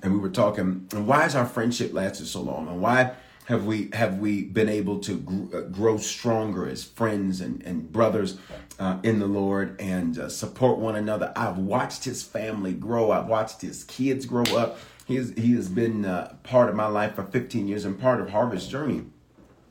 and 0.03 0.13
we 0.13 0.19
were 0.19 0.29
talking. 0.29 0.88
And 0.93 1.07
why 1.07 1.23
has 1.23 1.36
our 1.36 1.45
friendship 1.45 1.93
lasted 1.93 2.27
so 2.27 2.41
long? 2.41 2.67
And 2.67 2.81
why? 2.81 3.13
have 3.45 3.65
we 3.65 3.89
have 3.93 4.19
we 4.19 4.43
been 4.43 4.69
able 4.69 4.99
to 4.99 5.49
uh, 5.53 5.62
grow 5.71 5.97
stronger 5.97 6.67
as 6.67 6.84
friends 6.84 7.41
and, 7.41 7.62
and 7.63 7.91
brothers 7.91 8.38
uh, 8.79 8.97
in 9.03 9.19
the 9.19 9.27
Lord 9.27 9.79
and 9.79 10.17
uh, 10.17 10.29
support 10.29 10.77
one 10.77 10.95
another? 10.95 11.34
I've 11.36 11.57
watched 11.57 12.05
his 12.05 12.23
family 12.23 12.73
grow. 12.73 13.12
I've 13.12 13.27
watched 13.27 13.62
his 13.62 13.84
kids 13.84 14.25
grow 14.25 14.45
up. 14.55 14.77
He 15.05 15.15
has, 15.15 15.34
he 15.36 15.53
has 15.55 15.67
been 15.67 16.05
uh, 16.05 16.36
part 16.43 16.69
of 16.69 16.75
my 16.75 16.88
life 16.88 17.15
for 17.15 17.23
15 17.23 17.67
years 17.67 17.84
and 17.84 17.99
part 17.99 18.21
of 18.21 18.29
Harvest 18.29 18.69
Journey 18.69 19.03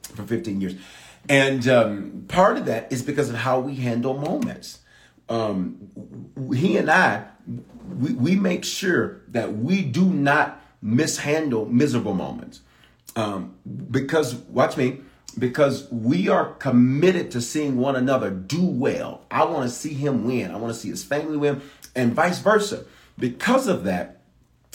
for 0.02 0.24
15 0.24 0.60
years. 0.60 0.74
And 1.28 1.66
um, 1.68 2.24
part 2.28 2.56
of 2.56 2.66
that 2.66 2.92
is 2.92 3.02
because 3.02 3.30
of 3.30 3.36
how 3.36 3.60
we 3.60 3.76
handle 3.76 4.14
moments. 4.14 4.80
Um, 5.28 5.90
he 6.54 6.76
and 6.76 6.90
I, 6.90 7.24
we, 7.98 8.12
we 8.12 8.36
make 8.36 8.64
sure 8.64 9.20
that 9.28 9.56
we 9.56 9.82
do 9.82 10.04
not 10.04 10.60
mishandle 10.82 11.66
miserable 11.66 12.14
moments 12.14 12.60
um, 13.16 13.54
because, 13.90 14.34
watch 14.34 14.76
me, 14.76 15.00
because 15.38 15.88
we 15.90 16.28
are 16.28 16.54
committed 16.54 17.30
to 17.32 17.40
seeing 17.40 17.76
one 17.76 17.96
another 17.96 18.30
do 18.30 18.64
well. 18.64 19.24
I 19.30 19.44
want 19.44 19.68
to 19.68 19.74
see 19.74 19.94
him 19.94 20.24
win. 20.24 20.50
I 20.50 20.56
want 20.56 20.74
to 20.74 20.78
see 20.78 20.88
his 20.88 21.04
family 21.04 21.36
win, 21.36 21.62
and 21.94 22.12
vice 22.12 22.40
versa. 22.40 22.84
Because 23.18 23.68
of 23.68 23.84
that, 23.84 24.22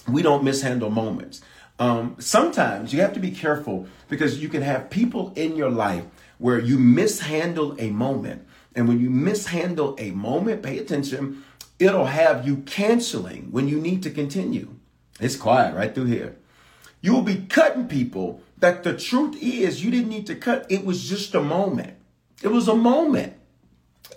we 0.08 0.21
don't 0.21 0.43
mishandle 0.43 0.89
moments. 0.89 1.41
Um, 1.79 2.15
sometimes 2.19 2.93
you 2.93 3.01
have 3.01 3.13
to 3.13 3.19
be 3.19 3.31
careful 3.31 3.88
because 4.08 4.41
you 4.41 4.47
can 4.47 4.62
have 4.62 4.89
people 4.89 5.34
in 5.36 5.58
your 5.58 5.69
life 5.69 6.05
where 6.37 6.59
you 6.59 6.77
mishandle 6.77 7.75
a 7.79 7.89
moment. 7.89 8.45
And 8.75 8.87
when 8.87 8.99
you 8.99 9.09
mishandle 9.09 9.95
a 9.97 10.11
moment, 10.11 10.63
pay 10.63 10.77
attention, 10.77 11.43
it'll 11.79 12.05
have 12.05 12.45
you 12.45 12.57
canceling 12.57 13.51
when 13.51 13.67
you 13.67 13.79
need 13.79 14.03
to 14.03 14.09
continue. 14.09 14.75
It's 15.19 15.35
quiet 15.35 15.75
right 15.75 15.93
through 15.93 16.05
here. 16.05 16.37
You 17.01 17.13
will 17.13 17.21
be 17.21 17.45
cutting 17.45 17.87
people 17.87 18.41
that 18.57 18.83
the 18.83 18.97
truth 18.97 19.41
is 19.41 19.83
you 19.83 19.91
didn't 19.91 20.09
need 20.09 20.27
to 20.27 20.35
cut. 20.35 20.65
It 20.69 20.85
was 20.85 21.07
just 21.07 21.35
a 21.35 21.41
moment. 21.41 21.93
It 22.41 22.49
was 22.49 22.67
a 22.67 22.75
moment. 22.75 23.33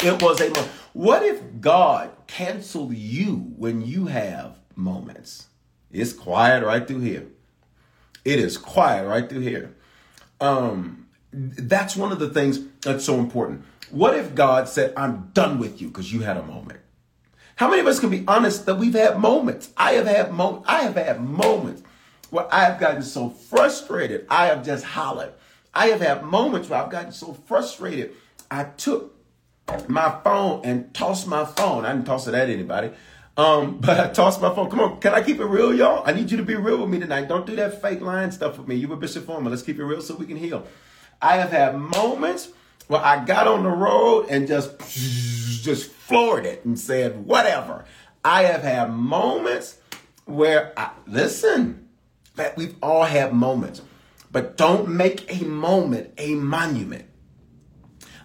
It 0.02 0.22
was 0.22 0.40
a 0.40 0.48
moment. 0.50 0.70
What 0.92 1.22
if 1.22 1.61
God 1.61 2.11
canceled 2.26 2.94
you 2.94 3.52
when 3.57 3.83
you 3.83 4.07
have 4.07 4.59
moments? 4.74 5.48
It's 5.90 6.12
quiet 6.12 6.64
right 6.64 6.87
through 6.87 7.00
here. 7.00 7.26
It 8.24 8.38
is 8.38 8.59
quiet 8.59 9.07
right 9.07 9.28
through 9.28 9.40
here. 9.40 9.74
Um, 10.40 11.08
that's 11.33 11.97
one 11.97 12.12
of 12.12 12.19
the 12.19 12.31
things 12.31 12.61
that's 12.81 13.05
so 13.05 13.19
important. 13.19 13.64
What 13.91 14.17
if 14.17 14.35
God 14.35 14.69
said, 14.69 14.93
I'm 14.97 15.31
done 15.33 15.59
with 15.59 15.81
you 15.81 15.88
because 15.88 16.12
you 16.12 16.21
had 16.21 16.37
a 16.37 16.43
moment? 16.43 16.81
How 17.57 17.69
many 17.69 17.81
of 17.81 17.87
us 17.87 17.99
can 17.99 18.11
be 18.11 18.25
honest 18.29 18.67
that 18.67 18.77
we've 18.77 18.95
had 18.95 19.19
moments? 19.19 19.71
I 19.77 19.93
have 19.93 20.07
had 20.07 20.33
moments. 20.33 20.69
I 20.69 20.83
have 20.83 20.95
had 20.95 21.21
moments 21.21 21.83
where 22.31 22.53
I 22.55 22.64
have 22.64 22.79
gotten 22.79 23.03
so 23.03 23.31
frustrated, 23.31 24.27
I 24.29 24.47
have 24.47 24.64
just 24.64 24.85
hollered. 24.85 25.33
I 25.73 25.88
have 25.88 26.01
had 26.01 26.25
moments 26.25 26.69
where 26.69 26.83
I've 26.83 26.91
gotten 26.91 27.12
so 27.12 27.33
frustrated, 27.33 28.12
I 28.51 28.64
took 28.64 29.14
my 29.88 30.21
phone 30.25 30.62
and 30.64 30.93
tossed 30.95 31.27
my 31.27 31.45
phone. 31.45 31.85
I 31.85 31.93
didn't 31.93 32.07
toss 32.07 32.27
it 32.27 32.35
at 32.35 32.49
anybody. 32.49 32.91
Um, 33.37 33.79
but 33.81 33.99
I 34.01 34.09
tossed 34.09 34.41
my 34.41 34.55
phone. 34.55 34.71
Come 34.71 34.81
on, 34.81 35.01
can 35.01 35.14
I 35.14 35.23
keep 35.23 35.38
it 35.38 35.45
real, 35.45 35.75
y'all? 35.75 36.03
I 36.07 36.12
need 36.12 36.31
you 36.31 36.37
to 36.37 36.43
be 36.43 36.55
real 36.55 36.79
with 36.79 36.91
me 36.91 36.99
tonight. 36.99 37.29
Don't 37.29 37.47
do 37.47 37.57
that 37.57 37.81
fake 37.81 38.01
lying 38.01 38.31
stuff 38.31 38.59
with 38.59 38.69
me. 38.69 38.75
You 38.77 38.88
were 38.88 38.97
Bishop 38.97 39.27
Foreman. 39.27 39.51
Let's 39.51 39.62
keep 39.62 39.79
it 39.79 39.85
real 39.85 40.01
so 40.01 40.14
we 40.14 40.27
can 40.27 40.37
heal. 40.37 40.67
I 41.20 41.37
have 41.37 41.50
had 41.50 41.76
moments 41.76 42.50
where 42.87 43.00
I 43.00 43.24
got 43.24 43.46
on 43.46 43.62
the 43.62 43.70
road 43.70 44.26
and 44.31 44.46
just 44.46 44.78
just 45.62 45.90
floored 45.90 46.46
it 46.46 46.64
and 46.64 46.78
said 46.78 47.26
whatever. 47.26 47.85
I 48.24 48.44
have 48.44 48.62
had 48.62 48.92
moments 48.92 49.78
where 50.24 50.72
I 50.78 50.90
listen 51.07 51.88
that 52.37 52.57
we've 52.57 52.76
all 52.83 53.04
had 53.04 53.33
moments, 53.33 53.83
but 54.31 54.57
don't 54.57 54.88
make 54.88 55.40
a 55.40 55.44
moment 55.44 56.12
a 56.18 56.35
monument. 56.35 57.04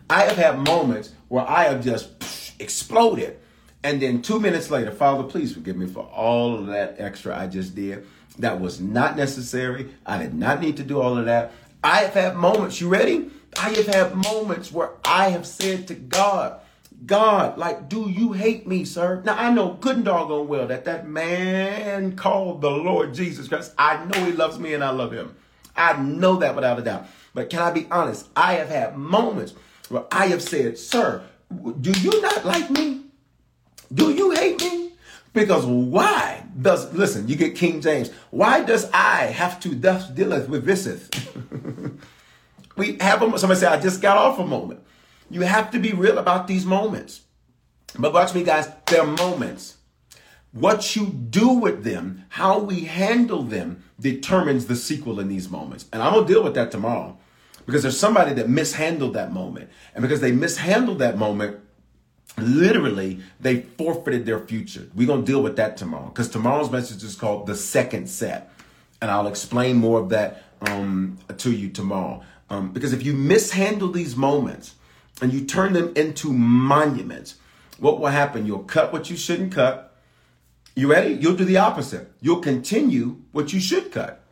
I 0.09 0.23
have 0.23 0.37
had 0.37 0.59
moments 0.59 1.11
where 1.27 1.47
I 1.47 1.63
have 1.65 1.83
just 1.83 2.11
exploded. 2.59 3.39
And 3.83 4.01
then 4.01 4.21
two 4.21 4.39
minutes 4.39 4.71
later, 4.71 4.91
Father, 4.91 5.23
please 5.23 5.53
forgive 5.53 5.75
me 5.75 5.87
for 5.87 6.03
all 6.03 6.57
of 6.57 6.67
that 6.67 6.95
extra 6.99 7.37
I 7.37 7.47
just 7.47 7.75
did. 7.75 8.05
That 8.39 8.61
was 8.61 8.79
not 8.79 9.17
necessary. 9.17 9.91
I 10.05 10.17
did 10.17 10.33
not 10.33 10.61
need 10.61 10.77
to 10.77 10.83
do 10.83 11.01
all 11.01 11.17
of 11.17 11.25
that. 11.25 11.51
I 11.83 11.97
have 11.97 12.13
had 12.13 12.35
moments, 12.35 12.79
you 12.79 12.87
ready? 12.87 13.29
I 13.59 13.69
have 13.71 13.87
had 13.87 14.15
moments 14.15 14.71
where 14.71 14.91
I 15.03 15.29
have 15.29 15.45
said 15.45 15.87
to 15.89 15.95
God, 15.95 16.59
God, 17.05 17.57
like, 17.57 17.89
do 17.89 18.09
you 18.09 18.31
hate 18.31 18.65
me, 18.65 18.85
sir? 18.85 19.21
Now, 19.25 19.35
I 19.35 19.51
know 19.51 19.73
good 19.73 19.97
and 19.97 20.05
doggone 20.05 20.47
well 20.47 20.67
that 20.67 20.85
that 20.85 21.07
man 21.07 22.15
called 22.15 22.61
the 22.61 22.71
Lord 22.71 23.13
Jesus 23.13 23.49
Christ, 23.49 23.73
I 23.77 24.05
know 24.05 24.23
he 24.25 24.31
loves 24.31 24.57
me 24.57 24.73
and 24.73 24.83
I 24.83 24.91
love 24.91 25.11
him. 25.11 25.35
I 25.75 26.01
know 26.01 26.37
that 26.37 26.55
without 26.55 26.79
a 26.79 26.81
doubt. 26.81 27.07
But 27.33 27.49
can 27.49 27.59
I 27.59 27.71
be 27.71 27.87
honest? 27.91 28.29
I 28.35 28.53
have 28.53 28.69
had 28.69 28.97
moments 28.97 29.53
where 29.89 30.05
I 30.11 30.27
have 30.27 30.41
said, 30.41 30.77
sir, 30.77 31.23
do 31.81 31.91
you 31.99 32.21
not 32.21 32.45
like 32.45 32.69
me? 32.69 33.01
Do 33.93 34.13
you 34.13 34.31
hate 34.31 34.61
me? 34.61 34.92
Because 35.33 35.65
why 35.65 36.43
does, 36.59 36.93
listen, 36.93 37.27
you 37.27 37.35
get 37.35 37.55
King 37.55 37.81
James, 37.81 38.11
why 38.29 38.63
does 38.63 38.89
I 38.91 39.25
have 39.25 39.59
to 39.61 39.69
thus 39.69 40.07
dealeth 40.09 40.47
with 40.47 40.65
this? 40.65 41.09
we 42.75 42.97
have 42.99 43.21
a, 43.21 43.39
somebody 43.39 43.59
say, 43.59 43.67
I 43.67 43.79
just 43.79 44.01
got 44.01 44.17
off 44.17 44.39
a 44.39 44.45
moment. 44.45 44.81
You 45.29 45.41
have 45.41 45.71
to 45.71 45.79
be 45.79 45.91
real 45.93 46.19
about 46.19 46.47
these 46.47 46.65
moments. 46.65 47.21
But 47.97 48.13
watch 48.13 48.33
me, 48.33 48.43
guys, 48.43 48.69
they're 48.85 49.05
moments. 49.05 49.77
What 50.51 50.95
you 50.95 51.07
do 51.07 51.49
with 51.49 51.83
them, 51.83 52.25
how 52.29 52.59
we 52.59 52.81
handle 52.81 53.41
them, 53.41 53.83
determines 53.99 54.67
the 54.67 54.75
sequel 54.75 55.19
in 55.19 55.27
these 55.27 55.49
moments. 55.49 55.85
And 55.91 56.03
I'm 56.03 56.13
going 56.13 56.27
to 56.27 56.33
deal 56.33 56.43
with 56.43 56.53
that 56.53 56.69
tomorrow 56.69 57.17
because 57.65 57.81
there's 57.81 57.99
somebody 57.99 58.33
that 58.33 58.49
mishandled 58.49 59.13
that 59.15 59.31
moment. 59.31 59.69
And 59.95 60.03
because 60.03 60.21
they 60.21 60.31
mishandled 60.31 60.99
that 60.99 61.17
moment, 61.17 61.59
literally, 62.37 63.19
they 63.39 63.61
forfeited 63.61 64.25
their 64.25 64.39
future. 64.39 64.87
We're 64.95 65.07
going 65.07 65.25
to 65.25 65.31
deal 65.31 65.43
with 65.43 65.55
that 65.57 65.77
tomorrow 65.77 66.07
because 66.07 66.29
tomorrow's 66.29 66.71
message 66.71 67.03
is 67.03 67.15
called 67.15 67.47
the 67.47 67.55
second 67.55 68.09
set. 68.09 68.51
And 69.01 69.11
I'll 69.11 69.27
explain 69.27 69.77
more 69.77 69.99
of 69.99 70.09
that 70.09 70.43
um, 70.61 71.19
to 71.37 71.51
you 71.51 71.69
tomorrow. 71.69 72.23
Um, 72.49 72.71
because 72.71 72.93
if 72.93 73.03
you 73.03 73.13
mishandle 73.13 73.91
these 73.91 74.15
moments 74.15 74.75
and 75.21 75.33
you 75.33 75.45
turn 75.45 75.73
them 75.73 75.91
into 75.95 76.31
monuments, 76.31 77.35
what 77.79 77.99
will 77.99 78.07
happen? 78.07 78.45
You'll 78.45 78.59
cut 78.63 78.93
what 78.93 79.09
you 79.09 79.17
shouldn't 79.17 79.53
cut. 79.53 79.95
You 80.75 80.89
ready? 80.89 81.13
You'll 81.13 81.35
do 81.35 81.45
the 81.45 81.57
opposite. 81.57 82.11
You'll 82.21 82.39
continue 82.41 83.17
what 83.31 83.53
you 83.53 83.59
should 83.59 83.91
cut. 83.91 84.23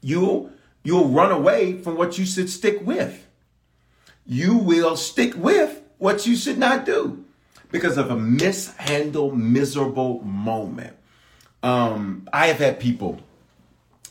You'll 0.00 0.50
you'll 0.82 1.08
run 1.08 1.32
away 1.32 1.78
from 1.78 1.96
what 1.96 2.16
you 2.16 2.24
should 2.24 2.48
stick 2.48 2.86
with. 2.86 3.26
You 4.24 4.56
will 4.56 4.96
stick 4.96 5.34
with 5.36 5.82
what 5.98 6.26
you 6.26 6.36
should 6.36 6.58
not 6.58 6.84
do 6.84 7.24
because 7.70 7.96
of 7.96 8.10
a 8.10 8.16
mishandled, 8.16 9.36
miserable 9.36 10.22
moment. 10.22 10.96
Um, 11.62 12.28
I 12.32 12.46
have 12.48 12.58
had 12.58 12.78
people 12.78 13.20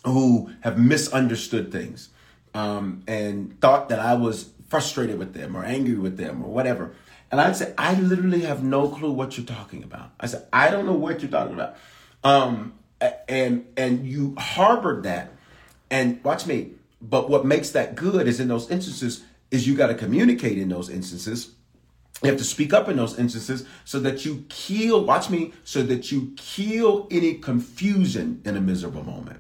who 0.04 0.52
have 0.62 0.78
misunderstood 0.78 1.72
things 1.72 2.10
um, 2.54 3.04
and 3.08 3.60
thought 3.62 3.90
that 3.90 4.00
I 4.00 4.16
was 4.16 4.52
frustrated 4.68 5.20
with 5.20 5.34
them 5.34 5.56
or 5.56 5.64
angry 5.64 5.96
with 5.96 6.18
them 6.18 6.44
or 6.44 6.52
whatever. 6.52 6.94
And 7.32 7.42
I'd 7.42 7.56
say, 7.56 7.74
I 7.78 7.96
literally 7.96 8.42
have 8.42 8.64
no 8.64 8.88
clue 8.88 9.12
what 9.12 9.38
you're 9.38 9.46
talking 9.46 9.84
about. 9.84 10.12
I 10.20 10.28
said, 10.28 10.48
I 10.54 10.70
don't 10.70 10.86
know 10.86 10.94
what 10.94 11.22
you're 11.22 11.32
talking 11.32 11.54
about. 11.54 11.76
Um, 12.24 12.74
and 13.28 13.66
and 13.76 14.06
you 14.06 14.36
harbored 14.38 15.04
that. 15.04 15.32
And 15.90 16.24
watch 16.24 16.46
me. 16.46 16.72
But 17.02 17.30
what 17.30 17.46
makes 17.46 17.72
that 17.72 17.96
good 17.96 18.28
is 18.28 18.40
in 18.40 18.48
those 18.48 18.70
instances 18.72 19.24
is 19.52 19.68
you 19.68 19.76
got 19.76 19.88
to 19.88 19.96
communicate 19.96 20.58
in 20.58 20.70
those 20.70 20.90
instances. 20.90 21.55
You 22.26 22.32
have 22.32 22.40
to 22.40 22.46
speak 22.46 22.74
up 22.74 22.90
in 22.90 22.98
those 22.98 23.18
instances 23.18 23.66
so 23.84 24.00
that 24.00 24.26
you 24.26 24.46
kill, 24.50 25.06
watch 25.06 25.30
me, 25.30 25.54
so 25.64 25.84
that 25.84 26.12
you 26.12 26.34
kill 26.36 27.08
any 27.12 27.36
confusion 27.36 28.42
in 28.46 28.58
a 28.58 28.62
miserable 28.62 29.04
moment. 29.04 29.40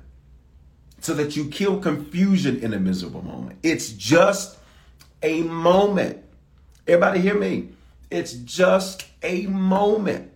So 0.99 1.13
that 1.15 1.35
you 1.35 1.49
kill 1.49 1.79
confusion 1.79 2.59
in 2.59 2.73
a 2.73 2.79
miserable 2.79 3.23
moment. 3.23 3.59
It's 3.63 3.89
just 3.91 4.57
a 5.21 5.41
moment. 5.43 6.23
Everybody 6.87 7.21
hear 7.21 7.35
me? 7.35 7.69
It's 8.11 8.33
just 8.33 9.05
a 9.23 9.47
moment. 9.47 10.31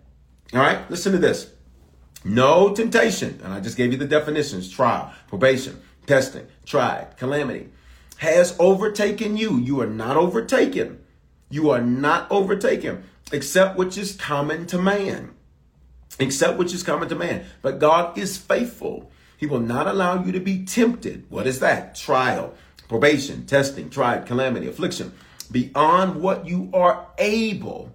All 0.53 0.59
right, 0.59 0.89
listen 0.89 1.11
to 1.11 1.19
this. 1.19 1.51
No 2.23 2.73
temptation, 2.73 3.39
and 3.43 3.53
I 3.53 3.59
just 3.59 3.77
gave 3.77 3.91
you 3.91 3.97
the 3.97 4.05
definitions 4.05 4.69
trial, 4.69 5.13
probation, 5.27 5.79
testing, 6.05 6.47
tried, 6.65 7.15
calamity 7.17 7.69
has 8.19 8.53
overtaken 8.59 9.37
you. 9.37 9.57
You 9.57 9.79
are 9.81 9.87
not 9.87 10.17
overtaken. 10.17 10.99
You 11.49 11.71
are 11.71 11.81
not 11.81 12.31
overtaken, 12.31 13.03
except 13.31 13.77
which 13.77 13.97
is 13.97 14.15
common 14.15 14.67
to 14.67 14.77
man. 14.77 15.31
Except 16.19 16.57
which 16.57 16.73
is 16.73 16.83
common 16.83 17.09
to 17.09 17.15
man. 17.15 17.45
But 17.61 17.79
God 17.79 18.17
is 18.17 18.37
faithful. 18.37 19.11
He 19.37 19.45
will 19.45 19.59
not 19.59 19.87
allow 19.87 20.23
you 20.23 20.31
to 20.33 20.39
be 20.39 20.65
tempted. 20.65 21.25
What 21.29 21.47
is 21.47 21.59
that? 21.59 21.95
Trial, 21.95 22.53
probation, 22.87 23.45
testing, 23.45 23.89
tried, 23.89 24.25
calamity, 24.25 24.67
affliction, 24.67 25.13
beyond 25.51 26.21
what 26.21 26.45
you 26.45 26.69
are 26.73 27.07
able. 27.17 27.91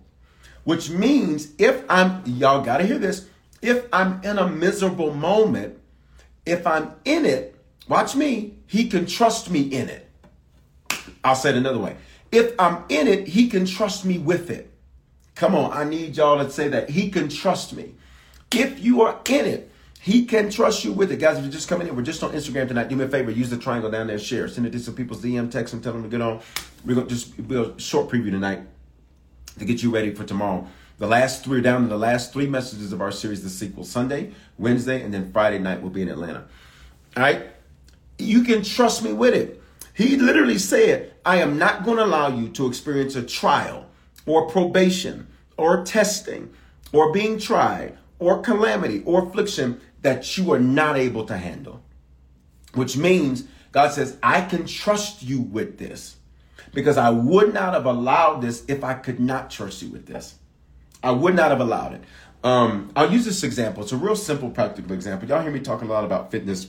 Which 0.64 0.88
means 0.90 1.49
if 1.59 1.85
I'm, 1.90 2.23
y'all 2.25 2.62
got 2.62 2.79
to 2.79 2.87
hear 2.87 2.99
this, 2.99 3.29
if 3.61 3.87
I'm 3.93 4.23
in 4.25 4.38
a 4.38 4.49
miserable 4.49 5.14
moment, 5.14 5.79
if 6.47 6.67
I'm 6.67 6.93
in 7.05 7.27
it, 7.27 7.55
watch 7.88 8.17
me, 8.17 8.59
he 8.67 8.88
can 8.88 9.07
trust 9.07 9.51
me 9.51 9.62
in 9.62 9.88
it. 9.88 10.11
I'll 11.23 11.37
say 11.37 11.51
it 11.51 11.57
another 11.57 11.79
way. 11.79 11.97
If 12.35 12.59
I'm 12.59 12.85
in 12.88 13.07
it, 13.07 13.29
he 13.29 13.49
can 13.49 13.64
trust 13.64 14.05
me 14.05 14.18
with 14.18 14.51
it. 14.51 14.73
Come 15.37 15.55
on, 15.55 15.73
I 15.73 15.85
need 15.85 16.16
y'all 16.16 16.44
to 16.44 16.51
say 16.51 16.66
that. 16.68 16.90
He 16.90 17.09
can 17.09 17.29
trust 17.29 17.73
me. 17.73 17.94
If 18.53 18.81
you 18.81 19.03
are 19.03 19.20
in 19.29 19.47
it, 19.47 19.70
he 20.01 20.27
can 20.27 20.51
trust 20.51 20.85
you 20.85 20.92
with 20.92 21.12
it. 21.12 21.20
Guys, 21.20 21.38
if 21.38 21.44
you're 21.44 21.53
just 21.53 21.68
coming 21.68 21.87
in, 21.87 21.94
we're 21.94 22.03
just 22.03 22.23
on 22.25 22.33
Instagram 22.33 22.66
tonight. 22.66 22.88
Do 22.88 22.97
me 22.97 23.05
a 23.05 23.09
favor, 23.09 23.31
use 23.31 23.51
the 23.51 23.57
triangle 23.57 23.90
down 23.90 24.09
there, 24.09 24.18
share. 24.18 24.49
Send 24.49 24.66
it 24.66 24.70
to 24.73 24.81
some 24.81 24.94
people's 24.94 25.23
DM, 25.23 25.49
text 25.51 25.73
them, 25.73 25.81
tell 25.81 25.92
them 25.92 26.03
to 26.03 26.09
get 26.09 26.20
on. 26.20 26.40
We're 26.85 26.97
going 26.97 27.07
to 27.07 27.14
just 27.14 27.49
do 27.49 27.73
a 27.73 27.81
short 27.81 28.11
preview 28.11 28.33
tonight 28.33 28.61
to 29.59 29.64
get 29.64 29.83
you 29.83 29.90
ready 29.90 30.12
for 30.12 30.25
tomorrow. 30.25 30.66
The 30.99 31.07
last 31.07 31.44
three, 31.44 31.61
down 31.61 31.83
to 31.83 31.88
the 31.88 31.97
last 31.97 32.33
three 32.33 32.47
messages 32.47 32.92
of 32.92 33.01
our 33.01 33.12
series, 33.12 33.42
the 33.42 33.49
sequel 33.49 33.85
Sunday, 33.85 34.33
Wednesday, 34.59 35.03
and 35.03 35.14
then 35.14 35.33
Friday 35.33 35.59
night 35.59 35.83
will 35.83 35.90
be 35.90 36.03
in 36.03 36.09
Atlanta. 36.09 36.47
All 37.16 37.23
right? 37.23 37.47
You 38.18 38.42
can 38.42 38.62
trust 38.62 39.05
me 39.05 39.12
with 39.12 39.35
it. 39.35 39.62
He 39.94 40.16
literally 40.16 40.59
said, 40.59 41.13
I 41.24 41.37
am 41.37 41.58
not 41.58 41.84
going 41.84 41.96
to 41.96 42.04
allow 42.04 42.28
you 42.28 42.48
to 42.50 42.66
experience 42.66 43.16
a 43.16 43.22
trial 43.22 43.87
or 44.26 44.48
probation 44.48 45.26
or 45.56 45.84
testing 45.84 46.52
or 46.92 47.12
being 47.12 47.38
tried 47.38 47.98
or 48.18 48.42
calamity 48.42 49.02
or 49.04 49.26
affliction 49.26 49.80
that 50.02 50.37
you 50.37 50.52
are 50.52 50.60
not 50.60 50.96
able 50.96 51.24
to 51.26 51.37
handle. 51.37 51.82
Which 52.74 52.96
means 52.96 53.44
God 53.72 53.92
says, 53.92 54.16
I 54.22 54.42
can 54.42 54.66
trust 54.66 55.22
you 55.22 55.40
with 55.40 55.78
this 55.78 56.16
because 56.72 56.98
I 56.98 57.10
would 57.10 57.54
not 57.54 57.74
have 57.74 57.87
allowed 57.87 58.42
this 58.42 58.64
if 58.68 58.84
I 58.84 58.94
could 58.94 59.20
not 59.20 59.50
trust 59.50 59.82
you 59.82 59.88
with 59.88 60.06
this. 60.06 60.34
I 61.02 61.10
would 61.10 61.34
not 61.34 61.50
have 61.50 61.60
allowed 61.60 61.94
it. 61.94 62.02
Um, 62.42 62.92
I'll 62.94 63.10
use 63.10 63.24
this 63.24 63.42
example. 63.42 63.82
It's 63.82 63.92
a 63.92 63.96
real 63.96 64.16
simple, 64.16 64.50
practical 64.50 64.92
example. 64.92 65.28
Y'all 65.28 65.42
hear 65.42 65.50
me 65.50 65.60
talking 65.60 65.88
a 65.88 65.92
lot 65.92 66.04
about 66.04 66.30
fitness 66.30 66.68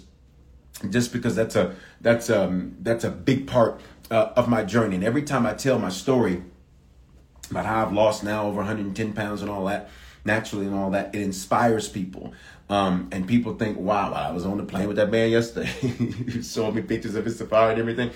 just 0.89 1.13
because 1.13 1.35
that's 1.35 1.55
a 1.55 1.73
that's 2.01 2.29
um 2.29 2.75
that's 2.81 3.03
a 3.05 3.09
big 3.09 3.47
part 3.47 3.79
uh, 4.11 4.31
of 4.35 4.47
my 4.47 4.63
journey. 4.63 4.95
And 4.95 5.03
every 5.03 5.23
time 5.23 5.45
I 5.45 5.53
tell 5.53 5.79
my 5.79 5.89
story 5.89 6.43
about 7.49 7.65
how 7.65 7.85
I've 7.85 7.93
lost 7.93 8.23
now 8.23 8.47
over 8.47 8.57
110 8.57 9.13
pounds 9.13 9.41
and 9.41 9.49
all 9.49 9.65
that, 9.65 9.89
naturally 10.23 10.65
and 10.65 10.75
all 10.75 10.91
that, 10.91 11.13
it 11.13 11.21
inspires 11.21 11.87
people. 11.87 12.33
Um, 12.69 13.09
and 13.11 13.27
people 13.27 13.55
think, 13.55 13.77
wow, 13.77 14.11
I 14.11 14.31
was 14.31 14.45
on 14.45 14.57
the 14.57 14.63
plane 14.63 14.87
with 14.87 14.97
that 14.97 15.11
man 15.11 15.29
yesterday. 15.29 15.67
he 15.69 16.41
showed 16.41 16.73
me 16.73 16.81
pictures 16.81 17.15
of 17.15 17.25
his 17.25 17.37
safari 17.37 17.73
and 17.73 17.79
everything. 17.79 18.11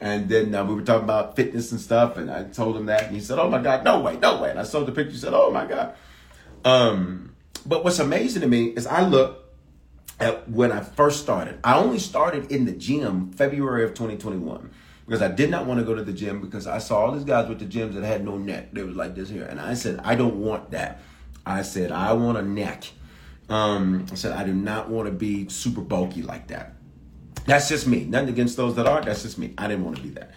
And 0.00 0.28
then 0.28 0.54
uh, 0.54 0.64
we 0.64 0.74
were 0.74 0.82
talking 0.82 1.04
about 1.04 1.36
fitness 1.36 1.70
and 1.70 1.80
stuff, 1.80 2.16
and 2.16 2.30
I 2.30 2.44
told 2.44 2.76
him 2.76 2.86
that, 2.86 3.04
and 3.04 3.14
he 3.14 3.20
said, 3.20 3.38
"Oh 3.38 3.48
my 3.48 3.62
God, 3.62 3.84
no 3.84 4.00
way, 4.00 4.16
no 4.16 4.42
way!" 4.42 4.50
And 4.50 4.58
I 4.58 4.64
saw 4.64 4.84
the 4.84 4.90
picture, 4.90 5.12
he 5.12 5.16
said, 5.16 5.32
"Oh 5.32 5.52
my 5.52 5.66
God." 5.66 5.94
Um, 6.64 7.34
but 7.64 7.84
what's 7.84 8.00
amazing 8.00 8.42
to 8.42 8.48
me 8.48 8.66
is 8.66 8.86
I 8.88 9.06
look 9.06 9.44
at 10.18 10.48
when 10.50 10.72
I 10.72 10.80
first 10.80 11.20
started. 11.20 11.58
I 11.62 11.78
only 11.78 12.00
started 12.00 12.50
in 12.50 12.64
the 12.64 12.72
gym 12.72 13.30
February 13.32 13.84
of 13.84 13.90
2021 13.90 14.70
because 15.06 15.22
I 15.22 15.28
did 15.28 15.50
not 15.50 15.66
want 15.66 15.80
to 15.80 15.86
go 15.86 15.94
to 15.94 16.02
the 16.02 16.12
gym 16.12 16.40
because 16.40 16.66
I 16.66 16.78
saw 16.78 17.04
all 17.04 17.12
these 17.12 17.24
guys 17.24 17.48
with 17.48 17.58
the 17.58 17.66
gyms 17.66 17.94
that 17.94 18.04
had 18.04 18.24
no 18.24 18.38
neck. 18.38 18.72
They 18.72 18.82
was 18.82 18.96
like 18.96 19.14
this 19.14 19.28
here, 19.28 19.44
and 19.44 19.60
I 19.60 19.74
said 19.74 20.00
I 20.04 20.14
don't 20.14 20.36
want 20.36 20.70
that. 20.70 21.00
I 21.46 21.62
said 21.62 21.92
I 21.92 22.12
want 22.14 22.38
a 22.38 22.42
neck. 22.42 22.84
Um, 23.48 24.06
I 24.10 24.14
said 24.14 24.32
I 24.32 24.44
do 24.44 24.54
not 24.54 24.88
want 24.88 25.06
to 25.06 25.12
be 25.12 25.48
super 25.48 25.82
bulky 25.82 26.22
like 26.22 26.48
that. 26.48 26.74
That's 27.46 27.68
just 27.68 27.86
me. 27.86 28.04
Nothing 28.04 28.30
against 28.30 28.56
those 28.56 28.74
that 28.76 28.86
are. 28.86 29.02
That's 29.02 29.22
just 29.22 29.38
me. 29.38 29.52
I 29.58 29.68
didn't 29.68 29.84
want 29.84 29.96
to 29.98 30.02
be 30.02 30.10
that. 30.10 30.32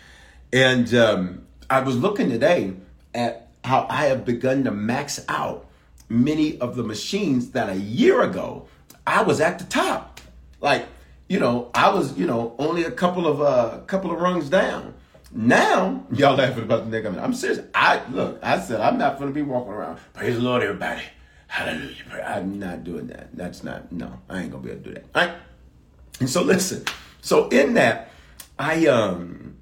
And 0.52 0.94
um, 0.94 1.48
I 1.70 1.80
was 1.80 1.96
looking 1.98 2.30
today 2.30 2.74
at 3.14 3.50
how 3.64 3.88
I 3.90 4.06
have 4.06 4.26
begun 4.26 4.64
to 4.66 4.72
max 4.72 5.24
out 5.30 5.66
many 6.10 6.60
of 6.60 6.76
the 6.76 6.84
machines 6.84 7.52
that 7.52 7.70
a 7.70 7.76
year 7.76 8.22
ago 8.22 8.68
I 9.06 9.24
was 9.24 9.40
at 9.40 9.60
the 9.60 9.66
top. 9.66 10.20
Like, 10.60 10.86
you 11.28 11.40
know, 11.40 11.70
I 11.74 11.90
was, 11.90 12.18
you 12.18 12.26
know, 12.26 12.56
only 12.58 12.84
a 12.84 12.92
couple 12.92 13.28
of 13.28 13.42
uh 13.42 13.80
couple 13.88 14.12
of 14.12 14.20
rungs 14.20 14.50
down. 14.50 14.94
Now, 15.32 16.06
y'all 16.12 16.36
laughing 16.36 16.64
about 16.64 16.90
the 16.90 16.98
nigga. 16.98 17.22
I'm 17.22 17.34
serious. 17.34 17.60
I 17.74 18.02
look, 18.10 18.40
I 18.42 18.60
said 18.60 18.80
I'm 18.80 18.98
not 18.98 19.20
gonna 19.20 19.32
be 19.32 19.42
walking 19.42 19.74
around. 19.74 20.00
Praise 20.14 20.36
the 20.36 20.42
Lord, 20.42 20.64
everybody. 20.64 21.04
Hallelujah. 21.48 22.24
I'm 22.26 22.60
not 22.60 22.84
doing 22.84 23.08
that. 23.08 23.36
That's 23.36 23.64
not 23.64 23.92
no, 23.92 24.20
I 24.30 24.42
ain't 24.42 24.52
gonna 24.52 24.64
be 24.64 24.72
able 24.72 24.84
to 24.84 24.90
do 24.90 24.94
that. 24.96 25.06
All 25.16 25.28
right. 25.28 25.38
And 26.20 26.30
so 26.30 26.42
listen. 26.42 26.86
So 27.22 27.50
in 27.50 27.74
that, 27.74 28.12
I 28.58 28.88
um 28.88 29.58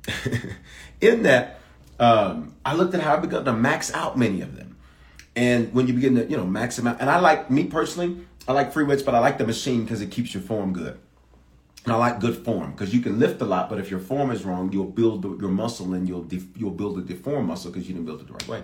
in 1.02 1.24
that, 1.24 1.60
um, 2.00 2.56
I 2.64 2.76
looked 2.76 2.94
at 2.94 3.02
how 3.02 3.16
I 3.16 3.20
begun 3.20 3.46
to 3.46 3.54
max 3.54 3.94
out 3.94 4.18
many 4.18 4.42
of 4.42 4.56
them. 4.56 4.78
And 5.36 5.74
when 5.74 5.88
you 5.88 5.94
begin 5.94 6.16
to, 6.16 6.26
you 6.26 6.38
know, 6.38 6.46
max 6.46 6.76
them 6.78 6.88
out, 6.88 7.02
and 7.02 7.10
I 7.10 7.20
like 7.20 7.52
me 7.52 7.66
personally, 7.66 8.26
I 8.48 8.54
like 8.54 8.72
free 8.72 8.86
weights, 8.86 9.02
but 9.04 9.16
I 9.16 9.20
like 9.20 9.38
the 9.38 9.46
machine 9.46 9.84
because 9.84 10.02
it 10.02 10.12
keeps 10.12 10.34
your 10.34 10.44
form 10.44 10.72
good. 10.72 10.98
And 11.86 11.94
I 11.94 11.98
like 11.98 12.20
good 12.20 12.44
form 12.44 12.72
because 12.72 12.94
you 12.94 13.02
can 13.02 13.20
lift 13.20 13.42
a 13.42 13.46
lot, 13.46 13.70
but 13.70 13.80
if 13.80 13.90
your 13.90 14.00
form 14.00 14.32
is 14.32 14.44
wrong, 14.44 14.72
you'll 14.72 14.86
build 14.86 15.24
your 15.40 15.52
muscle 15.52 15.94
and 15.94 16.08
you'll 16.08 16.24
def, 16.24 16.44
you'll 16.56 16.72
build 16.72 16.98
a 16.98 17.02
deformed 17.02 17.48
muscle 17.48 17.72
because 17.72 17.88
you 17.88 17.94
didn't 17.94 18.08
build 18.08 18.22
it 18.22 18.28
the 18.28 18.34
right 18.34 18.48
way. 18.48 18.64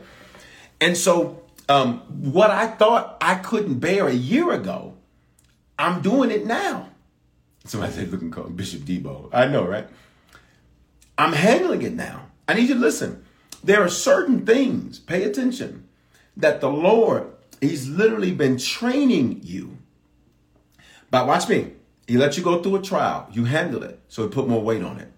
And 0.79 0.97
so, 0.97 1.43
um, 1.69 1.99
what 2.10 2.49
I 2.49 2.67
thought 2.67 3.17
I 3.21 3.36
couldn't 3.36 3.79
bear 3.79 4.07
a 4.07 4.13
year 4.13 4.51
ago, 4.51 4.95
I'm 5.77 6.01
doing 6.01 6.31
it 6.31 6.45
now. 6.45 6.89
Somebody 7.65 7.93
said, 7.93 8.12
"Looking 8.12 8.31
called 8.31 8.57
Bishop 8.57 8.81
Debo." 8.81 9.29
I 9.31 9.45
know, 9.45 9.65
right? 9.67 9.88
I'm 11.17 11.34
handling 11.34 11.84
it 11.84 11.93
now. 11.93 12.27
I 12.47 12.55
need 12.55 12.69
you 12.69 12.73
to 12.73 12.79
listen. 12.79 13.23
There 13.63 13.84
are 13.84 13.89
certain 13.89 14.45
things. 14.47 14.97
Pay 14.97 15.23
attention 15.23 15.88
that 16.36 16.60
the 16.60 16.69
Lord 16.69 17.31
He's 17.62 17.88
literally 17.88 18.31
been 18.31 18.57
training 18.57 19.41
you. 19.43 19.77
But 21.12 21.27
watch 21.27 21.47
me. 21.47 21.73
He 22.12 22.17
let 22.17 22.36
you 22.38 22.43
go 22.43 22.62
through 22.62 22.76
a 22.76 22.82
trial. 22.82 23.30
You 23.32 23.45
handle 23.45 23.84
it. 23.84 24.02
So 24.10 24.24
he 24.24 24.30
put 24.30 24.45
more 24.45 24.62
weight 24.62 24.84
on 24.84 25.00
it. 25.00 25.10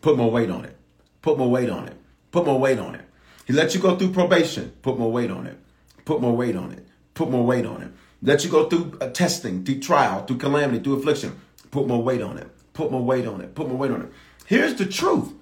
Put 0.00 0.16
more 0.16 0.30
weight 0.30 0.48
on 0.48 0.64
it. 0.64 0.76
Put 1.22 1.36
more 1.36 1.50
weight 1.50 1.68
on 1.68 1.88
it. 1.88 1.96
Put 2.30 2.46
more 2.46 2.56
weight 2.56 2.78
on 2.78 2.94
it. 2.94 3.04
He 3.46 3.52
let 3.52 3.74
you 3.74 3.80
go 3.80 3.96
through 3.96 4.12
probation. 4.12 4.70
Put 4.80 4.96
more 4.96 5.10
weight 5.10 5.32
on 5.32 5.48
it. 5.48 5.58
Put 6.04 6.20
more 6.20 6.36
weight 6.36 6.54
on 6.54 6.70
it. 6.70 6.86
Put 7.14 7.30
more 7.30 7.44
weight 7.44 7.66
on 7.66 7.82
it. 7.82 7.90
Let 8.22 8.44
you 8.44 8.50
go 8.50 8.68
through 8.68 8.96
a 9.00 9.10
testing, 9.10 9.64
through 9.64 9.80
trial, 9.80 10.24
through 10.24 10.36
calamity, 10.36 10.84
through 10.84 10.98
affliction. 11.00 11.40
Put 11.72 11.88
more 11.88 12.00
weight 12.00 12.22
on 12.22 12.38
it. 12.38 12.48
put 12.74 12.92
more 12.92 13.04
weight 13.04 13.26
on 13.26 13.40
it, 13.40 13.54
put 13.56 13.68
more 13.68 13.76
weight 13.76 13.90
on 13.90 14.02
it. 14.02 14.12
Here's 14.46 14.74
the 14.74 14.86
truth 14.86 15.32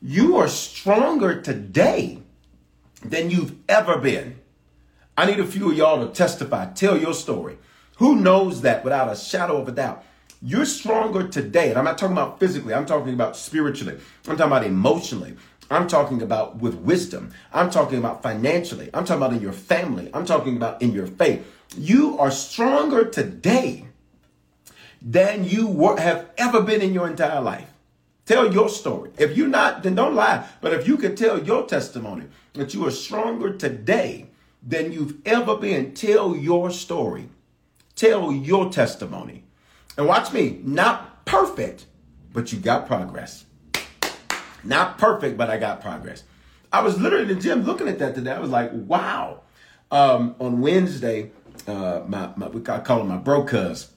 you 0.00 0.36
are 0.38 0.48
stronger 0.48 1.40
today 1.40 2.18
than 3.04 3.30
you've 3.30 3.54
ever 3.68 3.98
been. 3.98 4.40
I 5.16 5.26
need 5.26 5.38
a 5.38 5.46
few 5.46 5.70
of 5.70 5.76
y'all 5.76 6.04
to 6.04 6.12
testify, 6.12 6.72
tell 6.72 6.98
your 6.98 7.14
story. 7.14 7.58
Who 7.98 8.16
knows 8.16 8.62
that 8.62 8.82
without 8.82 9.12
a 9.12 9.16
shadow 9.16 9.60
of 9.60 9.68
a 9.68 9.72
doubt? 9.72 10.04
You're 10.42 10.64
stronger 10.64 11.28
today. 11.28 11.70
And 11.70 11.78
I'm 11.78 11.84
not 11.84 11.98
talking 11.98 12.16
about 12.16 12.40
physically, 12.40 12.74
I'm 12.74 12.86
talking 12.86 13.14
about 13.14 13.36
spiritually, 13.36 13.98
I'm 14.26 14.36
talking 14.36 14.52
about 14.52 14.64
emotionally. 14.64 15.36
I'm 15.70 15.88
talking 15.88 16.20
about 16.20 16.56
with 16.56 16.74
wisdom. 16.74 17.32
I'm 17.50 17.70
talking 17.70 17.98
about 17.98 18.22
financially. 18.22 18.90
I'm 18.92 19.06
talking 19.06 19.22
about 19.22 19.32
in 19.32 19.40
your 19.40 19.52
family. 19.52 20.10
I'm 20.12 20.26
talking 20.26 20.56
about 20.56 20.82
in 20.82 20.92
your 20.92 21.06
faith. 21.06 21.46
You 21.78 22.18
are 22.18 22.30
stronger 22.30 23.06
today 23.06 23.86
than 25.00 25.44
you 25.44 25.96
have 25.96 26.28
ever 26.36 26.60
been 26.60 26.82
in 26.82 26.92
your 26.92 27.08
entire 27.08 27.40
life. 27.40 27.70
Tell 28.26 28.52
your 28.52 28.68
story. 28.68 29.12
If 29.16 29.34
you're 29.34 29.48
not, 29.48 29.82
then 29.82 29.94
don't 29.94 30.14
lie. 30.14 30.46
But 30.60 30.74
if 30.74 30.86
you 30.86 30.98
can 30.98 31.16
tell 31.16 31.42
your 31.42 31.66
testimony 31.66 32.26
that 32.52 32.74
you 32.74 32.86
are 32.86 32.90
stronger 32.90 33.56
today 33.56 34.26
than 34.62 34.92
you've 34.92 35.26
ever 35.26 35.56
been, 35.56 35.94
tell 35.94 36.36
your 36.36 36.70
story. 36.70 37.30
Tell 37.96 38.30
your 38.30 38.70
testimony. 38.70 39.44
And 39.96 40.06
watch 40.06 40.32
me, 40.32 40.60
not 40.62 41.24
perfect, 41.24 41.86
but 42.32 42.52
you 42.52 42.58
got 42.58 42.86
progress. 42.86 43.44
Not 44.64 44.98
perfect, 44.98 45.36
but 45.36 45.50
I 45.50 45.58
got 45.58 45.80
progress. 45.80 46.24
I 46.72 46.82
was 46.82 46.98
literally 46.98 47.30
in 47.30 47.36
the 47.36 47.42
gym 47.42 47.64
looking 47.64 47.88
at 47.88 47.98
that 47.98 48.14
today. 48.14 48.32
I 48.32 48.38
was 48.38 48.50
like, 48.50 48.70
wow. 48.72 49.42
Um, 49.90 50.34
on 50.40 50.60
Wednesday, 50.60 51.30
uh, 51.66 52.02
my, 52.06 52.30
my 52.36 52.48
we 52.48 52.60
call 52.62 53.00
him 53.00 53.08
my 53.08 53.18
bro 53.18 53.44
cuz. 53.44 53.90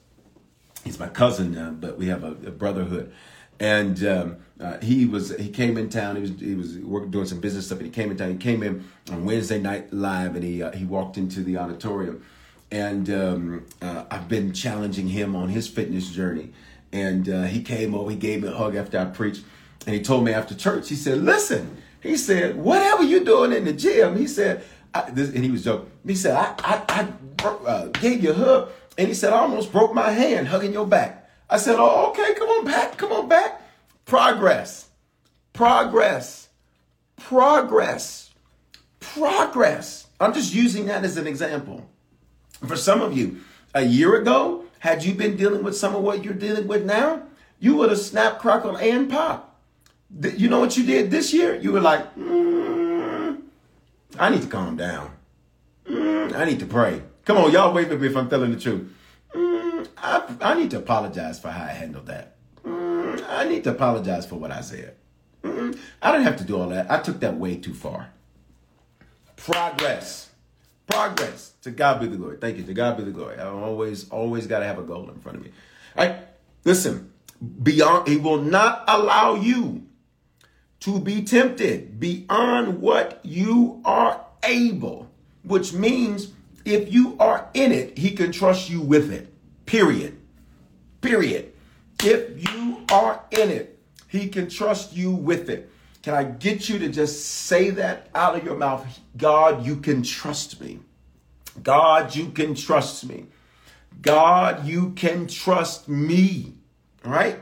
He's 0.84 0.98
my 1.00 1.08
cousin, 1.08 1.56
uh, 1.56 1.70
but 1.70 1.98
we 1.98 2.08
have 2.08 2.22
a, 2.22 2.32
a 2.32 2.50
brotherhood 2.50 3.12
and 3.58 4.04
um, 4.04 4.36
uh, 4.60 4.78
he 4.80 5.06
was 5.06 5.34
he 5.36 5.48
came 5.48 5.76
in 5.76 5.88
town. 5.88 6.16
He 6.16 6.22
was 6.22 6.30
he 6.40 6.54
was 6.54 6.78
working 6.78 7.10
doing 7.10 7.26
some 7.26 7.40
business 7.40 7.66
stuff, 7.66 7.78
and 7.78 7.86
he 7.86 7.92
came 7.92 8.10
in 8.10 8.16
town. 8.16 8.30
He 8.32 8.36
came 8.36 8.62
in 8.62 8.84
on 9.10 9.24
Wednesday 9.24 9.58
night 9.58 9.92
live, 9.92 10.34
and 10.34 10.44
he 10.44 10.62
uh, 10.62 10.72
he 10.72 10.84
walked 10.84 11.16
into 11.16 11.42
the 11.42 11.56
auditorium, 11.56 12.24
and 12.70 13.08
um, 13.10 13.66
uh, 13.80 14.04
I've 14.10 14.28
been 14.28 14.52
challenging 14.52 15.08
him 15.08 15.36
on 15.36 15.48
his 15.48 15.68
fitness 15.68 16.10
journey, 16.10 16.52
and 16.92 17.28
uh, 17.28 17.42
he 17.44 17.62
came 17.62 17.94
over. 17.94 18.10
He 18.10 18.16
gave 18.16 18.42
me 18.42 18.48
a 18.48 18.52
hug 18.52 18.74
after 18.74 18.98
I 18.98 19.04
preached, 19.06 19.44
and 19.86 19.94
he 19.94 20.02
told 20.02 20.24
me 20.24 20.32
after 20.32 20.54
church. 20.54 20.88
He 20.88 20.94
said, 20.96 21.18
"Listen," 21.18 21.76
he 22.02 22.16
said, 22.16 22.56
"whatever 22.56 23.02
you're 23.02 23.24
doing 23.24 23.52
in 23.52 23.64
the 23.64 23.72
gym," 23.72 24.16
he 24.16 24.26
said, 24.26 24.64
this, 25.12 25.30
and 25.34 25.44
he 25.44 25.50
was 25.50 25.64
joking. 25.64 25.90
He 26.06 26.14
said, 26.14 26.34
"I 26.36 26.54
I, 26.58 27.08
I 27.42 27.46
uh, 27.46 27.86
gave 27.88 28.22
you 28.22 28.30
a 28.30 28.34
hug," 28.34 28.70
and 28.98 29.08
he 29.08 29.14
said, 29.14 29.32
"I 29.32 29.40
almost 29.40 29.72
broke 29.72 29.94
my 29.94 30.10
hand 30.10 30.48
hugging 30.48 30.72
your 30.72 30.86
back." 30.86 31.24
I 31.48 31.58
said, 31.58 31.76
oh, 31.78 32.10
okay, 32.10 32.34
come 32.34 32.48
on 32.48 32.64
back, 32.64 32.96
come 32.96 33.12
on 33.12 33.28
back. 33.28 33.62
Progress, 34.04 34.88
progress, 35.52 36.48
progress, 37.16 38.30
progress. 38.98 40.06
I'm 40.18 40.32
just 40.32 40.54
using 40.54 40.86
that 40.86 41.04
as 41.04 41.16
an 41.16 41.26
example. 41.26 41.88
For 42.64 42.76
some 42.76 43.02
of 43.02 43.16
you, 43.16 43.40
a 43.74 43.82
year 43.82 44.16
ago, 44.16 44.64
had 44.78 45.04
you 45.04 45.14
been 45.14 45.36
dealing 45.36 45.62
with 45.62 45.76
some 45.76 45.94
of 45.94 46.02
what 46.02 46.24
you're 46.24 46.34
dealing 46.34 46.66
with 46.66 46.84
now, 46.84 47.22
you 47.58 47.76
would 47.76 47.90
have 47.90 47.98
snapped, 47.98 48.40
crackled, 48.40 48.80
and 48.80 49.10
pop. 49.10 49.60
You 50.20 50.48
know 50.48 50.60
what 50.60 50.76
you 50.76 50.86
did 50.86 51.10
this 51.10 51.32
year? 51.32 51.56
You 51.56 51.72
were 51.72 51.80
like, 51.80 52.14
mm, 52.14 53.40
I 54.18 54.30
need 54.30 54.42
to 54.42 54.48
calm 54.48 54.76
down. 54.76 55.10
Mm, 55.88 56.34
I 56.34 56.44
need 56.44 56.60
to 56.60 56.66
pray. 56.66 57.02
Come 57.24 57.38
on, 57.38 57.50
y'all 57.50 57.72
wait 57.72 57.88
for 57.88 57.98
me 57.98 58.06
if 58.06 58.16
I'm 58.16 58.28
telling 58.28 58.52
the 58.52 58.60
truth. 58.60 58.92
I, 59.98 60.36
I 60.40 60.54
need 60.54 60.70
to 60.70 60.78
apologize 60.78 61.40
for 61.40 61.48
how 61.48 61.64
I 61.64 61.68
handled 61.68 62.06
that. 62.06 62.36
Mm, 62.64 63.24
I 63.28 63.48
need 63.48 63.64
to 63.64 63.70
apologize 63.70 64.26
for 64.26 64.36
what 64.36 64.50
I 64.50 64.60
said. 64.60 64.94
Mm, 65.42 65.78
I 66.02 66.12
didn't 66.12 66.24
have 66.24 66.36
to 66.38 66.44
do 66.44 66.60
all 66.60 66.68
that. 66.68 66.90
I 66.90 67.00
took 67.00 67.20
that 67.20 67.36
way 67.36 67.56
too 67.56 67.74
far. 67.74 68.10
Progress. 69.36 70.30
Progress. 70.86 71.52
To 71.62 71.70
God 71.70 72.00
be 72.00 72.06
the 72.06 72.16
glory. 72.16 72.38
Thank 72.38 72.58
you. 72.58 72.64
To 72.64 72.74
God 72.74 72.96
be 72.96 73.04
the 73.04 73.10
glory. 73.10 73.38
I 73.38 73.46
always, 73.46 74.08
always 74.08 74.46
got 74.46 74.60
to 74.60 74.66
have 74.66 74.78
a 74.78 74.82
goal 74.82 75.08
in 75.10 75.18
front 75.18 75.38
of 75.38 75.44
me. 75.44 75.50
All 75.96 76.06
right. 76.06 76.16
Listen, 76.64 77.12
beyond, 77.62 78.08
he 78.08 78.16
will 78.16 78.40
not 78.40 78.84
allow 78.88 79.34
you 79.34 79.86
to 80.80 81.00
be 81.00 81.22
tempted 81.22 81.98
beyond 81.98 82.80
what 82.80 83.20
you 83.24 83.80
are 83.84 84.24
able, 84.44 85.10
which 85.42 85.72
means 85.72 86.32
if 86.64 86.92
you 86.92 87.16
are 87.18 87.48
in 87.54 87.72
it, 87.72 87.98
he 87.98 88.10
can 88.12 88.32
trust 88.32 88.70
you 88.70 88.80
with 88.80 89.12
it. 89.12 89.32
Period. 89.66 90.18
Period. 91.00 91.52
If 92.02 92.52
you 92.52 92.84
are 92.90 93.22
in 93.30 93.50
it, 93.50 93.78
he 94.08 94.28
can 94.28 94.48
trust 94.48 94.92
you 94.92 95.10
with 95.10 95.48
it. 95.48 95.70
Can 96.06 96.14
I 96.14 96.22
get 96.22 96.68
you 96.68 96.78
to 96.78 96.88
just 96.88 97.26
say 97.26 97.70
that 97.70 98.10
out 98.14 98.36
of 98.36 98.44
your 98.44 98.56
mouth? 98.56 98.86
God, 99.16 99.66
you 99.66 99.74
can 99.74 100.04
trust 100.04 100.60
me. 100.60 100.78
God, 101.64 102.14
you 102.14 102.28
can 102.28 102.54
trust 102.54 103.08
me. 103.08 103.26
God, 104.02 104.64
you 104.64 104.92
can 104.92 105.26
trust 105.26 105.88
me. 105.88 106.54
All 107.04 107.10
right? 107.10 107.40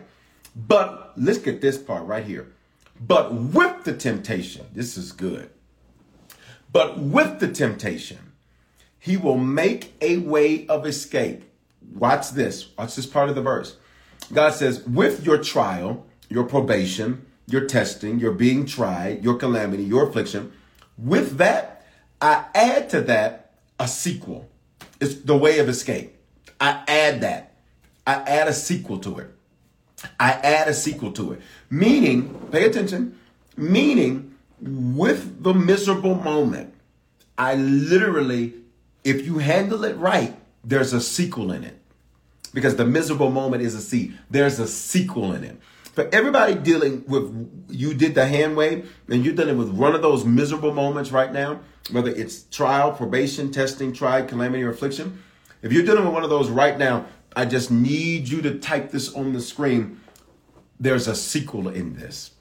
But 0.57 1.13
let's 1.15 1.41
get 1.41 1.61
this 1.61 1.77
part 1.77 2.07
right 2.07 2.25
here. 2.25 2.55
But 2.99 3.35
with 3.35 3.85
the 3.85 3.95
temptation, 3.95 4.65
this 4.73 4.97
is 4.97 5.13
good. 5.13 5.51
But 6.73 6.99
with 6.99 7.41
the 7.41 7.53
temptation, 7.53 8.33
he 8.99 9.19
will 9.19 9.37
make 9.37 9.93
a 10.01 10.17
way 10.17 10.67
of 10.69 10.87
escape 10.87 11.45
Watch 11.93 12.31
this. 12.31 12.75
Watch 12.79 12.97
this 12.97 13.05
part 13.05 13.29
of 13.29 13.35
the 13.35 13.43
verse. 13.43 13.77
God 14.33 14.55
says, 14.55 14.83
with 14.85 15.27
your 15.27 15.37
trial, 15.37 16.07
your 16.31 16.45
probation, 16.45 17.27
your 17.47 17.67
testing, 17.67 18.19
your 18.19 18.33
being 18.33 18.67
tried, 18.67 19.23
your 19.23 19.37
calamity, 19.37 19.85
your 19.85 20.09
affliction, 20.09 20.53
with 20.97 21.39
that, 21.39 21.87
I 22.21 22.47
add 22.55 22.91
to 22.91 23.01
that 23.03 23.53
a 23.79 23.89
sequel. 23.89 24.49
It's 25.01 25.15
the 25.17 25.37
way 25.37 25.59
of 25.59 25.69
escape. 25.69 26.17
I 26.61 26.83
add 26.89 27.21
that. 27.21 27.55
I 28.07 28.15
add 28.15 28.49
a 28.49 28.53
sequel 28.53 28.99
to 29.01 29.19
it. 29.19 29.31
I 30.21 30.33
add 30.33 30.69
a 30.69 30.75
sequel 30.75 31.13
to 31.13 31.33
it. 31.33 31.41
Meaning, 31.71 32.49
pay 32.53 32.65
attention, 32.65 33.19
meaning 33.57 34.35
with 34.61 35.43
the 35.43 35.55
miserable 35.55 36.15
moment, 36.15 36.75
I 37.37 37.55
literally, 37.55 38.55
if 39.03 39.27
you 39.27 39.39
handle 39.39 39.85
it 39.85 39.97
right, 39.97 40.37
there's 40.63 40.93
a 40.93 41.01
sequel 41.01 41.53
in 41.53 41.65
it. 41.65 41.79
Because 42.53 42.77
the 42.77 42.85
miserable 42.85 43.31
moment 43.31 43.63
is 43.63 43.75
a 43.75 43.81
seed. 43.81 44.17
There's 44.31 44.61
a 44.61 44.69
sequel 44.69 45.33
in 45.33 45.43
it. 45.43 45.59
For 45.95 46.09
everybody 46.13 46.55
dealing 46.55 47.05
with, 47.07 47.67
you 47.69 47.95
did 47.95 48.17
the 48.17 48.27
hand 48.27 48.57
wave, 48.57 48.93
and 49.09 49.25
you're 49.25 49.35
dealing 49.35 49.57
with 49.57 49.71
one 49.71 49.95
of 49.95 50.03
those 50.03 50.25
miserable 50.25 50.75
moments 50.75 51.13
right 51.13 51.33
now, 51.33 51.61
whether 51.93 52.11
it's 52.11 52.43
trial, 52.45 52.93
probation, 52.93 53.53
testing, 53.53 53.93
trial, 53.93 54.25
calamity, 54.27 54.65
or 54.65 54.71
affliction. 54.71 55.23
If 55.63 55.73
you're 55.73 55.85
dealing 55.85 56.05
with 56.05 56.13
one 56.13 56.25
of 56.25 56.31
those 56.31 56.51
right 56.51 56.77
now, 56.77 57.07
I 57.37 57.45
just 57.45 57.71
need 57.71 58.29
you 58.29 58.43
to 58.43 58.59
type 58.59 58.91
this 58.91 59.15
on 59.15 59.33
the 59.33 59.41
screen. 59.41 60.01
There's 60.81 61.07
a 61.07 61.15
sequel 61.15 61.69
in 61.69 61.95
this. 61.95 62.33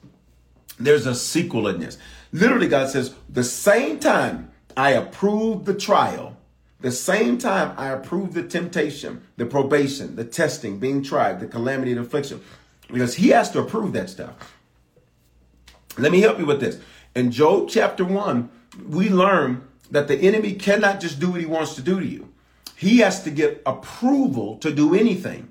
There's 0.78 1.06
a 1.06 1.14
sequel 1.14 1.68
in 1.68 1.78
this. 1.78 1.96
Literally, 2.32 2.66
God 2.66 2.90
says, 2.90 3.14
the 3.28 3.44
same 3.44 4.00
time 4.00 4.50
I 4.76 4.90
approved 4.90 5.66
the 5.66 5.74
trial, 5.74 6.36
the 6.80 6.90
same 6.90 7.38
time 7.38 7.72
I 7.78 7.90
approve 7.90 8.34
the 8.34 8.42
temptation, 8.42 9.22
the 9.36 9.46
probation, 9.46 10.16
the 10.16 10.24
testing, 10.24 10.78
being 10.78 11.02
tried, 11.02 11.38
the 11.38 11.46
calamity, 11.46 11.92
and 11.92 12.00
affliction, 12.00 12.42
because 12.88 13.14
he 13.14 13.28
has 13.30 13.50
to 13.52 13.60
approve 13.60 13.92
that 13.92 14.10
stuff. 14.10 14.56
Let 15.96 16.12
me 16.12 16.20
help 16.20 16.38
you 16.38 16.46
with 16.46 16.60
this. 16.60 16.80
In 17.14 17.30
Job 17.30 17.68
chapter 17.68 18.04
1, 18.04 18.50
we 18.86 19.08
learn 19.08 19.66
that 19.90 20.08
the 20.08 20.16
enemy 20.16 20.54
cannot 20.54 21.00
just 21.00 21.20
do 21.20 21.30
what 21.30 21.40
he 21.40 21.46
wants 21.46 21.74
to 21.76 21.82
do 21.82 22.00
to 22.00 22.06
you. 22.06 22.32
He 22.76 22.98
has 22.98 23.22
to 23.24 23.30
get 23.30 23.62
approval 23.64 24.56
to 24.58 24.72
do 24.72 24.94
anything. 24.94 25.48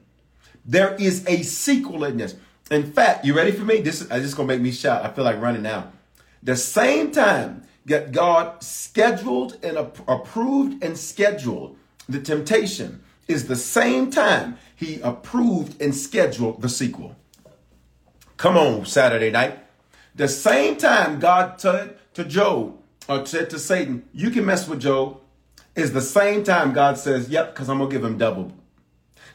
There 0.66 0.96
is 0.96 1.26
a 1.28 1.44
sequel 1.44 2.04
in 2.04 2.18
this. 2.18 2.36
In 2.70 2.92
fact, 2.92 3.26
you 3.26 3.34
ready 3.34 3.52
for 3.52 3.64
me? 3.64 3.82
This 3.82 4.02
is, 4.02 4.12
uh, 4.12 4.16
is 4.16 4.34
going 4.34 4.48
to 4.48 4.54
make 4.56 4.62
me 4.62 4.72
shout. 4.72 5.06
I 5.06 5.10
feel 5.10 5.24
like 5.24 5.42
running 5.42 5.62
now. 5.62 5.92
The 6.42 6.56
same 6.56 7.12
time 7.12 7.64
that 7.86 8.12
God 8.12 8.64
scheduled 8.64 9.64
and 9.64 9.78
approved 9.78 10.84
and 10.84 10.98
scheduled 10.98 11.78
the 12.08 12.20
temptation 12.20 13.02
is 13.28 13.48
the 13.48 13.56
same 13.56 14.12
time 14.12 14.58
he 14.76 15.00
approved 15.02 15.82
and 15.82 15.96
scheduled 15.96 16.62
the 16.62 16.70
sequel. 16.70 17.16
Come 18.44 18.58
on, 18.58 18.86
Saturday 18.86 19.32
night. 19.32 19.58
The 20.16 20.28
same 20.28 20.76
time 20.76 21.22
God 21.22 21.62
said 21.62 21.98
to 22.14 22.26
Job 22.26 22.78
or 23.08 23.26
said 23.26 23.50
to 23.52 23.58
Satan, 23.58 24.04
you 24.12 24.32
can 24.32 24.44
mess 24.44 24.68
with 24.68 24.82
Job, 24.82 25.22
is 25.78 25.94
the 25.94 26.02
same 26.02 26.44
time 26.44 26.74
God 26.74 26.98
says, 26.98 27.30
yep, 27.30 27.54
because 27.54 27.70
I'm 27.70 27.78
going 27.78 27.90
to 27.90 27.96
give 27.96 28.04
him 28.04 28.18
double. 28.18 28.52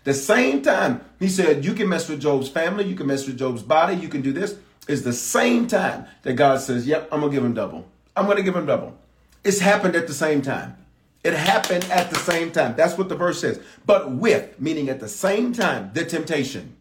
The 0.05 0.13
same 0.13 0.61
time 0.61 1.01
he 1.19 1.29
said, 1.31 1.65
you 1.65 1.73
can 1.73 1.89
mess 1.89 2.07
with 2.07 2.21
Job's 2.21 2.51
family, 2.51 2.85
you 2.85 2.95
can 2.95 3.07
mess 3.07 3.27
with 3.27 3.39
Job's 3.39 3.63
body, 3.63 3.97
you 3.97 4.11
can 4.11 4.21
do 4.21 4.31
this, 4.31 4.59
is 4.89 5.05
the 5.05 5.15
same 5.15 5.67
time 5.67 6.05
that 6.21 6.35
God 6.35 6.61
says, 6.61 6.87
yep, 6.87 7.09
I'm 7.11 7.21
going 7.21 7.33
to 7.33 7.37
give 7.39 7.47
him 7.47 7.55
double. 7.55 7.89
I'm 8.15 8.27
going 8.27 8.37
to 8.37 8.43
give 8.43 8.57
him 8.57 8.67
double. 8.67 8.95
It's 9.43 9.61
happened 9.61 9.97
at 9.97 10.07
the 10.07 10.13
same 10.13 10.43
time. 10.43 10.77
It 11.25 11.33
happened 11.33 11.85
at 11.85 12.11
the 12.11 12.19
same 12.19 12.51
time. 12.51 12.77
That's 12.77 12.99
what 12.99 13.09
the 13.09 13.17
verse 13.17 13.41
says. 13.41 13.59
But 13.87 14.13
with, 14.13 14.61
meaning 14.61 14.91
at 14.91 15.01
the 15.01 15.09
same 15.09 15.55
time, 15.55 15.93
the 15.95 16.05
temptation. 16.05 16.77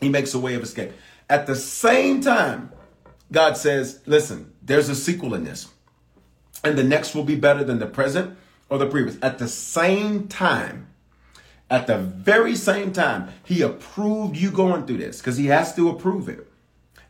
He 0.00 0.08
makes 0.08 0.34
a 0.34 0.40
way 0.40 0.54
of 0.54 0.62
escape. 0.64 0.90
At 1.28 1.46
the 1.46 1.56
same 1.56 2.20
time, 2.20 2.72
God 3.32 3.56
says, 3.56 4.00
listen, 4.06 4.52
there's 4.62 4.88
a 4.88 4.94
sequel 4.94 5.34
in 5.34 5.44
this. 5.44 5.68
And 6.62 6.78
the 6.78 6.84
next 6.84 7.14
will 7.14 7.24
be 7.24 7.36
better 7.36 7.64
than 7.64 7.78
the 7.78 7.86
present 7.86 8.36
or 8.68 8.78
the 8.78 8.86
previous. 8.86 9.18
At 9.22 9.38
the 9.38 9.48
same 9.48 10.28
time, 10.28 10.88
at 11.68 11.86
the 11.86 11.98
very 11.98 12.54
same 12.54 12.92
time, 12.92 13.28
he 13.44 13.62
approved 13.62 14.36
you 14.36 14.50
going 14.50 14.86
through 14.86 14.98
this 14.98 15.18
because 15.18 15.36
he 15.36 15.46
has 15.46 15.74
to 15.76 15.88
approve 15.88 16.28
it. 16.28 16.46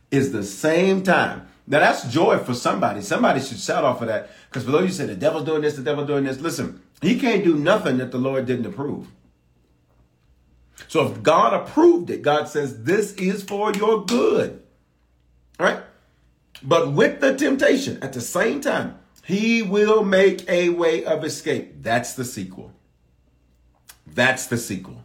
Is 0.09 0.31
the 0.31 0.43
same 0.43 1.03
time. 1.03 1.47
Now 1.67 1.79
that's 1.79 2.07
joy 2.07 2.39
for 2.39 2.53
somebody. 2.53 3.01
Somebody 3.01 3.41
should 3.41 3.59
shout 3.59 3.83
off 3.83 4.01
of 4.01 4.07
that. 4.07 4.29
Because 4.49 4.63
for 4.63 4.71
those 4.71 4.83
you 4.83 4.93
say 4.93 5.05
the 5.05 5.15
devil's 5.15 5.43
doing 5.43 5.61
this, 5.61 5.75
the 5.75 5.83
devil's 5.83 6.07
doing 6.07 6.23
this. 6.23 6.39
Listen, 6.39 6.81
he 7.01 7.19
can't 7.19 7.43
do 7.43 7.57
nothing 7.57 7.97
that 7.97 8.11
the 8.11 8.17
Lord 8.17 8.45
didn't 8.45 8.65
approve. 8.65 9.07
So 10.87 11.07
if 11.07 11.23
God 11.23 11.53
approved 11.53 12.09
it, 12.09 12.21
God 12.21 12.47
says, 12.47 12.83
this 12.83 13.13
is 13.15 13.43
for 13.43 13.73
your 13.73 14.05
good. 14.05 14.61
Right? 15.59 15.81
But 16.63 16.93
with 16.93 17.19
the 17.19 17.35
temptation, 17.35 18.01
at 18.01 18.13
the 18.13 18.21
same 18.21 18.61
time, 18.61 18.99
he 19.23 19.61
will 19.61 20.03
make 20.03 20.47
a 20.49 20.69
way 20.69 21.03
of 21.03 21.23
escape. 21.23 21.83
That's 21.83 22.13
the 22.13 22.23
sequel. 22.23 22.71
That's 24.05 24.47
the 24.47 24.57
sequel. 24.57 25.03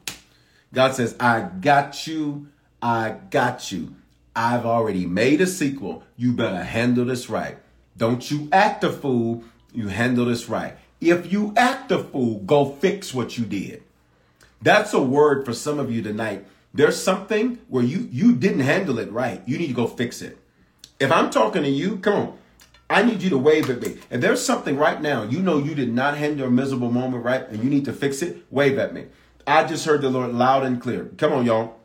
God 0.73 0.95
says, 0.95 1.17
I 1.19 1.41
got 1.41 2.07
you. 2.07 2.49
I 2.81 3.17
got 3.31 3.73
you. 3.73 3.97
I've 4.35 4.65
already 4.65 5.07
made 5.07 5.41
a 5.41 5.47
sequel. 5.47 6.05
You 6.17 6.33
better 6.33 6.63
handle 6.63 7.05
this 7.05 7.29
right. 7.29 7.59
Don't 7.97 8.31
you 8.31 8.49
act 8.53 8.85
a 8.85 8.91
fool. 8.91 9.45
You 9.75 9.89
handle 9.89 10.27
this 10.27 10.49
right. 10.49 10.77
If 11.01 11.33
you 11.33 11.53
act 11.57 11.91
a 11.91 11.99
fool, 11.99 12.39
go 12.39 12.65
fix 12.65 13.13
what 13.13 13.37
you 13.37 13.45
did. 13.45 13.83
That's 14.63 14.95
a 14.95 15.03
word 15.03 15.45
for 15.45 15.53
some 15.53 15.79
of 15.79 15.91
you 15.91 16.03
tonight. 16.03 16.47
There's 16.73 17.01
something 17.01 17.59
where 17.69 17.85
you 17.85 18.09
you 18.11 18.35
didn't 18.35 18.61
handle 18.61 18.99
it 18.99 19.11
right. 19.13 19.43
You 19.47 19.59
need 19.59 19.67
to 19.69 19.75
go 19.75 19.87
fix 19.87 20.23
it. 20.23 20.39
If 20.99 21.11
I'm 21.13 21.31
talking 21.31 21.63
to 21.63 21.69
you, 21.69 21.99
come 21.99 22.15
on. 22.15 22.39
I 22.89 23.03
need 23.03 23.23
you 23.23 23.31
to 23.31 23.39
wave 23.39 23.71
at 23.71 23.81
me. 23.81 23.99
If 24.11 24.21
there's 24.21 24.45
something 24.45 24.77
right 24.77 25.01
now, 25.01 25.23
you 25.23 25.41
know 25.41 25.59
you 25.59 25.75
did 25.75 25.93
not 25.93 26.17
handle 26.17 26.47
a 26.47 26.51
miserable 26.51 26.91
moment 26.91 27.25
right 27.25 27.49
and 27.49 27.63
you 27.63 27.71
need 27.71 27.87
to 27.87 27.93
fix 27.93 28.23
it, 28.23 28.45
wave 28.51 28.79
at 28.79 28.93
me. 28.93 29.07
I 29.47 29.65
just 29.65 29.87
heard 29.87 30.03
the 30.03 30.11
Lord 30.11 30.33
loud 30.33 30.63
and 30.63 30.81
clear. 30.81 31.07
Come 31.17 31.33
on, 31.33 31.47
y'all. 31.47 31.77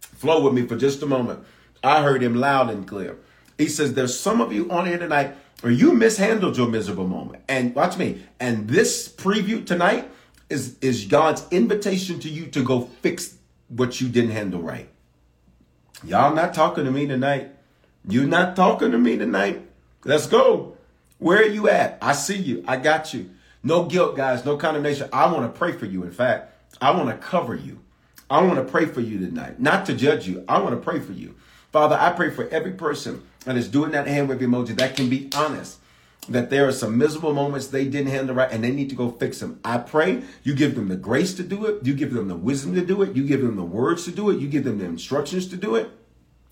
Flow 0.00 0.44
with 0.44 0.52
me 0.52 0.66
for 0.66 0.76
just 0.76 1.02
a 1.02 1.06
moment. 1.06 1.40
I 1.82 2.02
heard 2.02 2.22
him 2.22 2.34
loud 2.34 2.70
and 2.70 2.86
clear. 2.86 3.16
He 3.58 3.68
says, 3.68 3.94
There's 3.94 4.18
some 4.18 4.40
of 4.40 4.52
you 4.52 4.70
on 4.70 4.86
here 4.86 4.98
tonight 4.98 5.34
where 5.60 5.72
you 5.72 5.92
mishandled 5.92 6.56
your 6.56 6.68
miserable 6.68 7.08
moment. 7.08 7.42
And 7.48 7.74
watch 7.74 7.96
me. 7.96 8.22
And 8.38 8.68
this 8.68 9.08
preview 9.08 9.64
tonight 9.64 10.10
is, 10.48 10.78
is 10.80 11.04
God's 11.06 11.44
invitation 11.50 12.20
to 12.20 12.28
you 12.28 12.46
to 12.46 12.62
go 12.62 12.82
fix 13.02 13.36
what 13.68 14.00
you 14.00 14.08
didn't 14.08 14.30
handle 14.30 14.60
right. 14.60 14.88
Y'all 16.04 16.34
not 16.34 16.54
talking 16.54 16.84
to 16.84 16.90
me 16.90 17.06
tonight. 17.06 17.50
You're 18.06 18.26
not 18.26 18.56
talking 18.56 18.90
to 18.90 18.98
me 18.98 19.16
tonight. 19.16 19.66
Let's 20.04 20.26
go. 20.26 20.76
Where 21.18 21.38
are 21.38 21.46
you 21.46 21.68
at? 21.68 21.98
I 22.02 22.12
see 22.12 22.36
you. 22.36 22.64
I 22.68 22.76
got 22.76 23.14
you. 23.14 23.30
No 23.62 23.84
guilt, 23.84 24.16
guys. 24.16 24.44
No 24.44 24.56
condemnation. 24.56 25.08
I 25.12 25.32
want 25.32 25.50
to 25.52 25.58
pray 25.58 25.72
for 25.72 25.86
you. 25.86 26.02
In 26.02 26.10
fact, 26.10 26.52
I 26.80 26.90
want 26.90 27.08
to 27.08 27.16
cover 27.16 27.54
you. 27.54 27.80
I 28.28 28.42
want 28.42 28.56
to 28.56 28.64
pray 28.64 28.86
for 28.86 29.00
you 29.00 29.18
tonight, 29.18 29.60
not 29.60 29.86
to 29.86 29.94
judge 29.94 30.26
you. 30.26 30.44
I 30.48 30.60
want 30.60 30.74
to 30.74 30.80
pray 30.80 31.00
for 31.00 31.12
you. 31.12 31.34
Father, 31.72 31.96
I 31.98 32.10
pray 32.10 32.30
for 32.30 32.48
every 32.48 32.72
person 32.72 33.22
that 33.44 33.56
is 33.56 33.68
doing 33.68 33.92
that 33.92 34.06
hand 34.06 34.28
wave 34.28 34.38
emoji 34.38 34.76
that 34.76 34.96
can 34.96 35.08
be 35.08 35.30
honest 35.34 35.78
that 36.28 36.50
there 36.50 36.66
are 36.66 36.72
some 36.72 36.96
miserable 36.96 37.34
moments 37.34 37.66
they 37.66 37.84
didn't 37.84 38.10
handle 38.10 38.34
right 38.34 38.50
and 38.50 38.64
they 38.64 38.70
need 38.70 38.88
to 38.88 38.94
go 38.94 39.10
fix 39.10 39.40
them. 39.40 39.60
I 39.64 39.78
pray 39.78 40.22
you 40.42 40.54
give 40.54 40.74
them 40.74 40.88
the 40.88 40.96
grace 40.96 41.34
to 41.34 41.42
do 41.42 41.66
it. 41.66 41.84
You 41.84 41.94
give 41.94 42.12
them 42.12 42.28
the 42.28 42.36
wisdom 42.36 42.74
to 42.74 42.84
do 42.84 43.02
it. 43.02 43.14
You 43.14 43.26
give 43.26 43.42
them 43.42 43.56
the 43.56 43.64
words 43.64 44.04
to 44.04 44.10
do 44.10 44.30
it. 44.30 44.38
You 44.40 44.48
give 44.48 44.64
them 44.64 44.78
the 44.78 44.84
instructions 44.86 45.46
to 45.48 45.56
do 45.56 45.74
it. 45.74 45.90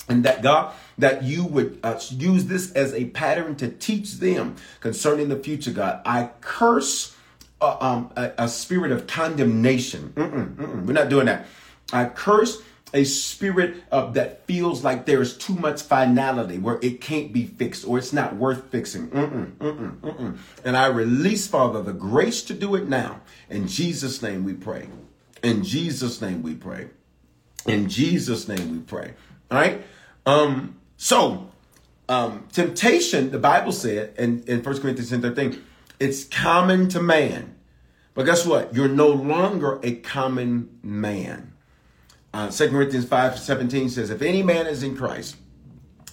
And 0.08 0.24
that 0.24 0.42
God, 0.42 0.74
that 0.98 1.22
you 1.22 1.44
would 1.44 1.78
uh, 1.82 1.98
use 2.10 2.46
this 2.46 2.72
as 2.72 2.92
a 2.92 3.06
pattern 3.06 3.54
to 3.56 3.68
teach 3.68 4.14
them 4.14 4.56
concerning 4.80 5.28
the 5.28 5.36
future, 5.36 5.70
God. 5.70 6.02
I 6.04 6.30
curse 6.40 7.16
uh, 7.60 7.76
um, 7.80 8.12
a, 8.16 8.32
a, 8.38 8.48
spirit 8.48 8.90
of 8.90 9.06
condemnation. 9.06 10.12
Mm-mm, 10.16 10.56
mm-mm. 10.56 10.86
We're 10.86 10.92
not 10.92 11.08
doing 11.08 11.26
that. 11.26 11.46
I 11.92 12.06
curse 12.06 12.60
a 12.94 13.04
spirit 13.04 13.82
of 13.90 14.14
that 14.14 14.46
feels 14.46 14.84
like 14.84 15.06
there's 15.06 15.36
too 15.36 15.54
much 15.54 15.82
finality 15.82 16.58
where 16.58 16.78
it 16.82 17.00
can't 17.00 17.32
be 17.32 17.46
fixed 17.46 17.86
or 17.86 17.98
it's 17.98 18.12
not 18.12 18.36
worth 18.36 18.70
fixing. 18.70 19.08
Mm-mm, 19.08 19.52
mm-mm, 19.52 20.00
mm-mm. 20.00 20.38
And 20.64 20.76
I 20.76 20.86
release, 20.86 21.46
Father, 21.46 21.82
the 21.82 21.92
grace 21.92 22.42
to 22.42 22.54
do 22.54 22.74
it 22.74 22.88
now. 22.88 23.20
In 23.48 23.66
Jesus' 23.66 24.22
name 24.22 24.44
we 24.44 24.54
pray. 24.54 24.88
In 25.42 25.64
Jesus' 25.64 26.20
name 26.20 26.42
we 26.42 26.54
pray. 26.54 26.88
In 27.66 27.88
Jesus' 27.88 28.46
name 28.48 28.70
we 28.70 28.78
pray. 28.78 29.14
All 29.50 29.58
right. 29.58 29.82
Um, 30.26 30.76
so 30.96 31.50
um, 32.08 32.46
temptation, 32.52 33.30
the 33.30 33.38
Bible 33.38 33.72
said 33.72 34.14
in, 34.18 34.44
in 34.46 34.62
1 34.62 34.80
Corinthians 34.80 35.10
10 35.10 35.22
13, 35.22 35.62
it's 35.98 36.24
common 36.24 36.88
to 36.90 37.00
man. 37.00 37.54
But 38.14 38.26
guess 38.26 38.44
what? 38.44 38.74
You're 38.74 38.88
no 38.88 39.08
longer 39.08 39.80
a 39.82 39.96
common 39.96 40.78
man. 40.82 41.51
Uh, 42.32 42.50
2 42.50 42.70
Corinthians 42.70 43.04
5 43.06 43.38
17 43.38 43.90
says, 43.90 44.10
If 44.10 44.22
any 44.22 44.42
man 44.42 44.66
is 44.66 44.82
in 44.82 44.96
Christ, 44.96 45.36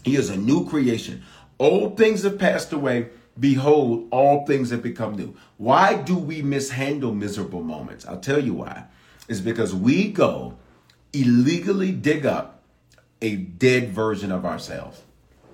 he 0.04 0.16
is 0.16 0.30
a 0.30 0.38
new 0.38 0.68
creation. 0.68 1.24
Old 1.60 1.98
things 1.98 2.24
have 2.24 2.40
passed 2.40 2.74
away. 2.74 3.10
Behold, 3.40 4.08
all 4.12 4.46
things 4.46 4.70
have 4.70 4.84
become 4.84 5.16
new. 5.16 5.36
Why 5.58 5.96
do 5.96 6.18
we 6.18 6.42
mishandle 6.42 7.14
miserable 7.14 7.64
moments? 7.64 8.06
I'll 8.06 8.20
tell 8.20 8.44
you 8.44 8.54
why. 8.54 8.86
It's 9.30 9.40
because 9.40 9.74
we 9.74 10.10
go 10.10 10.58
illegally 11.14 11.92
dig 11.92 12.26
up 12.26 12.64
a 13.22 13.36
dead 13.36 13.92
version 13.92 14.32
of 14.32 14.46
ourselves. 14.46 15.02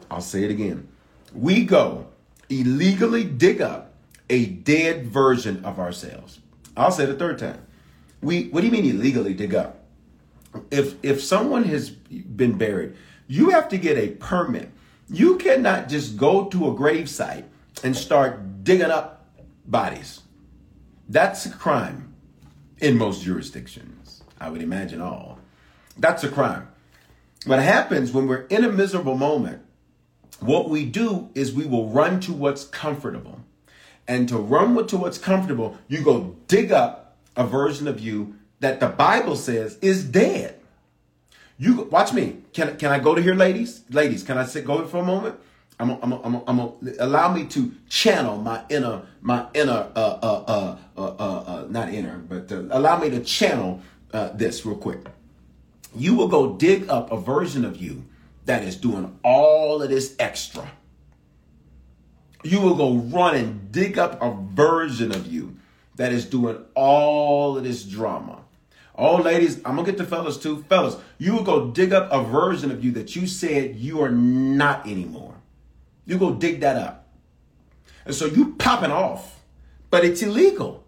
I'll 0.09 0.21
say 0.21 0.43
it 0.43 0.51
again. 0.51 0.87
We 1.33 1.65
go 1.65 2.07
illegally 2.49 3.23
dig 3.23 3.61
up 3.61 3.93
a 4.29 4.45
dead 4.45 5.07
version 5.07 5.63
of 5.65 5.79
ourselves. 5.79 6.39
I'll 6.77 6.91
say 6.91 7.03
it 7.03 7.09
a 7.09 7.15
third 7.15 7.39
time. 7.39 7.65
We 8.21 8.47
what 8.49 8.61
do 8.61 8.67
you 8.67 8.71
mean 8.71 8.85
illegally 8.85 9.33
dig 9.33 9.53
up? 9.53 9.74
If 10.71 10.95
if 11.03 11.23
someone 11.23 11.63
has 11.65 11.89
been 11.89 12.57
buried, 12.57 12.95
you 13.27 13.49
have 13.49 13.69
to 13.69 13.77
get 13.77 13.97
a 13.97 14.09
permit. 14.09 14.71
You 15.09 15.37
cannot 15.37 15.89
just 15.89 16.17
go 16.17 16.45
to 16.45 16.67
a 16.67 16.73
gravesite 16.73 17.45
and 17.83 17.95
start 17.95 18.63
digging 18.63 18.91
up 18.91 19.27
bodies. 19.65 20.21
That's 21.07 21.45
a 21.45 21.51
crime 21.51 22.15
in 22.79 22.97
most 22.97 23.23
jurisdictions. 23.23 24.23
I 24.39 24.49
would 24.49 24.61
imagine 24.61 25.01
all. 25.01 25.39
That's 25.97 26.23
a 26.23 26.29
crime. 26.29 26.67
What 27.45 27.59
happens 27.59 28.11
when 28.11 28.27
we're 28.27 28.47
in 28.47 28.63
a 28.63 28.71
miserable 28.71 29.15
moment, 29.15 29.61
what 30.39 30.69
we 30.69 30.85
do 30.85 31.29
is 31.35 31.53
we 31.53 31.65
will 31.65 31.89
run 31.89 32.19
to 32.21 32.33
what's 32.33 32.65
comfortable. 32.65 33.39
And 34.07 34.27
to 34.29 34.37
run 34.37 34.85
to 34.87 34.97
what's 34.97 35.17
comfortable, 35.17 35.77
you 35.87 36.01
go 36.03 36.35
dig 36.47 36.71
up 36.71 37.17
a 37.35 37.45
version 37.45 37.87
of 37.87 37.99
you 37.99 38.35
that 38.59 38.79
the 38.79 38.87
Bible 38.87 39.35
says 39.35 39.77
is 39.81 40.03
dead. 40.03 40.59
You 41.57 41.83
watch 41.83 42.13
me. 42.13 42.37
Can 42.53 42.77
can 42.77 42.91
I 42.91 42.99
go 42.99 43.15
to 43.15 43.21
here, 43.21 43.35
ladies? 43.35 43.83
Ladies, 43.89 44.23
can 44.23 44.37
I 44.37 44.45
sit 44.45 44.65
go 44.65 44.85
for 44.85 44.97
a 44.97 45.03
moment? 45.03 45.35
I'm 45.77 45.89
a, 45.89 45.99
I'm 46.01 46.11
a, 46.13 46.21
I'm 46.21 46.35
a, 46.35 46.43
I'm 46.47 46.59
a, 46.59 46.71
allow 46.99 47.33
me 47.33 47.45
to 47.47 47.71
channel 47.89 48.37
my 48.37 48.63
inner 48.69 49.01
my 49.21 49.47
inner 49.53 49.91
uh 49.95 50.19
uh 50.21 50.43
uh 50.47 50.77
uh, 50.97 51.01
uh, 51.01 51.43
uh 51.47 51.67
not 51.69 51.93
inner, 51.93 52.17
but 52.17 52.51
uh, 52.51 52.63
allow 52.71 52.97
me 52.99 53.09
to 53.09 53.19
channel 53.21 53.81
uh, 54.13 54.29
this 54.29 54.65
real 54.65 54.77
quick. 54.77 54.99
You 55.95 56.15
will 56.15 56.27
go 56.27 56.55
dig 56.55 56.89
up 56.89 57.11
a 57.11 57.17
version 57.17 57.65
of 57.65 57.77
you 57.77 58.05
that 58.45 58.63
is 58.63 58.75
doing 58.75 59.17
all 59.23 59.81
of 59.81 59.89
this 59.89 60.15
extra. 60.19 60.69
You 62.43 62.61
will 62.61 62.75
go 62.75 62.93
run 62.93 63.35
and 63.35 63.71
dig 63.71 63.97
up 63.97 64.21
a 64.21 64.31
version 64.31 65.11
of 65.11 65.27
you 65.27 65.57
that 65.95 66.11
is 66.11 66.25
doing 66.25 66.63
all 66.75 67.57
of 67.57 67.63
this 67.63 67.83
drama. 67.83 68.44
Oh, 68.97 69.17
ladies, 69.17 69.57
I'm 69.57 69.75
gonna 69.75 69.83
get 69.83 69.97
the 69.97 70.05
fellas 70.05 70.37
too. 70.37 70.63
Fellas, 70.69 70.95
you 71.17 71.33
will 71.33 71.43
go 71.43 71.69
dig 71.69 71.93
up 71.93 72.07
a 72.11 72.23
version 72.23 72.71
of 72.71 72.83
you 72.83 72.91
that 72.93 73.15
you 73.15 73.27
said 73.27 73.75
you 73.75 74.01
are 74.01 74.11
not 74.11 74.87
anymore. 74.87 75.35
You 76.05 76.17
go 76.17 76.33
dig 76.33 76.61
that 76.61 76.77
up. 76.77 77.07
And 78.05 78.15
so 78.15 78.25
you 78.25 78.53
popping 78.55 78.91
off, 78.91 79.43
but 79.89 80.05
it's 80.05 80.21
illegal 80.21 80.85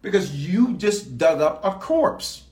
because 0.00 0.34
you 0.34 0.74
just 0.74 1.18
dug 1.18 1.40
up 1.40 1.62
a 1.64 1.72
corpse. 1.72 2.44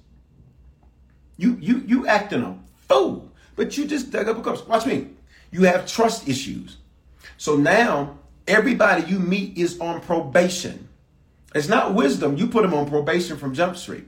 You 1.38 1.56
you 1.60 1.82
you 1.86 2.06
acting 2.06 2.42
a 2.42 2.58
fool, 2.88 3.32
but 3.56 3.78
you 3.78 3.86
just 3.86 4.10
dug 4.10 4.28
up 4.28 4.36
a 4.36 4.42
corpse. 4.42 4.66
Watch 4.66 4.84
me. 4.84 5.08
You 5.50 5.62
have 5.62 5.86
trust 5.86 6.28
issues. 6.28 6.76
So 7.38 7.56
now 7.56 8.18
everybody 8.46 9.10
you 9.10 9.18
meet 9.18 9.56
is 9.56 9.80
on 9.80 10.02
probation. 10.02 10.88
It's 11.54 11.68
not 11.68 11.94
wisdom. 11.94 12.36
You 12.36 12.48
put 12.48 12.62
them 12.62 12.74
on 12.74 12.88
probation 12.88 13.38
from 13.38 13.54
Jump 13.54 13.76
Street. 13.76 14.04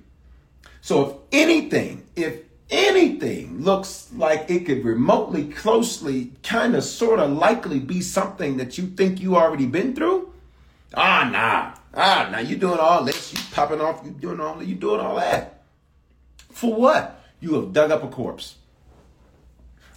So 0.83 1.22
if 1.33 1.41
anything, 1.41 2.05
if 2.16 2.41
anything 2.68 3.62
looks 3.62 4.09
like 4.14 4.51
it 4.51 4.66
could 4.66 4.85
remotely, 4.85 5.45
closely, 5.45 6.33
kind 6.43 6.74
of, 6.74 6.83
sort 6.83 7.20
of 7.20 7.30
likely 7.30 7.78
be 7.78 8.01
something 8.01 8.57
that 8.57 8.76
you 8.76 8.89
think 8.89 9.20
you 9.20 9.37
already 9.37 9.66
been 9.66 9.95
through, 9.95 10.33
ah, 10.95 11.28
nah, 11.33 11.74
ah, 11.95 12.28
now 12.33 12.41
you 12.41 12.57
doing 12.57 12.80
all 12.80 13.05
this, 13.05 13.33
you 13.33 13.39
popping 13.53 13.80
off, 13.80 14.03
you 14.05 14.11
doing 14.11 14.41
all, 14.41 14.61
you 14.61 14.74
doing 14.74 15.01
all 15.01 15.16
that. 15.16 15.62
For 16.51 16.74
what? 16.74 17.22
You 17.39 17.55
have 17.55 17.72
dug 17.72 17.93
up 17.93 18.03
a 18.03 18.09
corpse. 18.09 18.57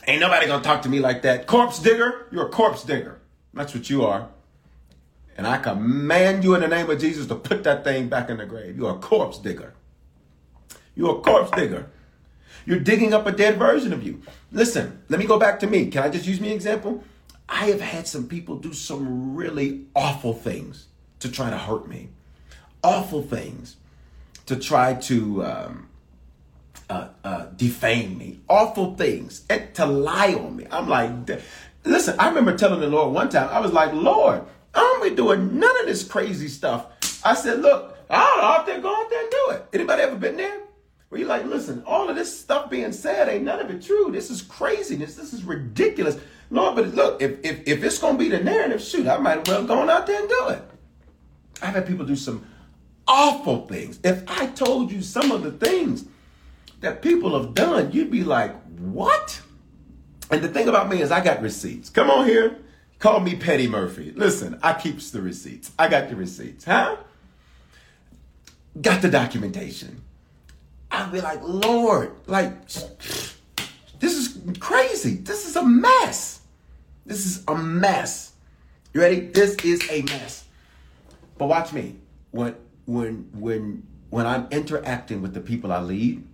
Ain't 0.07 0.21
nobody 0.21 0.45
gonna 0.45 0.63
talk 0.63 0.83
to 0.83 0.89
me 0.89 0.99
like 0.99 1.23
that. 1.23 1.47
Corpse 1.47 1.79
digger, 1.79 2.27
you're 2.31 2.45
a 2.45 2.51
corpse 2.51 2.83
digger. 2.83 3.19
That's 3.55 3.73
what 3.73 3.89
you 3.89 4.05
are. 4.05 4.29
And 5.35 5.47
I 5.47 5.57
command 5.57 6.43
you 6.43 6.53
in 6.53 6.61
the 6.61 6.67
name 6.67 6.89
of 6.91 6.99
Jesus 6.99 7.25
to 7.25 7.35
put 7.35 7.63
that 7.63 7.83
thing 7.83 8.07
back 8.07 8.29
in 8.29 8.37
the 8.37 8.45
grave. 8.45 8.77
You're 8.77 8.91
a 8.91 8.99
corpse 8.99 9.39
digger. 9.39 9.73
You're 10.95 11.17
a 11.17 11.21
corpse 11.21 11.51
digger. 11.51 11.89
You're 12.65 12.79
digging 12.79 13.13
up 13.13 13.27
a 13.27 13.31
dead 13.31 13.57
version 13.57 13.93
of 13.93 14.03
you. 14.03 14.21
Listen, 14.51 15.03
let 15.09 15.19
me 15.19 15.25
go 15.25 15.37
back 15.37 15.59
to 15.59 15.67
me. 15.67 15.87
Can 15.87 16.03
I 16.03 16.09
just 16.09 16.25
use 16.25 16.39
me 16.39 16.51
example? 16.51 17.03
I 17.47 17.65
have 17.65 17.81
had 17.81 18.07
some 18.07 18.27
people 18.27 18.57
do 18.57 18.73
some 18.73 19.35
really 19.35 19.85
awful 19.95 20.33
things 20.33 20.87
to 21.19 21.29
try 21.29 21.49
to 21.49 21.57
hurt 21.57 21.87
me. 21.87 22.09
Awful 22.83 23.21
things 23.21 23.77
to 24.47 24.55
try 24.55 24.93
to 24.93 25.45
um, 25.45 25.89
uh, 26.89 27.09
uh, 27.23 27.45
defame 27.55 28.17
me. 28.17 28.39
Awful 28.49 28.95
things 28.95 29.43
and 29.49 29.73
to 29.75 29.85
lie 29.85 30.33
on 30.33 30.55
me. 30.55 30.65
I'm 30.71 30.89
like, 30.89 31.11
listen, 31.83 32.15
I 32.19 32.29
remember 32.29 32.57
telling 32.57 32.79
the 32.79 32.87
Lord 32.87 33.13
one 33.13 33.29
time, 33.29 33.49
I 33.51 33.59
was 33.59 33.71
like, 33.71 33.93
Lord, 33.93 34.41
I 34.73 34.79
don't 34.79 35.09
be 35.09 35.15
doing 35.15 35.59
none 35.59 35.79
of 35.81 35.85
this 35.85 36.03
crazy 36.03 36.47
stuff. 36.47 36.87
I 37.23 37.35
said, 37.35 37.61
look, 37.61 37.97
I'll 38.09 38.41
out 38.41 38.65
there, 38.65 38.79
go 38.81 38.95
out 38.95 39.09
there 39.09 39.21
and 39.21 39.31
do 39.31 39.47
it. 39.51 39.65
Anybody 39.73 40.01
ever 40.03 40.15
been 40.15 40.37
there? 40.37 40.64
Where 41.15 41.21
you're 41.21 41.29
like, 41.29 41.45
listen, 41.45 41.81
all 41.85 42.09
of 42.09 42.17
this 42.17 42.37
stuff 42.37 42.69
being 42.69 42.91
said 42.91 43.29
ain't 43.29 43.45
none 43.45 43.61
of 43.61 43.69
it 43.69 43.81
true. 43.81 44.11
This 44.11 44.29
is 44.29 44.41
craziness. 44.41 45.15
This 45.15 45.31
is 45.31 45.45
ridiculous. 45.45 46.19
Lord, 46.49 46.75
but 46.75 46.93
look, 46.93 47.21
if, 47.21 47.39
if, 47.41 47.65
if 47.65 47.83
it's 47.85 47.99
going 47.99 48.17
to 48.17 48.19
be 48.19 48.27
the 48.27 48.43
narrative, 48.43 48.81
shoot, 48.81 49.07
I 49.07 49.17
might 49.17 49.37
as 49.37 49.47
well 49.47 49.63
go 49.63 49.89
out 49.89 50.07
there 50.07 50.19
and 50.19 50.27
do 50.27 50.47
it. 50.49 50.61
I've 51.61 51.73
had 51.73 51.87
people 51.87 52.05
do 52.05 52.17
some 52.17 52.45
awful 53.07 53.65
things. 53.65 53.97
If 54.03 54.29
I 54.29 54.47
told 54.47 54.91
you 54.91 55.01
some 55.01 55.31
of 55.31 55.41
the 55.41 55.53
things 55.53 56.03
that 56.81 57.01
people 57.01 57.41
have 57.41 57.53
done, 57.53 57.93
you'd 57.93 58.11
be 58.11 58.25
like, 58.25 58.53
what? 58.77 59.39
And 60.29 60.41
the 60.41 60.49
thing 60.49 60.67
about 60.67 60.89
me 60.89 61.01
is 61.01 61.11
I 61.11 61.23
got 61.23 61.41
receipts. 61.41 61.89
Come 61.89 62.11
on 62.11 62.27
here. 62.27 62.57
Call 62.99 63.21
me 63.21 63.37
Petty 63.37 63.69
Murphy. 63.69 64.11
Listen, 64.11 64.59
I 64.61 64.73
keeps 64.73 65.11
the 65.11 65.21
receipts. 65.21 65.71
I 65.79 65.87
got 65.87 66.09
the 66.09 66.17
receipts, 66.17 66.65
huh? 66.65 66.97
Got 68.81 69.01
the 69.01 69.09
documentation. 69.09 70.01
I'd 70.95 71.11
be 71.11 71.21
like, 71.21 71.41
Lord, 71.43 72.13
like, 72.27 72.67
this 72.67 73.35
is 74.01 74.39
crazy. 74.59 75.15
This 75.17 75.47
is 75.47 75.55
a 75.55 75.63
mess. 75.63 76.41
This 77.05 77.25
is 77.25 77.43
a 77.47 77.55
mess. 77.55 78.33
You 78.93 79.01
ready? 79.01 79.19
This 79.19 79.55
is 79.57 79.87
a 79.89 80.01
mess. 80.03 80.45
But 81.37 81.47
watch 81.47 81.73
me. 81.73 81.97
When 82.31 82.55
when 82.85 83.29
when 83.33 83.85
when 84.09 84.25
I'm 84.25 84.47
interacting 84.51 85.21
with 85.21 85.33
the 85.33 85.41
people 85.41 85.71
I 85.71 85.81
lead, 85.81 86.25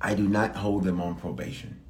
I 0.00 0.14
do 0.14 0.28
not 0.28 0.54
hold 0.56 0.84
them 0.84 1.00
on 1.00 1.16
probation. 1.16 1.80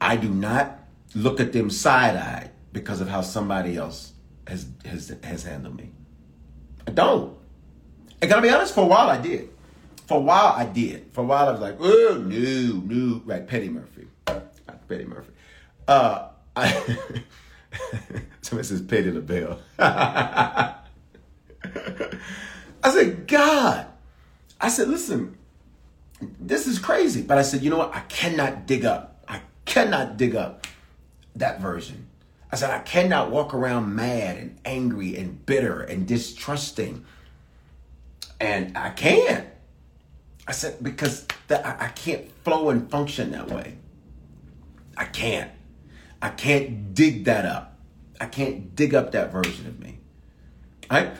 I 0.00 0.16
do 0.16 0.28
not 0.28 0.78
look 1.14 1.40
at 1.40 1.52
them 1.52 1.70
side-eyed 1.70 2.50
because 2.72 3.00
of 3.00 3.08
how 3.08 3.22
somebody 3.22 3.76
else 3.76 4.12
has 4.46 4.66
has 4.84 5.16
has 5.24 5.44
handled 5.44 5.76
me. 5.76 5.92
I 6.86 6.90
don't. 6.90 7.36
And 8.20 8.30
gotta 8.30 8.42
be 8.42 8.50
honest, 8.50 8.74
for 8.74 8.84
a 8.84 8.86
while 8.86 9.08
I 9.08 9.18
did. 9.18 9.48
For 10.10 10.16
a 10.18 10.22
while 10.22 10.54
I 10.56 10.64
did. 10.64 11.12
For 11.12 11.20
a 11.20 11.24
while 11.24 11.50
I 11.50 11.52
was 11.52 11.60
like, 11.60 11.76
oh 11.78 12.20
no, 12.26 12.82
no, 12.84 13.22
right, 13.24 13.46
Petty 13.46 13.68
Murphy. 13.68 14.08
Petty 14.88 15.04
Murphy. 15.04 15.30
Uh 15.86 16.30
I 16.56 16.72
somebody 18.42 18.66
says 18.66 18.82
Petty 18.82 19.12
LaBelle. 19.12 19.60
I 19.78 20.74
said, 22.88 23.28
God. 23.28 23.86
I 24.60 24.68
said, 24.68 24.88
listen, 24.88 25.38
this 26.40 26.66
is 26.66 26.80
crazy. 26.80 27.22
But 27.22 27.38
I 27.38 27.42
said, 27.42 27.62
you 27.62 27.70
know 27.70 27.78
what? 27.78 27.94
I 27.94 28.00
cannot 28.00 28.66
dig 28.66 28.84
up. 28.84 29.22
I 29.28 29.42
cannot 29.64 30.16
dig 30.16 30.34
up 30.34 30.66
that 31.36 31.60
version. 31.60 32.08
I 32.50 32.56
said, 32.56 32.70
I 32.70 32.80
cannot 32.80 33.30
walk 33.30 33.54
around 33.54 33.94
mad 33.94 34.38
and 34.38 34.58
angry 34.64 35.16
and 35.16 35.46
bitter 35.46 35.82
and 35.82 36.04
distrusting. 36.04 37.04
And 38.40 38.76
I 38.76 38.90
can't. 38.90 39.46
I 40.50 40.52
said, 40.52 40.82
because 40.82 41.28
the, 41.46 41.64
I, 41.64 41.84
I 41.84 41.88
can't 41.90 42.28
flow 42.42 42.70
and 42.70 42.90
function 42.90 43.30
that 43.30 43.48
way. 43.48 43.76
I 44.96 45.04
can't. 45.04 45.48
I 46.20 46.30
can't 46.30 46.92
dig 46.92 47.26
that 47.26 47.46
up. 47.46 47.78
I 48.20 48.26
can't 48.26 48.74
dig 48.74 48.92
up 48.92 49.12
that 49.12 49.30
version 49.30 49.68
of 49.68 49.78
me. 49.78 50.00
I 50.90 51.12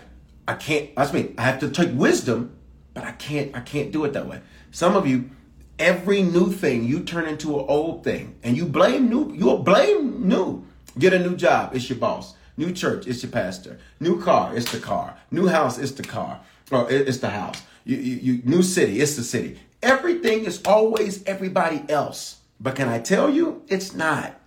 I 0.49 0.55
can't 0.55 0.97
that's 0.97 1.13
me. 1.13 1.33
I 1.39 1.43
have 1.43 1.61
to 1.61 1.71
take 1.71 1.91
wisdom, 1.95 2.57
but 2.93 3.05
I 3.05 3.13
can't 3.13 3.57
I 3.57 3.61
can't 3.61 3.93
do 3.93 4.05
it 4.05 4.15
that 4.15 4.27
way. 4.27 4.41
Some 4.73 4.97
of 4.97 5.07
you, 5.07 5.31
every 5.79 6.23
new 6.25 6.51
thing 6.51 6.83
you 6.83 6.99
turn 6.99 7.29
into 7.29 7.57
an 7.57 7.67
old 7.69 8.03
thing 8.03 8.35
and 8.43 8.57
you 8.57 8.67
blame 8.67 9.09
new 9.09 9.33
you'll 9.33 9.63
blame 9.63 10.27
new. 10.27 10.67
Get 10.99 11.13
a 11.13 11.21
new 11.21 11.37
job, 11.37 11.77
it's 11.77 11.89
your 11.89 12.01
boss. 12.01 12.35
New 12.57 12.73
church, 12.73 13.07
it's 13.07 13.23
your 13.23 13.31
pastor. 13.31 13.79
New 14.01 14.21
car, 14.21 14.57
it's 14.57 14.73
the 14.73 14.81
car. 14.81 15.17
New 15.31 15.47
house, 15.47 15.79
it's 15.79 15.93
the 15.93 16.03
car. 16.03 16.41
Or 16.73 16.91
it's 16.91 17.19
the 17.19 17.31
house. 17.31 17.63
You, 17.91 17.97
you, 17.97 18.17
you, 18.17 18.43
new 18.45 18.63
city, 18.63 19.01
it's 19.01 19.17
the 19.17 19.25
city. 19.25 19.59
Everything 19.83 20.45
is 20.45 20.63
always 20.65 21.25
everybody 21.25 21.83
else. 21.89 22.39
But 22.61 22.77
can 22.77 22.89
I 22.89 23.01
tell 23.01 23.29
you, 23.29 23.65
it's 23.67 23.95
not. 23.95 24.39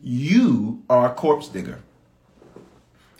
You 0.00 0.84
are 0.88 1.10
a 1.10 1.12
corpse 1.12 1.48
digger. 1.48 1.80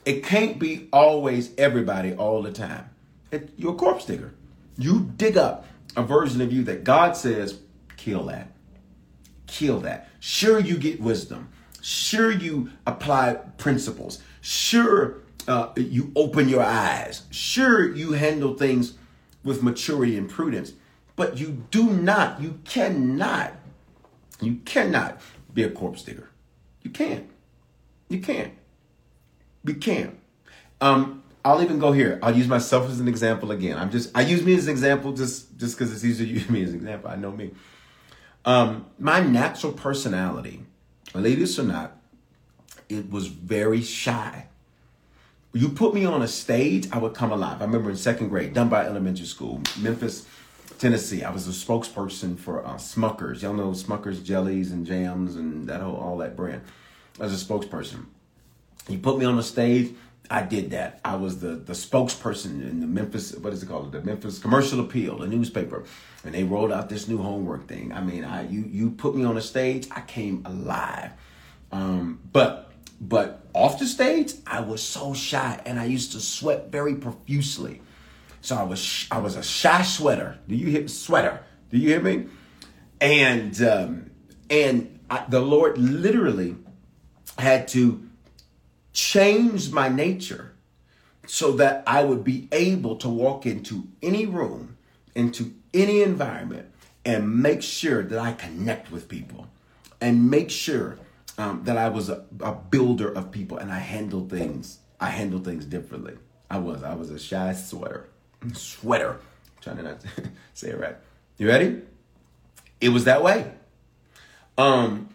It 0.04 0.22
can't 0.22 0.61
be 0.61 0.86
always 0.92 1.50
everybody 1.59 2.14
all 2.14 2.40
the 2.40 2.52
time. 2.52 2.90
It, 3.32 3.50
you're 3.56 3.72
a 3.72 3.76
corpse 3.76 4.04
digger. 4.04 4.32
You 4.76 5.11
dig 5.16 5.36
up 5.36 5.66
a 5.96 6.04
version 6.04 6.40
of 6.40 6.52
you 6.52 6.62
that 6.62 6.84
God 6.84 7.16
says, 7.16 7.59
kill 7.96 8.26
that. 8.26 8.52
Kill 9.48 9.80
that. 9.80 10.09
Sure, 10.20 10.61
you 10.61 10.78
get 10.78 11.00
wisdom. 11.00 11.48
Sure, 11.82 12.30
you 12.30 12.70
apply 12.86 13.34
principles. 13.56 14.22
Sure, 14.40 15.22
uh, 15.48 15.70
you 15.74 16.12
open 16.14 16.48
your 16.48 16.62
eyes. 16.62 17.22
Sure, 17.32 17.92
you 17.92 18.12
handle 18.12 18.54
things 18.54 18.94
with 19.45 19.62
maturity 19.62 20.16
and 20.16 20.28
prudence. 20.28 20.72
But 21.16 21.39
you 21.39 21.64
do 21.70 21.91
not, 21.91 22.41
you 22.41 22.61
cannot, 22.64 23.55
you 24.41 24.57
cannot 24.64 25.20
be 25.53 25.64
a 25.64 25.70
corpse 25.70 26.03
digger. 26.03 26.28
You 26.82 26.91
can't. 26.91 27.28
You 28.09 28.20
can't. 28.20 28.53
You 29.64 29.74
can't. 29.74 30.18
Um, 30.80 31.22
I'll 31.45 31.62
even 31.62 31.78
go 31.78 31.93
here. 31.93 32.18
I'll 32.22 32.36
use 32.36 32.49
myself 32.49 32.89
as 32.89 33.01
an 33.01 33.09
example 33.09 33.51
again. 33.51 33.76
I'm 33.78 33.91
just 33.91 34.16
I 34.16 34.22
use 34.22 34.43
me 34.43 34.55
as 34.55 34.66
an 34.66 34.70
example 34.70 35.12
just 35.12 35.57
just 35.57 35.76
because 35.76 35.93
it's 35.93 36.05
easier 36.05 36.26
to 36.26 36.32
use 36.32 36.49
me 36.49 36.62
as 36.62 36.70
an 36.70 36.76
example. 36.76 37.11
I 37.11 37.16
know 37.16 37.32
me. 37.32 37.53
Um, 38.45 38.86
my 38.99 39.20
natural 39.20 39.72
personality, 39.72 40.62
ladies 41.14 41.59
or 41.59 41.64
not, 41.64 42.01
it 42.89 43.11
was 43.11 43.26
very 43.26 43.82
shy. 43.82 44.47
You 45.59 45.68
put 45.68 45.92
me 45.92 46.04
on 46.04 46.22
a 46.22 46.28
stage, 46.28 46.86
I 46.92 46.98
would 46.98 47.14
come 47.14 47.32
alive. 47.32 47.61
I 47.61 47.64
remember 47.64 47.90
in 47.90 47.96
second 47.96 48.28
grade, 48.28 48.54
Dunbar 48.54 48.84
Elementary 48.84 49.26
School, 49.26 49.61
Memphis, 49.80 50.24
Tennessee. 50.78 51.24
I 51.24 51.32
was 51.32 51.48
a 51.48 51.50
spokesperson 51.50 52.38
for 52.38 52.64
uh, 52.64 52.74
Smuckers. 52.74 53.42
Y'all 53.42 53.54
know 53.54 53.70
Smuckers 53.70 54.22
jellies 54.22 54.70
and 54.70 54.86
jams 54.86 55.34
and 55.34 55.68
that 55.68 55.80
whole 55.80 55.96
all 55.96 56.16
that 56.18 56.36
brand. 56.36 56.62
I 57.18 57.24
was 57.24 57.42
a 57.42 57.44
spokesperson. 57.44 58.04
You 58.88 58.98
put 58.98 59.18
me 59.18 59.24
on 59.24 59.36
the 59.36 59.42
stage, 59.42 59.96
I 60.30 60.42
did 60.42 60.70
that. 60.70 61.00
I 61.04 61.16
was 61.16 61.40
the 61.40 61.56
the 61.56 61.72
spokesperson 61.72 62.62
in 62.62 62.78
the 62.78 62.86
Memphis. 62.86 63.34
What 63.34 63.52
is 63.52 63.61
it 63.61 63.66
called? 63.66 63.90
The 63.90 64.00
Memphis 64.00 64.38
Commercial 64.38 64.78
Appeal, 64.78 65.18
the 65.18 65.26
newspaper, 65.26 65.82
and 66.22 66.32
they 66.34 66.44
rolled 66.44 66.70
out 66.70 66.88
this 66.88 67.09
new 67.09 67.18
homework 67.18 67.66
thing. 67.66 67.92
I 67.92 68.00
mean, 68.00 68.22
I 68.22 68.46
you 68.46 68.61
you 68.61 68.92
put 68.92 69.16
me 69.16 69.24
on 69.24 69.34
the 69.34 69.42
stage, 69.42 69.88
I 69.90 70.02
came 70.02 70.42
alive. 70.46 71.11
Um, 71.72 72.20
but 72.32 72.68
but 73.01 73.46
off 73.55 73.78
the 73.78 73.86
stage, 73.86 74.34
I 74.46 74.61
was 74.61 74.82
so 74.82 75.14
shy, 75.14 75.61
and 75.64 75.78
I 75.78 75.84
used 75.84 76.12
to 76.12 76.20
sweat 76.20 76.70
very 76.70 76.96
profusely. 76.96 77.80
So 78.40 78.57
I 78.57 78.62
was 78.62 79.07
I 79.11 79.18
was 79.18 79.36
a 79.36 79.42
shy 79.42 79.82
sweater. 79.82 80.38
Do 80.49 80.55
you 80.55 80.66
hear 80.66 80.88
sweater? 80.88 81.44
Do 81.70 81.78
you 81.78 81.88
hear 81.88 82.01
me? 82.01 82.26
And 83.01 83.61
um, 83.62 84.11
and 84.51 84.99
I, 85.11 85.24
the 85.28 85.40
Lord 85.40 85.78
literally 85.78 86.57
had 87.38 87.68
to 87.68 88.09
change 88.92 89.70
my 89.70 89.88
nature 89.88 90.55
so 91.26 91.53
that 91.53 91.84
I 91.86 92.03
would 92.03 92.24
be 92.24 92.49
able 92.51 92.96
to 92.96 93.09
walk 93.09 93.46
into 93.46 93.86
any 94.03 94.26
room, 94.26 94.76
into 95.14 95.53
any 95.74 96.03
environment, 96.03 96.68
and 97.05 97.42
make 97.42 97.62
sure 97.62 98.03
that 98.03 98.18
I 98.18 98.32
connect 98.32 98.90
with 98.90 99.09
people 99.09 99.46
and 100.01 100.30
make 100.30 100.51
sure 100.51 100.99
um, 101.39 101.62
that 101.64 101.78
I 101.78 101.89
was 101.89 102.11
a, 102.11 102.24
a 102.41 102.53
builder 102.53 103.09
of 103.09 103.30
people 103.30 103.57
and 103.59 103.72
I 103.72 103.78
handle 103.78 104.28
things. 104.28 104.80
I 105.01 105.11
handle 105.11 105.39
things 105.39 105.64
differently. 105.64 106.18
I 106.51 106.59
was. 106.59 106.82
I 106.82 106.95
was 106.95 107.11
a 107.11 107.18
shy 107.18 107.53
sweater. 107.53 108.09
Sweater. 108.53 109.12
I'm 109.12 109.62
trying 109.62 109.76
to 109.76 109.82
not 109.84 110.05
say 110.55 110.70
it 110.70 110.78
right. 110.78 110.97
You 111.39 111.49
ready? 111.49 111.82
It 112.80 112.89
was 112.89 113.05
that 113.05 113.22
way. 113.22 113.53
Um, 114.57 115.09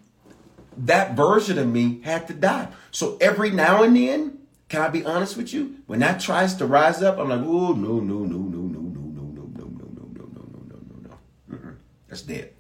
that 0.78 1.16
version 1.16 1.60
of 1.60 1.68
me 1.68 2.02
had 2.02 2.28
to 2.28 2.34
die. 2.34 2.70
So 2.92 3.18
every 3.20 3.52
now 3.52 3.84
and 3.84 3.96
then, 3.96 4.40
can 4.70 4.82
I 4.82 4.88
be 4.88 5.04
honest 5.06 5.36
with 5.36 5.54
you? 5.54 5.76
When 5.86 6.00
that 6.00 6.22
tries 6.22 6.56
to 6.56 6.66
rise 6.66 7.04
up, 7.04 7.18
I'm 7.18 7.30
like, 7.30 7.42
oh 7.42 7.74
no, 7.74 8.00
no, 8.00 8.20
no, 8.20 8.38
no, 8.38 8.60
no, 8.60 8.70
no, 8.70 8.80
no, 8.80 9.22
no, 9.22 9.44
no, 9.44 9.56
no, 9.56 9.66
no, 9.66 9.86
no, 9.86 10.06
no, 10.06 10.26
no, 10.26 10.70
no, 10.70 11.18
no, 11.50 11.58
no. 11.58 11.74
That's 12.08 12.22
dead. 12.22 12.54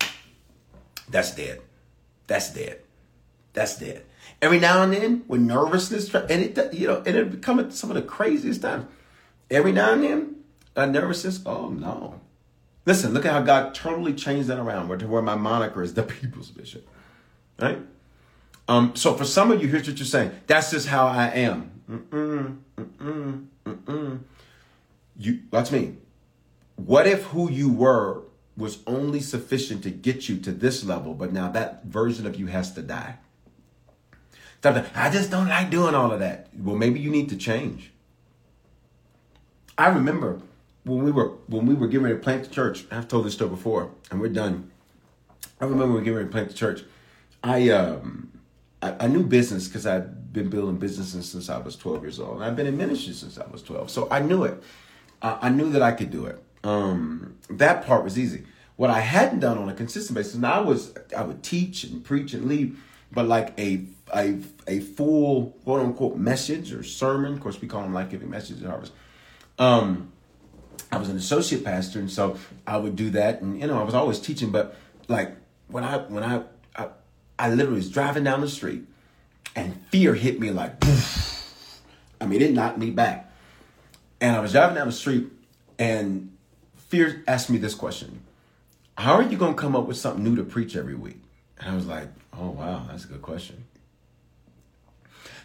That's 1.09 1.33
dead. 1.35 1.61
That's 2.27 2.53
dead. 2.53 2.82
That's 3.53 3.77
dead. 3.77 4.03
Every 4.41 4.59
now 4.59 4.83
and 4.83 4.93
then, 4.93 5.23
when 5.27 5.47
nervousness, 5.47 6.13
and 6.13 6.31
it, 6.31 6.73
you 6.73 6.87
know, 6.87 7.03
and 7.05 7.15
it 7.15 7.31
become 7.31 7.71
some 7.71 7.89
of 7.89 7.95
the 7.95 8.01
craziest 8.01 8.61
times. 8.61 8.85
Every 9.49 9.71
now 9.71 9.93
and 9.93 10.03
then, 10.03 10.35
a 10.75 10.87
nervousness. 10.87 11.41
Oh 11.45 11.69
no! 11.69 12.19
Listen, 12.85 13.13
look 13.13 13.25
at 13.25 13.31
how 13.31 13.41
God 13.41 13.73
totally 13.73 14.13
changed 14.13 14.49
that 14.49 14.59
around, 14.59 14.89
where 14.89 14.97
to 14.97 15.07
where 15.07 15.21
my 15.21 15.35
moniker 15.35 15.81
is 15.81 15.93
the 15.93 16.03
People's 16.03 16.49
Bishop, 16.49 16.87
right? 17.59 17.79
Um, 18.67 18.95
so 18.95 19.13
for 19.13 19.25
some 19.25 19.51
of 19.51 19.61
you, 19.61 19.67
here's 19.67 19.87
what 19.87 19.97
you're 19.97 20.05
saying. 20.05 20.31
That's 20.47 20.71
just 20.71 20.87
how 20.87 21.07
I 21.07 21.27
am. 21.27 21.81
Mm-mm, 21.89 22.57
mm-mm, 22.77 23.45
mm-mm. 23.65 24.19
You, 25.17 25.39
that's 25.51 25.71
me. 25.71 25.97
What 26.75 27.05
if 27.05 27.23
who 27.25 27.51
you 27.51 27.71
were 27.71 28.23
was 28.57 28.79
only 28.87 29.19
sufficient 29.19 29.83
to 29.83 29.89
get 29.89 30.27
you 30.29 30.37
to 30.39 30.51
this 30.51 30.83
level, 30.83 31.13
but 31.13 31.31
now 31.31 31.49
that 31.49 31.85
version 31.85 32.25
of 32.25 32.35
you 32.37 32.47
has 32.47 32.73
to 32.73 32.81
die? 32.81 33.17
I 34.65 35.09
just 35.11 35.29
don't 35.29 35.49
like 35.49 35.69
doing 35.69 35.95
all 35.95 36.11
of 36.11 36.19
that. 36.19 36.49
Well, 36.57 36.75
maybe 36.75 36.99
you 36.99 37.09
need 37.09 37.29
to 37.29 37.37
change. 37.37 37.91
I 39.77 39.87
remember 39.87 40.41
when 40.83 41.03
we 41.03 41.11
were 41.11 41.29
when 41.47 41.65
we 41.65 41.73
were 41.73 41.87
getting 41.87 42.03
ready 42.03 42.15
to 42.15 42.21
plant 42.21 42.43
the 42.43 42.49
church. 42.49 42.85
I've 42.91 43.07
told 43.07 43.25
this 43.25 43.33
story 43.33 43.49
before, 43.49 43.91
and 44.11 44.21
we're 44.21 44.29
done. 44.29 44.71
I 45.59 45.65
remember 45.65 45.87
we 45.87 45.93
were 45.93 46.01
getting 46.01 46.15
ready 46.15 46.27
to 46.27 46.31
plant 46.31 46.49
the 46.49 46.55
church. 46.55 46.83
I 47.43 47.69
um 47.69 48.31
I, 48.81 49.05
I 49.05 49.07
knew 49.07 49.23
business 49.23 49.67
because 49.67 49.87
I'd 49.87 50.33
been 50.33 50.49
building 50.49 50.77
businesses 50.77 51.29
since 51.29 51.49
I 51.49 51.57
was 51.57 51.75
12 51.75 52.01
years 52.01 52.19
old. 52.19 52.35
And 52.35 52.43
I've 52.43 52.55
been 52.55 52.67
in 52.67 52.77
ministry 52.77 53.13
since 53.13 53.37
I 53.37 53.45
was 53.47 53.63
12. 53.63 53.89
So 53.89 54.07
I 54.11 54.19
knew 54.19 54.43
it. 54.43 54.61
Uh, 55.21 55.37
I 55.41 55.49
knew 55.49 55.71
that 55.71 55.81
I 55.81 55.91
could 55.93 56.11
do 56.11 56.25
it. 56.25 56.43
Um, 56.63 57.37
that 57.49 57.85
part 57.85 58.03
was 58.03 58.19
easy. 58.19 58.45
What 58.75 58.89
I 58.89 58.99
hadn't 58.99 59.39
done 59.39 59.57
on 59.57 59.69
a 59.69 59.73
consistent 59.73 60.15
basis, 60.15 60.33
and 60.33 60.45
I 60.45 60.59
was, 60.59 60.93
I 61.15 61.23
would 61.23 61.43
teach 61.43 61.83
and 61.83 62.03
preach 62.03 62.33
and 62.33 62.47
lead, 62.47 62.75
but 63.11 63.27
like 63.27 63.53
a 63.59 63.85
a, 64.15 64.39
a 64.67 64.79
full 64.79 65.57
quote 65.63 65.81
unquote 65.81 66.17
message 66.17 66.73
or 66.73 66.83
sermon. 66.83 67.33
Of 67.33 67.39
course, 67.39 67.59
we 67.61 67.67
call 67.67 67.81
them 67.81 67.93
life 67.93 68.09
giving 68.09 68.29
messages 68.29 68.63
at 68.63 68.69
Harvest. 68.69 68.93
Um, 69.59 70.11
I 70.91 70.97
was 70.97 71.09
an 71.09 71.17
associate 71.17 71.63
pastor, 71.63 71.99
and 71.99 72.11
so 72.11 72.37
I 72.67 72.77
would 72.77 72.95
do 72.95 73.09
that, 73.11 73.41
and 73.41 73.59
you 73.59 73.67
know, 73.67 73.79
I 73.79 73.83
was 73.83 73.93
always 73.93 74.19
teaching. 74.19 74.51
But 74.51 74.75
like 75.07 75.35
when 75.67 75.83
I 75.83 75.97
when 75.97 76.23
I 76.23 76.43
I, 76.75 76.89
I 77.37 77.49
literally 77.49 77.77
was 77.77 77.89
driving 77.89 78.23
down 78.23 78.41
the 78.41 78.49
street, 78.49 78.83
and 79.55 79.75
fear 79.87 80.13
hit 80.13 80.39
me 80.39 80.51
like, 80.51 80.83
I 82.21 82.25
mean, 82.25 82.41
it 82.41 82.53
knocked 82.53 82.77
me 82.77 82.91
back. 82.91 83.31
And 84.21 84.35
I 84.35 84.39
was 84.39 84.51
driving 84.51 84.75
down 84.75 84.87
the 84.87 84.93
street, 84.93 85.27
and 85.77 86.35
fear 86.77 87.23
asked 87.27 87.49
me 87.49 87.57
this 87.57 87.75
question: 87.75 88.21
How 88.97 89.13
are 89.15 89.23
you 89.23 89.37
going 89.37 89.55
to 89.55 89.59
come 89.61 89.75
up 89.75 89.87
with 89.87 89.97
something 89.97 90.23
new 90.23 90.35
to 90.35 90.43
preach 90.43 90.75
every 90.75 90.95
week? 90.95 91.21
And 91.59 91.71
I 91.71 91.75
was 91.75 91.85
like, 91.85 92.09
Oh 92.37 92.49
wow, 92.49 92.85
that's 92.89 93.05
a 93.05 93.07
good 93.07 93.21
question. 93.21 93.65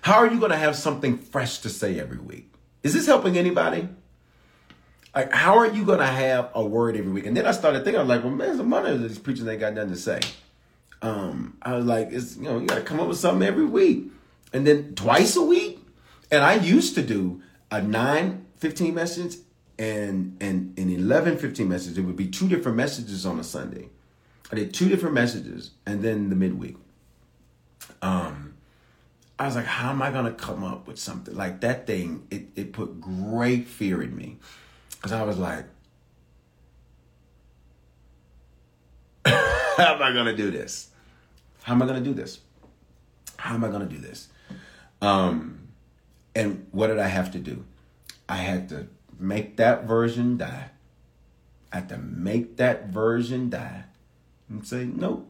How 0.02 0.14
are 0.14 0.30
you 0.30 0.38
going 0.38 0.52
to 0.52 0.56
have 0.56 0.76
something 0.76 1.18
fresh 1.18 1.58
to 1.58 1.68
say 1.68 1.98
every 1.98 2.18
week? 2.18 2.52
Is 2.82 2.94
this 2.94 3.06
helping 3.06 3.36
anybody? 3.36 3.88
Like, 5.14 5.32
how 5.32 5.58
are 5.58 5.68
you 5.68 5.84
going 5.84 5.98
to 5.98 6.06
have 6.06 6.50
a 6.54 6.64
word 6.64 6.96
every 6.96 7.10
week? 7.10 7.26
And 7.26 7.36
then 7.36 7.46
I 7.46 7.52
started 7.52 7.84
thinking, 7.84 7.98
I 7.98 8.02
was 8.02 8.08
like, 8.08 8.22
well, 8.22 8.32
man, 8.32 8.56
some 8.56 8.72
of 8.72 9.02
these 9.02 9.18
preachers 9.18 9.46
ain't 9.46 9.60
got 9.60 9.74
nothing 9.74 9.90
to 9.90 9.96
say. 9.96 10.20
Um, 11.02 11.56
I 11.62 11.76
was 11.76 11.84
like, 11.84 12.08
it's 12.12 12.36
you 12.36 12.44
know, 12.44 12.58
you 12.58 12.66
got 12.66 12.76
to 12.76 12.82
come 12.82 13.00
up 13.00 13.08
with 13.08 13.18
something 13.18 13.46
every 13.46 13.64
week, 13.64 14.06
and 14.52 14.66
then 14.66 14.94
twice 14.94 15.36
a 15.36 15.42
week. 15.42 15.80
And 16.30 16.44
I 16.44 16.54
used 16.54 16.94
to 16.96 17.02
do 17.02 17.42
a 17.70 17.80
9, 17.80 18.46
15 18.56 18.94
message 18.94 19.36
and 19.78 20.36
and 20.40 20.76
an 20.78 20.90
11, 20.90 21.38
15 21.38 21.68
message. 21.68 21.98
It 21.98 22.02
would 22.02 22.16
be 22.16 22.28
two 22.28 22.48
different 22.48 22.76
messages 22.76 23.24
on 23.24 23.38
a 23.38 23.44
Sunday. 23.44 23.88
I 24.50 24.56
did 24.56 24.74
two 24.74 24.88
different 24.88 25.14
messages, 25.14 25.70
and 25.86 26.02
then 26.02 26.30
the 26.30 26.36
midweek. 26.36 26.76
Um, 28.02 28.47
I 29.38 29.46
was 29.46 29.54
like, 29.54 29.66
how 29.66 29.90
am 29.90 30.02
I 30.02 30.10
gonna 30.10 30.32
come 30.32 30.64
up 30.64 30.88
with 30.88 30.98
something 30.98 31.34
like 31.34 31.60
that? 31.60 31.86
Thing 31.86 32.26
it 32.30 32.48
it 32.56 32.72
put 32.72 33.00
great 33.00 33.68
fear 33.68 34.02
in 34.02 34.16
me, 34.16 34.38
because 34.90 35.12
I 35.12 35.22
was 35.22 35.38
like, 35.38 35.66
how 39.26 39.94
am 39.94 40.02
I 40.02 40.12
gonna 40.12 40.36
do 40.36 40.50
this? 40.50 40.90
How 41.62 41.74
am 41.74 41.82
I 41.82 41.86
gonna 41.86 42.00
do 42.00 42.14
this? 42.14 42.40
How 43.36 43.54
am 43.54 43.62
I 43.62 43.68
gonna 43.68 43.86
do 43.86 43.98
this? 43.98 44.28
Um, 45.00 45.68
and 46.34 46.66
what 46.72 46.88
did 46.88 46.98
I 46.98 47.06
have 47.06 47.30
to 47.32 47.38
do? 47.38 47.64
I 48.28 48.36
had 48.36 48.68
to 48.70 48.88
make 49.18 49.56
that 49.56 49.84
version 49.84 50.36
die. 50.36 50.70
I 51.72 51.76
had 51.76 51.88
to 51.90 51.98
make 51.98 52.56
that 52.56 52.88
version 52.88 53.50
die 53.50 53.84
and 54.48 54.66
say, 54.66 54.84
nope, 54.84 55.28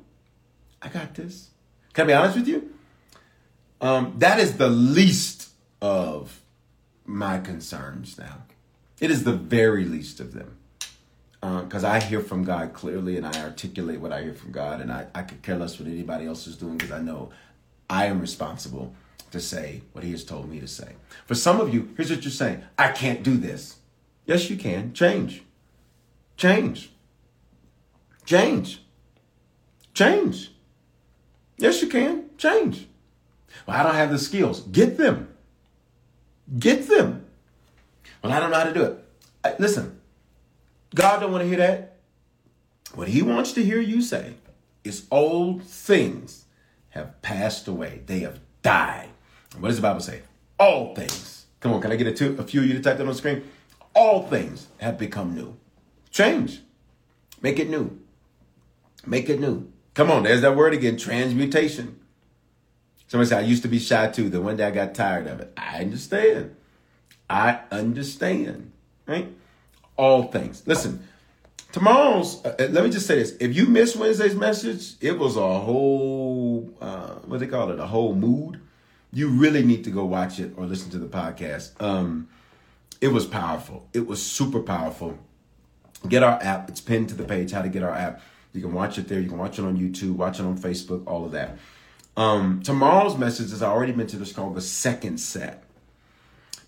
I 0.81 0.89
got 0.89 1.15
this. 1.15 1.51
Can 1.93 2.05
I 2.05 2.07
be 2.07 2.13
honest 2.15 2.37
with 2.37 2.49
you? 2.49 2.73
Um, 3.81 4.15
that 4.19 4.41
is 4.41 4.57
the 4.57 4.69
least 4.69 5.51
of 5.81 6.41
my 7.05 7.39
concerns 7.39 8.19
now. 8.19 8.43
It 9.01 9.11
is 9.11 9.25
the 9.25 9.33
very 9.33 9.85
least 9.85 10.21
of 10.21 10.33
them. 10.33 10.57
Because 11.41 11.85
uh, 11.85 11.91
I 11.91 12.01
hear 12.01 12.21
from 12.21 12.43
God 12.43 12.73
clearly 12.73 13.17
and 13.17 13.25
I 13.25 13.43
articulate 13.43 14.01
what 14.01 14.13
I 14.13 14.23
hear 14.23 14.35
from 14.35 14.51
God, 14.51 14.81
and 14.81 14.91
I, 14.91 15.07
I 15.15 15.23
could 15.23 15.41
care 15.43 15.57
less 15.57 15.79
what 15.79 15.89
anybody 15.89 16.27
else 16.27 16.49
is 16.49 16.57
doing 16.57 16.77
because 16.77 16.91
I 16.91 17.01
know 17.01 17.31
I 17.89 18.07
am 18.07 18.21
responsible 18.21 18.93
to 19.31 19.39
say 19.39 19.83
what 19.93 20.03
He 20.03 20.11
has 20.11 20.25
told 20.25 20.51
me 20.51 20.59
to 20.59 20.67
say. 20.67 20.97
For 21.27 21.37
some 21.37 21.61
of 21.61 21.73
you, 21.73 21.91
here's 21.97 22.11
what 22.11 22.25
you're 22.25 22.33
saying 22.33 22.65
I 22.77 22.89
can't 22.89 23.23
do 23.23 23.37
this. 23.37 23.77
Yes, 24.27 24.51
you 24.51 24.57
can. 24.57 24.93
Change. 24.95 25.43
Change. 26.37 26.91
Change. 28.25 28.83
Change. 29.95 30.51
Yes, 31.57 31.81
you 31.83 31.89
can. 31.89 32.31
Change. 32.37 32.88
Well, 33.67 33.77
I 33.77 33.83
don't 33.83 33.95
have 33.95 34.11
the 34.11 34.19
skills. 34.19 34.61
Get 34.61 34.97
them. 34.97 35.29
Get 36.59 36.89
them. 36.89 37.27
Well, 38.23 38.33
I 38.33 38.41
don't 38.41 38.51
know 38.51 38.59
how 38.59 38.65
to 38.65 38.75
do 38.75 38.85
it. 38.85 39.61
Listen, 39.61 40.01
God 40.95 41.21
don't 41.21 41.33
want 41.33 41.43
to 41.43 41.49
hear 41.49 41.59
that. 41.59 41.97
What 42.95 43.09
he 43.09 43.23
wants 43.23 43.53
to 43.53 43.65
hear 43.65 43.81
you 43.81 44.03
say 44.03 44.35
is 44.85 45.07
old 45.11 45.63
things 45.63 46.47
have 46.91 47.21
passed 47.23 47.69
away. 47.69 48.03
They 48.07 48.21
have 48.21 48.41
died. 48.63 49.11
What 49.59 49.69
does 49.69 49.77
the 49.77 49.83
Bible 49.83 50.01
say? 50.01 50.23
All 50.59 50.95
things. 50.95 51.47
Come 51.61 51.73
on, 51.73 51.81
can 51.81 51.93
I 51.93 51.97
get 51.97 52.07
a, 52.07 52.13
two, 52.13 52.37
a 52.39 52.43
few 52.45 52.61
of 52.61 52.67
you 52.67 52.75
to 52.75 52.81
type 52.81 52.97
that 52.97 53.03
on 53.03 53.09
the 53.09 53.15
screen? 53.15 53.45
All 53.95 54.23
things 54.27 54.69
have 54.79 54.99
become 54.99 55.35
new. 55.35 55.57
Change. 56.11 56.61
Make 57.43 57.59
it 57.59 57.69
new. 57.69 57.99
Make 59.07 59.29
it 59.29 59.41
new. 59.41 59.71
Come 59.95 60.11
on, 60.11 60.23
there's 60.23 60.43
that 60.43 60.57
word 60.57 60.75
again, 60.75 60.97
transmutation. 60.97 61.99
Somebody 63.09 63.31
said, 63.31 63.39
I 63.39 63.47
used 63.47 63.63
to 63.63 63.69
be 63.69 63.79
shy 63.79 64.09
too. 64.09 64.29
Then 64.29 64.45
one 64.45 64.57
day 64.57 64.65
I 64.65 64.71
got 64.71 64.95
tired 64.95 65.27
of 65.27 65.41
it. 65.41 65.53
I 65.57 65.81
understand. 65.81 66.55
I 67.29 67.61
understand. 67.71 68.73
Right? 69.07 69.35
All 69.97 70.25
things. 70.25 70.63
Listen, 70.67 71.03
tomorrow's, 71.73 72.45
uh, 72.45 72.55
uh 72.59 72.67
let 72.71 72.85
me 72.85 72.91
just 72.91 73.07
say 73.07 73.17
this. 73.17 73.35
If 73.41 73.57
you 73.57 73.67
missed 73.67 73.97
Wednesday's 73.97 74.35
message, 74.35 74.95
it 75.01 75.19
was 75.19 75.37
a 75.37 75.41
whole, 75.41 76.71
uh, 76.81 77.15
what 77.25 77.41
they 77.41 77.47
call 77.47 77.71
it, 77.71 77.79
a 77.81 77.87
whole 77.87 78.15
mood. 78.15 78.61
You 79.11 79.31
really 79.31 79.65
need 79.65 79.85
to 79.85 79.91
go 79.91 80.05
watch 80.05 80.39
it 80.39 80.53
or 80.57 80.67
listen 80.67 80.91
to 80.91 80.99
the 80.99 81.07
podcast. 81.07 81.81
Um, 81.83 82.29
it 83.01 83.09
was 83.09 83.25
powerful. 83.25 83.89
It 83.95 84.07
was 84.07 84.23
super 84.23 84.61
powerful. 84.61 85.19
Get 86.07 86.23
our 86.23 86.41
app. 86.43 86.69
It's 86.69 86.83
pinned 86.83 87.09
to 87.09 87.15
the 87.15 87.25
page, 87.25 87.53
how 87.53 87.63
to 87.63 87.71
get 87.71 87.83
our 87.83 87.95
app. 87.95 88.21
You 88.53 88.61
can 88.61 88.75
watch 88.75 88.99
it 88.99 89.09
there. 89.09 89.19
You 89.19 89.29
can 89.29 89.39
watch 89.39 89.59
it 89.59 89.65
on 89.65 89.79
YouTube, 89.79 90.17
watch 90.17 90.41
it 90.41 90.45
on 90.45 90.59
Facebook, 90.59 91.05
all 91.07 91.25
of 91.25 91.33
that. 91.33 91.59
Um, 92.19 92.63
tomorrow's 92.65 93.17
message, 93.17 93.53
as 93.53 93.63
I 93.63 93.69
already 93.69 93.93
mentioned, 93.93 94.23
is 94.23 94.33
called 94.33 94.57
the 94.57 94.61
second 94.61 95.19
set. 95.19 95.63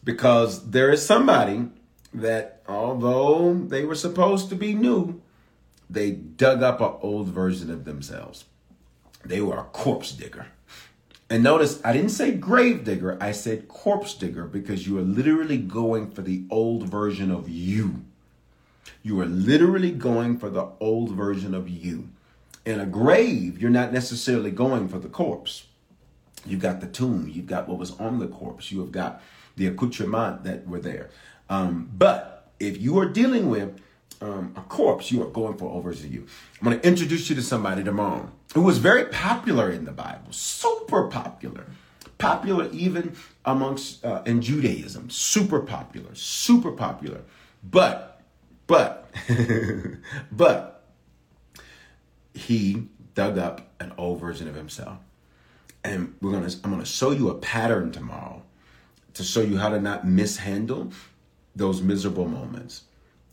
Because 0.05 0.71
there 0.71 0.93
is 0.93 1.05
somebody 1.05 1.69
that, 2.15 2.63
although 2.69 3.55
they 3.55 3.85
were 3.85 3.97
supposed 3.97 4.49
to 4.51 4.55
be 4.55 4.75
new, 4.75 5.21
they 5.91 6.13
dug 6.13 6.63
up 6.63 6.81
an 6.81 6.93
old 7.03 7.27
version 7.27 7.69
of 7.69 7.85
themselves. 7.85 8.45
They 9.25 9.41
were 9.41 9.59
a 9.59 9.65
corpse 9.65 10.13
digger. 10.13 10.47
And 11.29 11.43
notice, 11.43 11.81
I 11.85 11.95
didn't 11.95 12.11
say 12.11 12.31
grave 12.31 12.85
digger, 12.85 13.19
I 13.21 13.33
said 13.33 13.67
corpse 13.67 14.15
digger 14.15 14.45
because 14.45 14.87
you 14.87 14.99
are 14.99 15.03
literally 15.03 15.59
going 15.59 16.13
for 16.13 16.23
the 16.23 16.45
old 16.49 16.85
version 16.89 17.33
of 17.33 17.49
you. 17.49 18.05
You 19.03 19.21
are 19.21 19.27
literally 19.27 19.91
going 19.91 20.39
for 20.39 20.49
the 20.49 20.69
old 20.79 21.11
version 21.11 21.55
of 21.55 21.69
you. 21.69 22.09
In 22.65 22.81
a 22.81 22.87
grave, 22.87 23.61
you're 23.61 23.71
not 23.71 23.93
necessarily 23.93 24.51
going 24.51 24.89
for 24.89 24.99
the 24.99 25.09
corpse. 25.09 25.65
You've 26.47 26.61
got 26.61 26.81
the 26.81 26.87
tomb, 26.87 27.31
you've 27.33 27.47
got 27.47 27.69
what 27.69 27.79
was 27.79 27.93
on 27.99 28.19
the 28.19 28.27
corpse, 28.27 28.73
you 28.73 28.81
have 28.81 28.93
got 28.93 29.23
the 29.57 29.67
accoutrement 29.67 30.45
that 30.45 30.67
were 30.67 30.81
there. 30.81 31.11
Um, 31.49 31.91
but 31.97 32.53
if 32.59 32.81
you 32.81 32.99
are 32.99 33.07
dealing 33.07 33.51
with 33.51 33.79
um, 34.23 34.55
a 34.57 34.63
corpse, 34.63 35.11
you 35.11 35.23
are 35.23 35.29
going 35.29 35.57
for 35.57 35.93
you. 35.93 36.27
I'm 36.61 36.65
going 36.65 36.81
to 36.81 36.87
introduce 36.87 37.29
you 37.29 37.37
to 37.37 37.43
somebody 37.43 37.85
tomorrow 37.85 38.31
who 38.55 38.63
was 38.63 38.79
very 38.79 39.07
popular 39.07 39.71
in 39.71 39.85
the 39.85 39.93
Bible, 39.93 40.33
super 40.33 41.09
popular 41.09 41.67
popular 42.21 42.69
even 42.71 43.17
amongst 43.47 44.05
uh, 44.05 44.23
in 44.27 44.43
Judaism, 44.43 45.11
super 45.11 45.61
popular, 45.61 46.15
super 46.15 46.71
popular. 46.71 47.23
But 47.65 48.21
but, 48.71 49.11
but 50.33 50.80
he 52.35 52.89
dug 53.15 53.39
up 53.39 53.73
an 53.81 53.93
old 53.97 54.21
version 54.21 54.49
of 54.49 54.55
himself. 54.55 54.99
And 55.83 56.15
we're 56.21 56.33
gonna 56.33 56.51
I'm 56.63 56.71
gonna 56.71 56.85
show 56.85 57.11
you 57.11 57.31
a 57.31 57.35
pattern 57.35 57.93
tomorrow 57.93 58.43
to 59.15 59.25
show 59.25 59.41
you 59.41 59.59
how 59.59 59.71
to 59.71 59.81
not 59.81 60.07
mishandle 60.07 60.93
those 61.57 61.83
miserable 61.83 62.27
moments. 62.29 62.85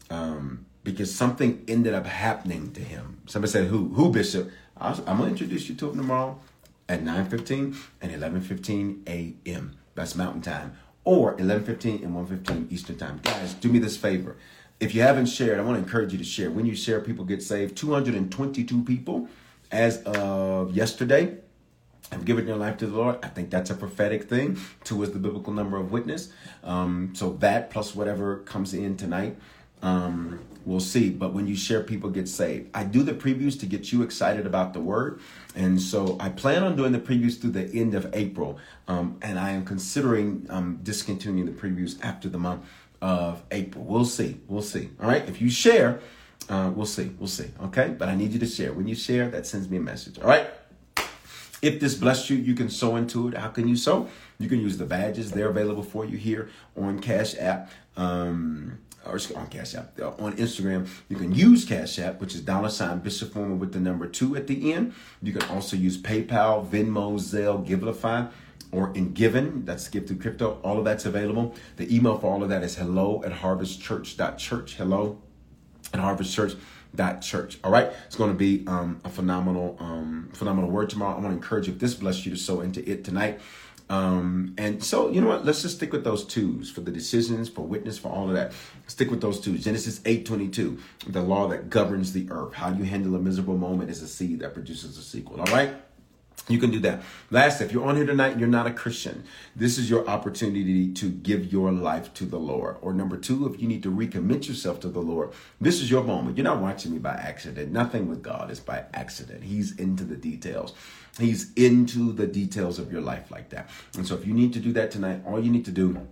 Um, 0.10 0.66
because 0.84 1.14
something 1.14 1.64
ended 1.68 1.94
up 1.94 2.06
happening 2.06 2.72
to 2.72 2.80
him. 2.80 3.18
Somebody 3.26 3.52
said, 3.52 3.68
"Who? 3.68 3.90
Who, 3.90 4.10
Bishop?" 4.10 4.50
I 4.78 4.92
am 4.92 5.18
gonna 5.18 5.28
introduce 5.28 5.68
you 5.68 5.76
to 5.76 5.90
him 5.90 5.98
tomorrow 5.98 6.40
at 6.88 7.04
9:15 7.04 7.76
and 8.02 8.12
11:15 8.12 9.02
a.m. 9.08 9.76
That's 9.96 10.16
Mountain 10.16 10.44
Time, 10.44 10.78
or 11.04 11.36
11:15 11.38 12.04
and 12.04 12.14
1:15 12.14 12.68
Eastern 12.72 12.98
Time. 12.98 13.20
Guys, 13.22 13.54
do 13.56 13.70
me 13.70 13.80
this 13.80 13.98
favor. 13.98 14.38
If 14.80 14.94
you 14.94 15.02
haven't 15.02 15.26
shared, 15.26 15.60
I 15.60 15.64
want 15.64 15.78
to 15.78 15.84
encourage 15.84 16.12
you 16.12 16.20
to 16.20 16.24
share. 16.24 16.52
When 16.52 16.66
you 16.66 16.76
share, 16.76 17.02
people 17.02 17.26
get 17.26 17.42
saved. 17.42 17.76
222 17.78 18.84
people 18.84 19.28
as 19.72 20.04
of 20.04 20.76
yesterday 20.76 21.38
have 22.12 22.26
given 22.26 22.46
their 22.46 22.56
life 22.56 22.78
to 22.78 22.88
the 22.88 22.96
Lord. 22.96 23.18
I 23.24 23.28
think 23.28 23.50
that's 23.50 23.72
a 23.72 23.76
prophetic 23.76 24.30
thing. 24.30 24.58
Two 24.84 25.02
is 25.02 25.12
the 25.12 25.20
biblical 25.20 25.52
number 25.52 25.78
of 25.78 25.92
witness. 25.92 26.30
Um, 26.64 27.14
so 27.16 27.34
that 27.40 27.72
plus 27.72 27.96
whatever 27.96 28.38
comes 28.40 28.74
in 28.74 28.98
tonight 28.98 29.36
um, 29.82 30.40
we'll 30.66 30.80
see. 30.80 31.10
But 31.10 31.34
when 31.34 31.48
you 31.48 31.56
share, 31.56 31.84
people 31.84 32.10
get 32.10 32.28
saved. 32.28 32.70
I 32.74 32.84
do 32.84 33.04
the 33.04 33.14
previews 33.14 33.60
to 33.60 33.66
get 33.66 33.92
you 33.92 34.02
excited 34.02 34.46
about 34.46 34.74
the 34.74 34.80
word. 34.80 35.20
And 35.56 35.82
so 35.82 36.18
I 36.20 36.30
plan 36.30 36.64
on 36.64 36.76
doing 36.76 36.92
the 36.92 37.00
previews 37.00 37.40
through 37.40 37.52
the 37.52 37.66
end 37.74 37.94
of 37.94 38.10
April. 38.14 38.60
Um, 38.88 39.18
and 39.22 39.40
I 39.40 39.52
am 39.52 39.66
considering 39.66 40.46
um, 40.50 40.80
discontinuing 40.84 41.46
the 41.46 41.52
previews 41.52 42.02
after 42.04 42.30
the 42.30 42.40
month 42.40 42.66
of 43.02 43.44
April. 43.52 43.84
We'll 43.84 44.06
see. 44.06 44.40
We'll 44.48 44.62
see. 44.62 44.90
All 45.02 45.10
right. 45.10 45.28
If 45.28 45.42
you 45.42 45.50
share, 45.50 46.00
uh, 46.50 46.72
we'll 46.76 46.86
see. 46.86 47.12
We'll 47.20 47.28
see. 47.28 47.52
Okay. 47.64 47.96
But 47.98 48.10
I 48.10 48.16
need 48.16 48.32
you 48.32 48.40
to 48.40 48.46
share. 48.48 48.74
When 48.74 48.88
you 48.88 48.96
share, 48.96 49.30
that 49.30 49.46
sends 49.46 49.70
me 49.70 49.78
a 49.78 49.82
message. 49.82 50.20
All 50.20 50.28
right. 50.28 50.48
If 51.62 51.80
this 51.80 51.96
blessed 51.96 52.30
you, 52.30 52.38
you 52.38 52.54
can 52.54 52.70
sow 52.70 52.96
into 52.96 53.28
it. 53.28 53.34
How 53.34 53.50
can 53.50 53.68
you 53.68 53.76
sow? 53.76 54.08
You 54.38 54.48
can 54.48 54.60
use 54.60 54.78
the 54.78 54.86
badges. 54.86 55.32
They're 55.32 55.50
available 55.50 55.82
for 55.82 56.06
you 56.06 56.18
here 56.18 56.50
on 56.76 57.00
Cash 57.00 57.36
App. 57.40 57.72
Um, 57.96 58.78
or 59.08 59.20
on 59.36 59.48
Cash 59.48 59.76
App, 59.76 60.00
uh, 60.00 60.10
on 60.20 60.36
Instagram. 60.36 60.88
You 61.10 61.16
can 61.16 61.34
use 61.34 61.66
Cash 61.66 62.00
App, 62.00 62.20
which 62.20 62.36
is 62.36 62.42
dollar 62.42 62.70
sign 62.70 63.00
Bishop 63.00 63.34
Foreman 63.34 63.60
with 63.60 63.74
the 63.74 63.80
number 63.80 64.08
two 64.08 64.36
at 64.36 64.48
the 64.48 64.74
end. 64.74 64.94
You 65.22 65.34
can 65.34 65.50
also 65.50 65.76
use 65.76 65.98
PayPal, 65.98 66.68
Venmo, 66.68 67.18
Zelle, 67.18 67.66
Givelify, 67.66 68.30
or 68.72 68.92
Engiven. 68.96 69.66
That's 69.66 69.88
Give 69.88 70.06
Through 70.06 70.20
Crypto. 70.20 70.60
All 70.64 70.78
of 70.78 70.86
that's 70.86 71.06
available. 71.06 71.56
The 71.78 71.94
email 71.94 72.18
for 72.18 72.32
all 72.32 72.44
of 72.44 72.50
that 72.50 72.64
is 72.64 72.76
hello 72.76 73.24
at 73.24 73.32
harvestchurch.church. 73.32 74.76
Hello 74.76 75.22
at 75.94 76.00
harvestchurch.church. 76.00 77.60
All 77.64 77.72
right. 77.72 77.92
It's 78.06 78.16
going 78.16 78.32
to 78.32 78.38
be 78.38 78.66
um, 78.68 79.00
a 79.04 79.10
phenomenal, 79.10 79.78
um, 79.80 80.30
phenomenal 80.34 80.70
word 80.70 80.90
tomorrow. 80.90 81.16
I 81.16 81.20
want 81.20 81.30
to 81.30 81.36
encourage 81.36 81.68
you, 81.68 81.74
if 81.74 81.80
this 81.80 81.96
bless 81.96 82.26
you 82.26 82.32
to 82.32 82.38
sow 82.38 82.62
into 82.62 82.88
it 82.90 83.04
tonight. 83.04 83.40
Um, 83.90 84.54
and 84.58 84.84
so, 84.84 85.10
you 85.10 85.22
know 85.22 85.28
what? 85.28 85.46
Let's 85.46 85.62
just 85.62 85.78
stick 85.78 85.94
with 85.94 86.04
those 86.04 86.26
twos 86.26 86.70
for 86.70 86.82
the 86.82 86.92
decisions, 86.92 87.48
for 87.48 87.62
witness, 87.62 87.98
for 87.98 88.10
all 88.10 88.28
of 88.28 88.34
that. 88.36 88.52
Stick 88.88 89.10
with 89.10 89.22
those 89.22 89.40
two. 89.40 89.58
Genesis 89.58 90.00
8:22, 90.00 90.80
the 91.08 91.22
law 91.22 91.48
that 91.48 91.70
governs 91.70 92.12
the 92.12 92.28
earth. 92.30 92.54
How 92.54 92.72
you 92.72 92.84
handle 92.84 93.16
a 93.16 93.20
miserable 93.20 93.58
moment 93.58 93.90
is 93.90 94.02
a 94.02 94.08
seed 94.08 94.42
that 94.42 94.54
produces 94.54 94.98
a 94.98 95.02
sequel. 95.02 95.40
All 95.40 95.54
right? 95.54 95.74
You 96.48 96.60
can 96.60 96.72
do 96.72 96.80
that. 96.80 97.02
Last, 97.30 97.60
if 97.60 97.74
you're 97.74 97.86
on 97.86 97.98
here 97.98 98.06
tonight 98.06 98.32
and 98.32 98.40
you're 98.40 98.48
not 98.48 98.68
a 98.68 98.74
Christian, 98.74 99.26
this 99.56 99.78
is 99.78 99.90
your 99.90 100.08
opportunity 100.08 100.94
to 100.94 101.10
give 101.10 101.52
your 101.52 101.72
life 101.72 102.14
to 102.16 102.26
the 102.26 102.40
Lord. 102.40 102.78
Or 102.82 102.94
number 102.94 103.18
two, 103.18 103.52
if 103.52 103.62
you 103.62 103.68
need 103.68 103.84
to 103.84 103.92
recommit 103.92 104.48
yourself 104.48 104.80
to 104.82 104.90
the 104.90 105.02
Lord, 105.02 105.32
this 105.60 105.82
is 105.82 105.92
your 105.92 106.04
moment. 106.04 106.38
You're 106.38 106.46
not 106.46 106.62
watching 106.62 106.94
me 106.94 107.00
by 107.00 107.16
accident. 107.16 107.72
Nothing 107.72 108.08
with 108.08 108.24
God 108.24 108.50
is 108.50 108.62
by 108.62 108.86
accident. 108.94 109.44
He's 109.44 109.76
into 109.76 110.06
the 110.06 110.16
details. 110.16 110.74
He's 111.20 111.52
into 111.56 112.14
the 112.14 112.28
details 112.28 112.80
of 112.80 112.92
your 112.92 113.02
life 113.02 113.30
like 113.30 113.50
that. 113.50 113.70
And 113.96 114.08
so 114.08 114.16
if 114.16 114.26
you 114.26 114.34
need 114.34 114.54
to 114.54 114.60
do 114.60 114.72
that 114.74 114.92
tonight, 114.92 115.22
all 115.26 115.44
you 115.44 115.52
need 115.52 115.66
to 115.66 115.72
do 115.72 116.08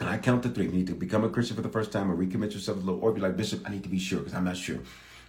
and 0.00 0.08
I 0.08 0.16
count 0.16 0.42
to 0.44 0.48
three. 0.48 0.64
You 0.64 0.72
need 0.72 0.86
to 0.86 0.94
become 0.94 1.24
a 1.24 1.28
Christian 1.28 1.56
for 1.56 1.62
the 1.62 1.68
first 1.68 1.92
time 1.92 2.10
or 2.10 2.16
recommit 2.16 2.54
yourself 2.54 2.78
to 2.78 2.84
the 2.84 2.90
Lord, 2.90 3.02
or 3.02 3.12
be 3.12 3.20
like, 3.20 3.36
Bishop, 3.36 3.60
I 3.66 3.70
need 3.70 3.82
to 3.82 3.88
be 3.88 3.98
sure 3.98 4.18
because 4.20 4.34
I'm 4.34 4.44
not 4.44 4.56
sure. 4.56 4.78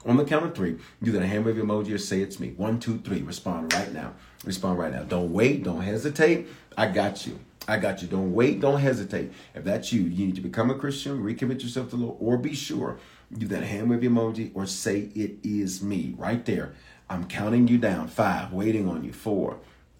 On 0.05 0.17
the 0.17 0.25
count 0.25 0.45
of 0.45 0.55
three, 0.55 0.77
do 1.03 1.11
that 1.11 1.21
hand 1.21 1.45
wave 1.45 1.55
emoji 1.55 1.93
or 1.93 1.97
say 1.97 2.21
it's 2.21 2.39
me. 2.39 2.53
One, 2.57 2.79
two, 2.79 2.97
three. 2.99 3.21
Respond 3.21 3.73
right 3.73 3.93
now. 3.93 4.13
Respond 4.43 4.79
right 4.79 4.91
now. 4.91 5.03
Don't 5.03 5.31
wait. 5.31 5.63
Don't 5.63 5.81
hesitate. 5.81 6.47
I 6.77 6.87
got 6.87 7.27
you. 7.27 7.39
I 7.67 7.77
got 7.77 8.01
you. 8.01 8.07
Don't 8.07 8.33
wait. 8.33 8.59
Don't 8.59 8.79
hesitate. 8.79 9.31
If 9.53 9.63
that's 9.63 9.93
you, 9.93 10.01
you 10.01 10.25
need 10.25 10.35
to 10.35 10.41
become 10.41 10.71
a 10.71 10.75
Christian, 10.75 11.23
recommit 11.23 11.61
yourself 11.61 11.91
to 11.91 11.95
the 11.95 12.05
Lord, 12.05 12.17
or 12.19 12.37
be 12.37 12.55
sure. 12.55 12.97
Do 13.31 13.47
that 13.47 13.63
hand 13.63 13.89
wave 13.89 14.01
emoji 14.01 14.51
or 14.53 14.65
say 14.65 15.09
it 15.15 15.35
is 15.43 15.81
me 15.81 16.15
right 16.17 16.43
there. 16.45 16.73
I'm 17.09 17.25
counting 17.25 17.67
you 17.67 17.77
down. 17.77 18.07
Five, 18.07 18.51
waiting 18.51 18.89
on 18.89 19.03
you. 19.03 19.13
Four. 19.13 19.59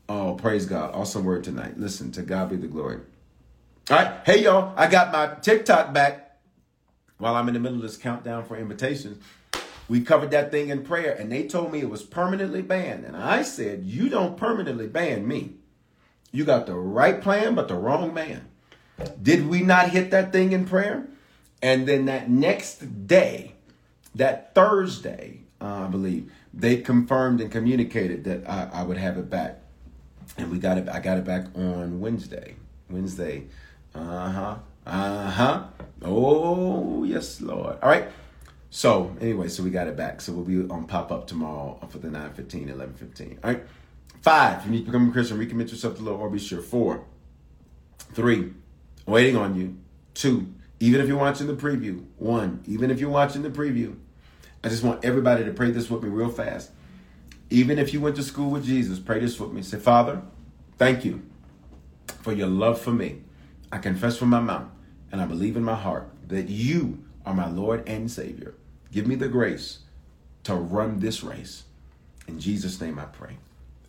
Oh, 0.10 0.34
praise 0.34 0.66
God. 0.66 0.94
Awesome 0.94 1.24
word 1.24 1.44
tonight. 1.44 1.78
Listen, 1.78 2.12
to 2.14 2.22
God 2.22 2.50
be 2.50 2.56
the 2.56 2.68
glory. 2.68 3.00
All 3.90 3.98
right. 3.98 4.20
Hey, 4.26 4.44
y'all. 4.44 4.74
I 4.76 4.88
got 4.88 5.12
my 5.12 5.36
TikTok 5.42 5.94
back 5.94 6.40
while 7.18 7.36
I'm 7.36 7.48
in 7.48 7.54
the 7.54 7.60
middle 7.60 7.78
of 7.78 7.84
this 7.84 7.98
countdown 7.98 8.44
for 8.46 8.58
invitations. 8.58 9.24
We 9.90 10.02
covered 10.02 10.32
that 10.32 10.52
thing 10.52 10.70
in 10.70 10.84
prayer, 10.84 11.14
and 11.14 11.32
they 11.32 11.48
told 11.48 11.72
me 11.72 11.80
it 11.80 11.90
was 11.90 12.04
permanently 12.04 12.62
banned. 12.62 13.06
And 13.06 13.16
I 13.16 13.42
said, 13.42 13.84
You 13.84 14.10
don't 14.10 14.38
permanently 14.38 14.88
ban 14.88 15.28
me. 15.28 15.56
You 16.32 16.46
got 16.46 16.66
the 16.66 16.76
right 16.76 17.22
plan, 17.22 17.56
but 17.56 17.68
the 17.68 17.76
wrong 17.76 18.14
man. 18.14 18.48
Did 19.22 19.48
we 19.48 19.62
not 19.62 19.90
hit 19.90 20.12
that 20.12 20.32
thing 20.32 20.52
in 20.52 20.66
prayer? 20.66 21.08
And 21.62 21.88
then 21.88 22.06
that 22.06 22.30
next 22.30 23.08
day, 23.08 23.54
that 24.16 24.56
Thursday, 24.56 25.42
uh, 25.60 25.86
I 25.86 25.88
believe, 25.88 26.32
they 26.54 26.78
confirmed 26.78 27.42
and 27.42 27.52
communicated 27.52 28.24
that 28.26 28.50
I, 28.50 28.70
I 28.74 28.84
would 28.84 28.98
have 28.98 29.18
it 29.18 29.30
back. 29.30 29.60
And 30.38 30.52
we 30.52 30.58
got 30.58 30.78
it. 30.78 30.88
I 30.90 31.00
got 31.00 31.18
it 31.18 31.26
back 31.26 31.48
on 31.56 32.00
Wednesday. 32.00 32.56
Wednesday. 32.90 33.48
Uh 33.94 34.30
huh. 34.30 34.56
Uh 34.86 35.30
huh. 35.30 35.64
Oh 36.04 37.04
yes, 37.04 37.42
Lord. 37.42 37.78
All 37.82 37.90
right. 37.90 38.08
So 38.74 39.16
anyway, 39.20 39.50
so 39.50 39.64
we 39.64 39.70
got 39.70 39.88
it 39.88 39.98
back. 39.98 40.22
So 40.22 40.32
we'll 40.32 40.46
be 40.46 40.68
on 40.74 40.86
pop 40.88 41.12
up 41.12 41.28
tomorrow 41.28 41.78
for 41.90 42.00
the 42.00 42.10
9 42.10 42.34
15, 42.34 42.70
11 42.70 42.96
15. 42.96 43.40
All 43.44 43.52
right. 43.52 43.64
Five, 44.22 44.66
you 44.66 44.72
need 44.72 44.86
to 44.86 44.86
become 44.86 45.10
a 45.10 45.12
Christian, 45.12 45.38
recommit 45.38 45.72
yourself 45.72 45.98
to 45.98 46.04
the 46.04 46.12
Lord, 46.12 46.32
be 46.32 46.40
sure. 46.40 46.62
Four, 46.62 47.06
three, 48.14 48.54
waiting 49.06 49.36
on 49.36 49.56
you. 49.56 49.78
Two, 50.14 50.54
even 50.80 51.02
if 51.02 51.08
you're 51.08 51.18
watching 51.18 51.48
the 51.48 51.56
preview. 51.56 52.06
One, 52.18 52.64
even 52.66 52.92
if 52.92 53.00
you're 53.00 53.10
watching 53.10 53.42
the 53.42 53.50
preview. 53.50 53.98
I 54.64 54.70
just 54.70 54.84
want 54.84 55.04
everybody 55.04 55.44
to 55.44 55.52
pray 55.52 55.72
this 55.72 55.90
with 55.90 56.04
me 56.04 56.10
real 56.10 56.30
fast. 56.30 56.70
Even 57.50 57.78
if 57.78 57.94
you 57.94 58.00
went 58.00 58.16
to 58.16 58.24
school 58.24 58.52
with 58.52 58.64
Jesus, 58.64 59.00
pray 59.00 59.20
this 59.20 59.40
with 59.40 59.52
me. 59.52 59.64
Say, 59.64 59.80
Father, 59.80 60.22
thank 60.78 61.04
you 61.04 61.24
for 62.22 62.32
your 62.32 62.48
love 62.48 62.80
for 62.80 62.92
me. 62.92 63.22
I 63.72 63.80
confess 63.80 64.18
from 64.18 64.30
my 64.30 64.40
mouth 64.40 64.70
and 65.12 65.20
I 65.20 65.26
believe 65.26 65.58
in 65.58 65.64
my 65.64 65.76
heart 65.76 66.10
that 66.28 66.48
you 66.48 67.04
are 67.26 67.34
my 67.34 67.50
Lord 67.50 67.88
and 67.88 68.10
Savior. 68.10 68.54
Give 68.92 69.08
me 69.08 69.16
the 69.16 69.28
grace 69.28 69.80
to 70.44 70.56
run 70.56 71.00
this 71.00 71.24
race. 71.24 71.64
In 72.28 72.40
Jesus' 72.40 72.80
name 72.82 73.00
I 73.00 73.06
pray. 73.06 73.38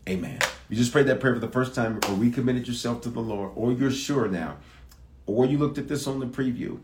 Amen. 0.08 0.40
You 0.68 0.76
just 0.76 0.92
prayed 0.92 1.06
that 1.06 1.20
prayer 1.20 1.34
for 1.34 1.40
the 1.40 1.48
first 1.48 1.74
time, 1.74 2.00
or 2.08 2.14
recommitted 2.14 2.66
yourself 2.66 3.02
to 3.02 3.08
the 3.08 3.20
Lord, 3.20 3.52
or 3.54 3.72
you're 3.72 3.90
sure 3.90 4.28
now, 4.28 4.56
or 5.26 5.46
you 5.46 5.58
looked 5.58 5.78
at 5.78 5.88
this 5.88 6.06
on 6.06 6.18
the 6.18 6.26
preview. 6.26 6.80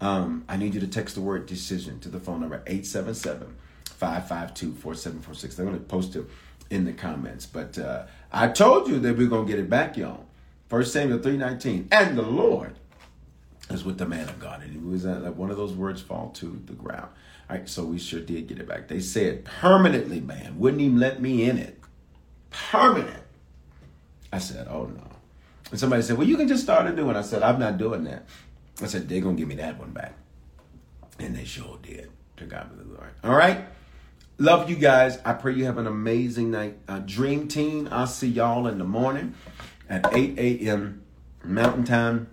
Um, 0.00 0.44
I 0.48 0.56
need 0.56 0.74
you 0.74 0.80
to 0.80 0.86
text 0.86 1.14
the 1.14 1.20
word 1.20 1.46
decision 1.46 1.98
to 2.00 2.08
the 2.08 2.20
phone 2.20 2.40
number 2.40 2.62
877 2.66 3.56
552 3.84 4.74
4746. 4.74 5.58
I'm 5.58 5.66
going 5.66 5.78
to 5.78 5.84
post 5.84 6.14
it 6.14 6.24
in 6.70 6.84
the 6.84 6.92
comments. 6.92 7.46
But 7.46 7.78
uh, 7.78 8.04
I 8.32 8.48
told 8.48 8.88
you 8.88 8.98
that 9.00 9.16
we're 9.16 9.28
going 9.28 9.46
to 9.46 9.50
get 9.50 9.58
it 9.58 9.70
back, 9.70 9.96
y'all. 9.96 10.26
First 10.68 10.92
Samuel 10.92 11.18
319. 11.18 11.88
And 11.90 12.16
the 12.16 12.22
Lord 12.22 12.74
is 13.70 13.84
with 13.84 13.98
the 13.98 14.06
man 14.06 14.28
of 14.28 14.38
God. 14.38 14.62
And 14.62 14.74
it 14.74 14.82
was 14.82 15.06
uh, 15.06 15.20
like 15.22 15.36
one 15.36 15.50
of 15.50 15.56
those 15.56 15.72
words 15.72 16.00
fall 16.00 16.30
to 16.36 16.62
the 16.66 16.74
ground. 16.74 17.08
Right, 17.48 17.68
so 17.68 17.84
we 17.84 17.98
sure 17.98 18.20
did 18.20 18.46
get 18.46 18.58
it 18.58 18.68
back. 18.68 18.88
They 18.88 19.00
said 19.00 19.44
permanently 19.44 20.20
banned, 20.20 20.58
wouldn't 20.58 20.82
even 20.82 20.98
let 20.98 21.22
me 21.22 21.48
in 21.48 21.56
it. 21.56 21.80
Permanent. 22.50 23.22
I 24.32 24.38
said, 24.38 24.68
oh 24.68 24.84
no. 24.84 25.08
And 25.70 25.80
somebody 25.80 26.02
said, 26.02 26.18
well, 26.18 26.26
you 26.26 26.36
can 26.36 26.48
just 26.48 26.62
start 26.62 26.86
a 26.86 26.92
new 26.92 27.06
one. 27.06 27.16
I 27.16 27.22
said, 27.22 27.42
I'm 27.42 27.58
not 27.58 27.78
doing 27.78 28.04
that. 28.04 28.26
I 28.82 28.86
said, 28.86 29.08
they're 29.08 29.20
going 29.20 29.36
to 29.36 29.40
give 29.40 29.48
me 29.48 29.56
that 29.56 29.78
one 29.78 29.90
back. 29.90 30.14
And 31.18 31.34
they 31.34 31.44
sure 31.44 31.78
did. 31.82 32.10
To 32.36 32.44
God 32.44 32.70
be 32.70 32.76
the 32.76 32.84
glory. 32.84 33.10
All 33.24 33.34
right. 33.34 33.64
Love 34.38 34.70
you 34.70 34.76
guys. 34.76 35.18
I 35.24 35.32
pray 35.32 35.54
you 35.54 35.64
have 35.64 35.78
an 35.78 35.88
amazing 35.88 36.52
night. 36.52 36.78
Uh, 36.86 37.00
Dream 37.00 37.48
Team, 37.48 37.88
I'll 37.90 38.06
see 38.06 38.28
y'all 38.28 38.68
in 38.68 38.78
the 38.78 38.84
morning 38.84 39.34
at 39.88 40.06
8 40.14 40.38
a.m. 40.38 41.02
Mountain 41.42 41.84
Time, 41.84 42.28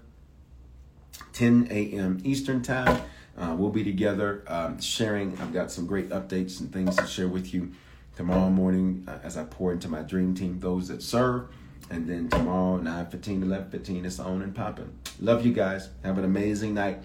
10 1.33 1.67
a.m. 1.71 2.21
Eastern 2.23 2.61
Time. 2.61 3.01
Uh, 3.37 3.55
we'll 3.57 3.69
be 3.69 3.83
together 3.83 4.43
um, 4.47 4.79
sharing. 4.79 5.37
I've 5.39 5.53
got 5.53 5.71
some 5.71 5.85
great 5.85 6.09
updates 6.09 6.59
and 6.61 6.71
things 6.71 6.95
to 6.95 7.05
share 7.05 7.27
with 7.27 7.53
you 7.53 7.71
tomorrow 8.15 8.49
morning 8.49 9.03
uh, 9.07 9.17
as 9.23 9.37
I 9.37 9.43
pour 9.43 9.73
into 9.73 9.89
my 9.89 10.01
dream 10.01 10.33
team, 10.33 10.59
those 10.59 10.87
that 10.87 11.01
serve. 11.01 11.47
And 11.89 12.09
then 12.09 12.29
tomorrow, 12.29 12.77
9 12.77 13.05
15, 13.07 13.43
11 13.43 13.69
15, 13.69 14.05
it's 14.05 14.19
on 14.19 14.41
and 14.41 14.55
popping. 14.55 14.97
Love 15.19 15.45
you 15.45 15.53
guys. 15.53 15.89
Have 16.03 16.17
an 16.17 16.23
amazing 16.23 16.73
night. 16.73 17.03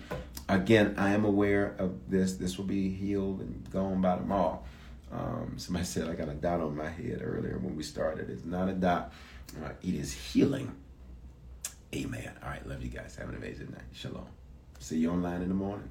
Again, 0.48 0.94
I 0.96 1.10
am 1.10 1.24
aware 1.24 1.74
of 1.78 2.10
this. 2.10 2.34
This 2.34 2.56
will 2.56 2.64
be 2.64 2.88
healed 2.88 3.40
and 3.40 3.68
gone 3.70 4.00
by 4.00 4.16
tomorrow. 4.16 4.62
Um, 5.12 5.54
somebody 5.56 5.84
said 5.84 6.08
I 6.08 6.14
got 6.14 6.28
a 6.28 6.34
dot 6.34 6.60
on 6.60 6.76
my 6.76 6.88
head 6.88 7.20
earlier 7.22 7.58
when 7.58 7.76
we 7.76 7.82
started. 7.82 8.30
It's 8.30 8.44
not 8.44 8.68
a 8.68 8.72
dot. 8.72 9.12
Uh, 9.62 9.70
it 9.82 9.94
is 9.94 10.12
healing. 10.12 10.74
Amen. 11.94 12.30
All 12.42 12.48
right, 12.48 12.66
love 12.66 12.82
you 12.82 12.88
guys. 12.88 13.16
Have 13.16 13.28
an 13.28 13.34
amazing 13.34 13.70
night. 13.72 13.82
Shalom. 13.92 14.26
See 14.82 14.96
you 14.96 15.10
online 15.10 15.42
in 15.42 15.48
the 15.48 15.54
morning. 15.54 15.90